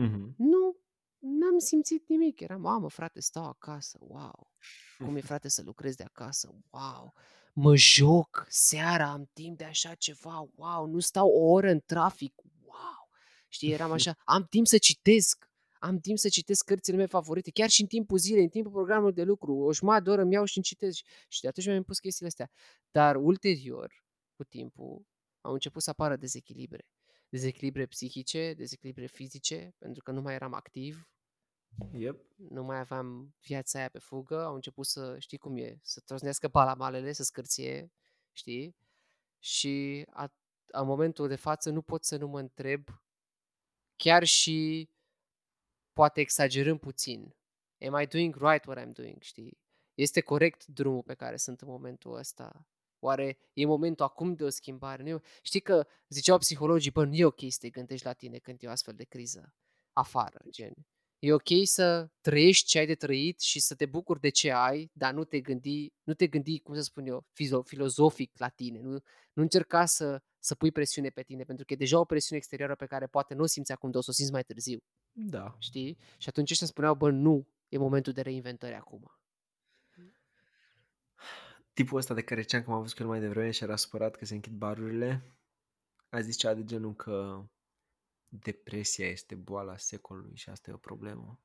[0.02, 0.36] Mm-hmm.
[0.38, 0.78] Nu,
[1.18, 2.40] n-am simțit nimic.
[2.40, 4.52] Eram, mamă, frate, stau acasă, wow.
[4.98, 7.14] Cum e, frate, să lucrez de acasă, wow.
[7.54, 10.86] Mă joc seara, am timp de așa ceva, wow.
[10.86, 12.34] Nu stau o oră în trafic,
[12.66, 13.10] wow.
[13.48, 15.50] Știi, eram așa, am timp să citesc,
[15.80, 19.14] am timp să citesc cărțile mele favorite, chiar și în timpul zilei, în timpul programului
[19.14, 21.00] de lucru, o jumătate de oră îmi iau și îmi citesc.
[21.28, 22.50] Și de atunci mi-am pus chestiile astea.
[22.92, 24.06] Dar ulterior,
[24.38, 25.06] cu timpul,
[25.42, 26.88] au început să apară dezechilibre.
[27.30, 31.10] Dezechilibre psihice, dezechilibre fizice, pentru că nu mai eram activ,
[31.92, 32.26] yep.
[32.36, 36.48] nu mai aveam viața aia pe fugă, au început să, știi cum e, să trosnească
[36.48, 37.92] palamalele, să scârție,
[38.32, 38.76] știi?
[39.40, 40.34] Și a,
[40.66, 42.84] în momentul de față nu pot să nu mă întreb,
[43.96, 44.90] chiar și
[45.94, 47.36] poate exagerând puțin,
[47.88, 49.60] am I doing right what I'm doing, știi?
[49.94, 52.68] Este corect drumul pe care sunt în momentul ăsta
[53.00, 55.04] Oare e momentul acum de o schimbare?
[55.04, 55.22] Nu e...
[55.42, 58.68] Știi că ziceau psihologii, bă, nu e ok să te gândești la tine când e
[58.68, 59.54] o astfel de criză
[59.94, 60.74] afară, gen.
[61.20, 64.92] E ok să trăiești ce ai de trăit și să te bucuri de ce ai,
[64.94, 67.26] dar nu te gândi, nu te gândi cum să spun eu,
[67.64, 68.82] filozofic la tine.
[68.82, 68.92] Nu,
[69.34, 72.76] nu încerca să, să pui presiune pe tine, pentru că e deja o presiune exterioară
[72.76, 74.80] pe care poate nu o simți acum, dar o să o simți mai târziu.
[75.12, 75.56] Da.
[75.60, 75.98] Știi?
[76.18, 79.17] Și atunci ăștia spuneau, bă, nu, e momentul de reinventare acum
[81.78, 84.16] tipul ăsta de care ziceam că m-am văzut cu el mai devreme și era supărat
[84.16, 85.38] că se închid barurile,
[86.10, 87.46] a zis cea de genul că
[88.28, 91.42] depresia este boala secolului și asta e o problemă.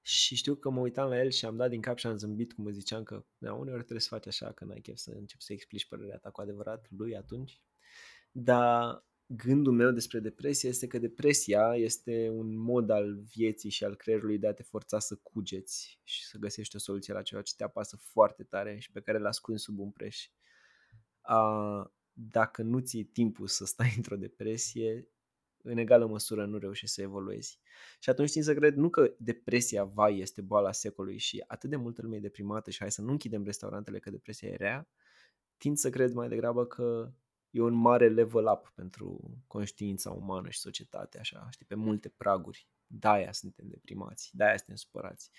[0.00, 2.52] Și știu că mă uitam la el și am dat din cap și am zâmbit
[2.52, 5.42] cum îți ziceam că da, uneori trebuie să faci așa, că n-ai chef să începi
[5.42, 7.60] să explici părerea ta cu adevărat lui atunci.
[8.30, 9.04] Dar
[9.36, 14.38] gândul meu despre depresie este că depresia este un mod al vieții și al creierului
[14.38, 17.64] de a te forța să cugeți și să găsești o soluție la ceva ce te
[17.64, 20.28] apasă foarte tare și pe care l ascunzi sub un preș.
[21.20, 25.08] A, dacă nu ții timpul să stai într-o depresie,
[25.62, 27.58] în egală măsură nu reușești să evoluezi.
[27.98, 31.76] Și atunci știi să cred nu că depresia, vai, este boala secolului și atât de
[31.76, 34.88] multă lume e deprimată și hai să nu închidem restaurantele că depresia e rea,
[35.56, 37.12] tind să cred mai degrabă că
[37.50, 42.68] e un mare level up pentru conștiința umană și societate, așa, știi, pe multe praguri.
[42.86, 45.30] De-aia suntem deprimați, de-aia suntem supărați.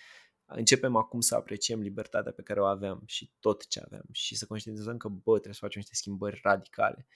[0.46, 4.46] Începem acum să apreciem libertatea pe care o aveam și tot ce aveam și să
[4.46, 7.08] conștientizăm că, bă, trebuie să facem niște schimbări radicale.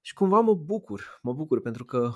[0.00, 2.12] Și cumva mă bucur, mă bucur pentru că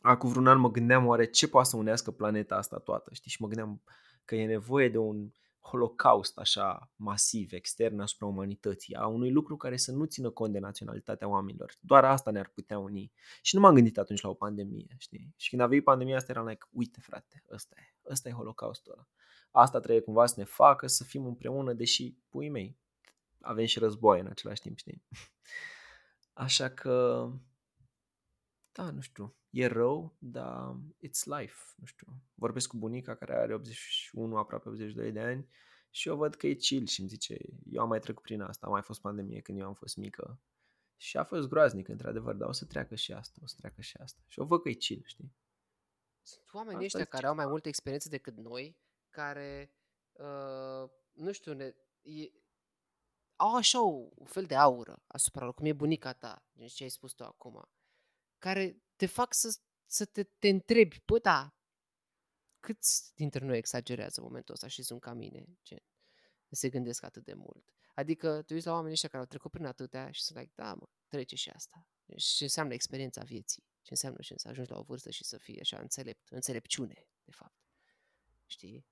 [0.00, 3.30] acum vreun an mă gândeam oare ce poate să unească planeta asta toată, știi?
[3.30, 3.82] Și mă gândeam
[4.24, 5.30] că e nevoie de un
[5.70, 10.58] holocaust așa masiv extern asupra umanității, a unui lucru care să nu țină cont de
[10.58, 11.74] naționalitatea oamenilor.
[11.80, 13.12] Doar asta ne-ar putea uni.
[13.42, 15.34] Și nu m-am gândit atunci la o pandemie, știi?
[15.36, 18.92] Și când a venit pandemia asta era like, uite frate, ăsta e, ăsta e holocaustul
[18.92, 19.08] ăla.
[19.50, 22.78] Asta trebuie cumva să ne facă să fim împreună, deși, pui mei,
[23.40, 25.02] avem și război în același timp, știi?
[26.32, 27.28] Așa că,
[28.76, 30.76] da, nu știu, e rău, dar
[31.06, 32.06] it's life, nu știu.
[32.34, 35.48] Vorbesc cu bunica care are 81, aproape 82 de ani
[35.90, 37.36] și eu văd că e chill și îmi zice,
[37.70, 40.40] eu am mai trecut prin asta, am mai fost pandemie când eu am fost mică
[40.96, 43.96] Și a fost groaznic, într-adevăr, dar o să treacă și asta, o să treacă și
[43.96, 44.20] asta.
[44.26, 45.34] Și o văd că e chill, știi?
[46.22, 47.50] Sunt oamenii Asta ăștia zice care au mai ceva.
[47.50, 48.76] multă experiență decât noi,
[49.10, 49.72] care,
[50.12, 52.30] uh, nu știu, ne, e,
[53.36, 56.82] au așa o, un fel de aură asupra lor, cum e bunica ta, gen ce
[56.82, 57.68] ai spus tu acum,
[58.38, 61.56] care te fac să, să te, te întrebi, bă, da,
[62.60, 65.82] câți dintre noi exagerează în momentul ăsta și sunt ca mine, gen,
[66.50, 67.70] se gândesc atât de mult.
[67.94, 70.74] Adică te uiți la oamenii ăștia care au trecut prin atâtea și sunt like, da,
[70.74, 71.86] mă, trece și asta.
[72.16, 75.38] Și ce înseamnă experiența vieții, ce înseamnă și să ajungi la o vârstă și să
[75.38, 77.56] fii așa înțelept, înțelepciune, de fapt.
[78.46, 78.86] Știi?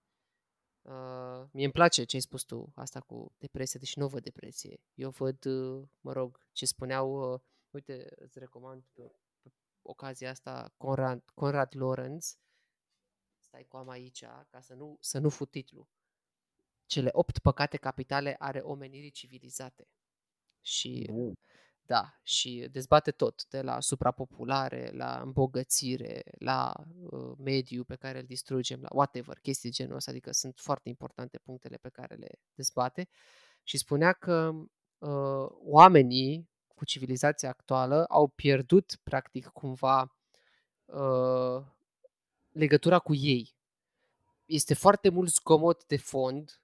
[0.83, 4.81] Uh, mie îmi place ce ai spus tu, asta cu depresie, deși nu văd depresie.
[4.95, 7.41] Eu văd, uh, mă rog, ce spuneau, uh,
[7.71, 9.23] uite, îți recomand pe, pe
[9.86, 12.39] ocazia asta Conrad, Conrad Lorenz,
[13.39, 15.89] stai cu am aici, ca să nu, să nu fut titlul.
[16.86, 19.89] Cele opt păcate capitale are omenirii civilizate.
[20.61, 21.35] Și Bun.
[21.82, 26.73] da, și dezbate tot, de la suprapopulare, la îmbogățire, la
[27.11, 30.89] uh, mediu pe care îl distrugem, la whatever, chestii de genul ăsta, adică sunt foarte
[30.89, 33.09] importante punctele pe care le dezbate.
[33.62, 34.52] Și spunea că
[34.98, 40.16] uh, oamenii cu civilizația actuală au pierdut, practic, cumva
[40.84, 41.64] uh,
[42.51, 43.55] legătura cu ei.
[44.44, 46.60] Este foarte mult zgomot de fond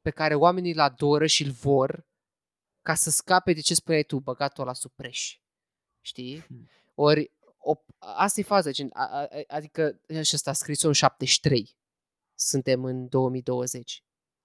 [0.00, 2.06] pe care oamenii îl adoră și îl vor
[2.82, 5.38] ca să scape de ce spuneai tu, băgatul la supreș.
[6.00, 6.40] Știi?
[6.40, 6.68] Hmm.
[6.94, 7.32] Ori
[7.64, 11.76] o, asta e faza, gen, a, a, adică și ăsta a scris-o în 73.
[12.34, 14.04] Suntem în 2020.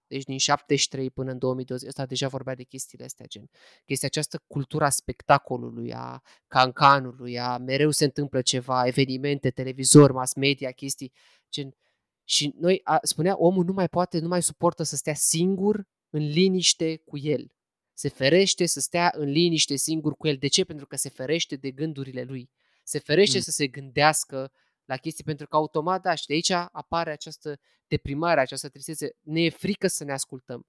[0.09, 3.49] Deci din 73 până în 2020, ăsta deja vorbea de chestiile astea, gen.
[3.85, 10.71] Chestia această cultura spectacolului, a cancanului, a mereu se întâmplă ceva, evenimente, televizor, mass media,
[10.71, 11.11] chestii,
[11.51, 11.75] gen.
[12.23, 16.27] Și noi, a, spunea, omul nu mai poate, nu mai suportă să stea singur în
[16.27, 17.51] liniște cu el.
[17.93, 20.37] Se ferește să stea în liniște singur cu el.
[20.37, 20.63] De ce?
[20.63, 22.49] Pentru că se ferește de gândurile lui.
[22.83, 23.43] Se ferește Mm.
[23.43, 24.51] să se gândească
[24.89, 29.17] la chestii, pentru că automat, da, și de aici apare această deprimare, această tristețe.
[29.21, 30.67] Ne e frică să ne ascultăm.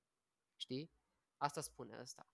[0.57, 0.91] Știi?
[1.37, 2.29] Asta spune asta.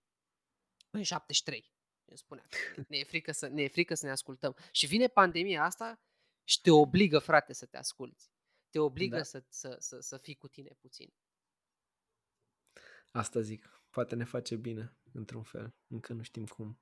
[0.90, 1.72] În 73.
[2.04, 2.46] îmi spunea.
[2.74, 4.56] că Ne e, frică să, ne e frică să ne ascultăm.
[4.72, 6.00] Și vine pandemia asta
[6.44, 8.30] și te obligă, frate, să te asculți.
[8.70, 9.22] Te obligă Da.
[9.22, 11.14] să, să, să, să fii cu tine puțin.
[13.10, 13.82] Asta zic.
[13.90, 15.74] Poate ne face bine, într-un fel.
[15.86, 16.80] Încă nu știm cum.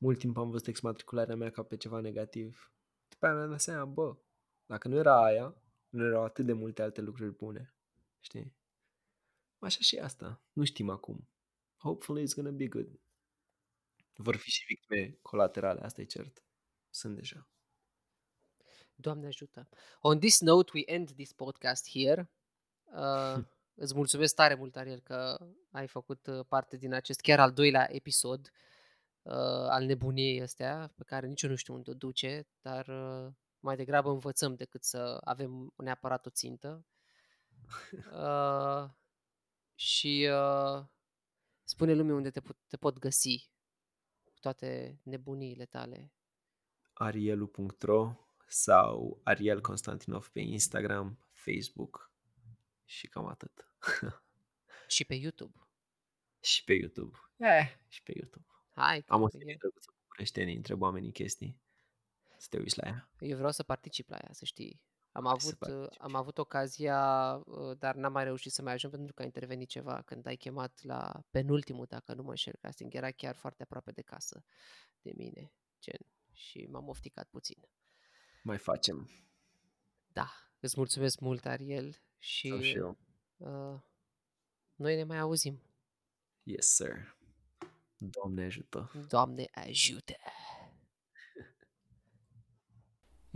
[0.00, 2.74] Mult timp am văzut exmatricularea mea ca pe ceva negativ.
[3.08, 4.16] După aia mi-am dat seama, bă,
[4.66, 5.54] dacă nu era aia,
[5.88, 7.74] nu erau atât de multe alte lucruri bune.
[8.20, 8.54] Știi?
[9.58, 10.42] Așa și asta.
[10.52, 11.28] Nu știm acum.
[11.76, 13.00] Hopefully it's gonna be good.
[14.16, 16.42] Vor fi și victime colaterale, asta e cert.
[16.90, 17.48] Sunt deja.
[18.94, 19.68] Doamne ajută.
[20.00, 22.30] On this note, we end this podcast here.
[22.84, 23.44] Uh,
[23.82, 27.94] îți mulțumesc tare mult, Ariel, că ai făcut uh, parte din acest chiar al doilea
[27.94, 28.50] episod
[29.22, 33.32] uh, al nebuniei astea, pe care nici eu nu știu unde o duce, dar uh,
[33.64, 36.86] mai degrabă învățăm decât să avem neapărat o țintă.
[38.12, 38.90] Uh,
[39.74, 40.84] și uh,
[41.62, 43.50] spune lumii unde te, pot, te pot găsi
[44.24, 46.12] cu toate nebuniile tale.
[46.92, 48.14] arielu.ro
[48.46, 52.12] sau Ariel Constantinov pe Instagram, Facebook
[52.84, 53.68] și cam atât.
[54.88, 55.58] Și pe YouTube.
[56.52, 57.18] și pe YouTube.
[57.36, 58.46] Eh, și pe YouTube.
[58.72, 61.62] Hai, că Am o e- serie drăguță bucureștenii, întreb oamenii chestii.
[62.44, 63.08] Să te uiți la ea.
[63.18, 64.82] Eu vreau să particip la ea, să știi.
[65.12, 66.02] Am Hai să avut, uh, participi.
[66.04, 69.68] am avut ocazia, uh, dar n-am mai reușit să mai ajung pentru că a intervenit
[69.68, 72.94] ceva când ai chemat la penultimul, dacă nu mă înșel, casting.
[72.94, 74.44] Era chiar foarte aproape de casă
[75.02, 76.00] de mine, gen,
[76.32, 77.68] și m-am ofticat puțin.
[78.42, 79.10] Mai facem.
[80.06, 80.30] Da,
[80.60, 82.98] îți mulțumesc mult, Ariel, și Sau și eu.
[83.36, 83.80] uh,
[84.74, 85.62] noi ne mai auzim.
[86.42, 87.16] Yes, sir.
[87.96, 88.90] Doamne ajută.
[89.08, 90.14] Doamne ajută!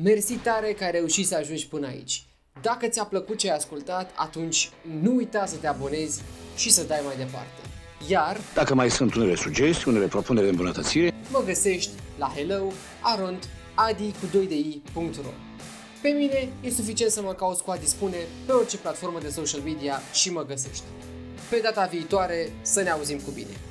[0.03, 2.27] Mersi tare că ai reușit să ajungi până aici.
[2.63, 4.71] Dacă ți-a plăcut ce ai ascultat, atunci
[5.03, 6.23] nu uita să te abonezi
[6.57, 7.61] și să dai mai departe.
[8.09, 12.73] Iar Dacă mai sunt unele sugestii, unele propuneri de îmbunătățire, mă găsești la hello
[13.03, 15.31] arond adi cu 2 de i.ro
[16.03, 18.17] Pe mine e suficient să mă cauți cu a dispune
[18.47, 20.85] pe orice platformă de social media și mă găsești.
[21.51, 23.68] Pe data viitoare să ne auzim cu bine.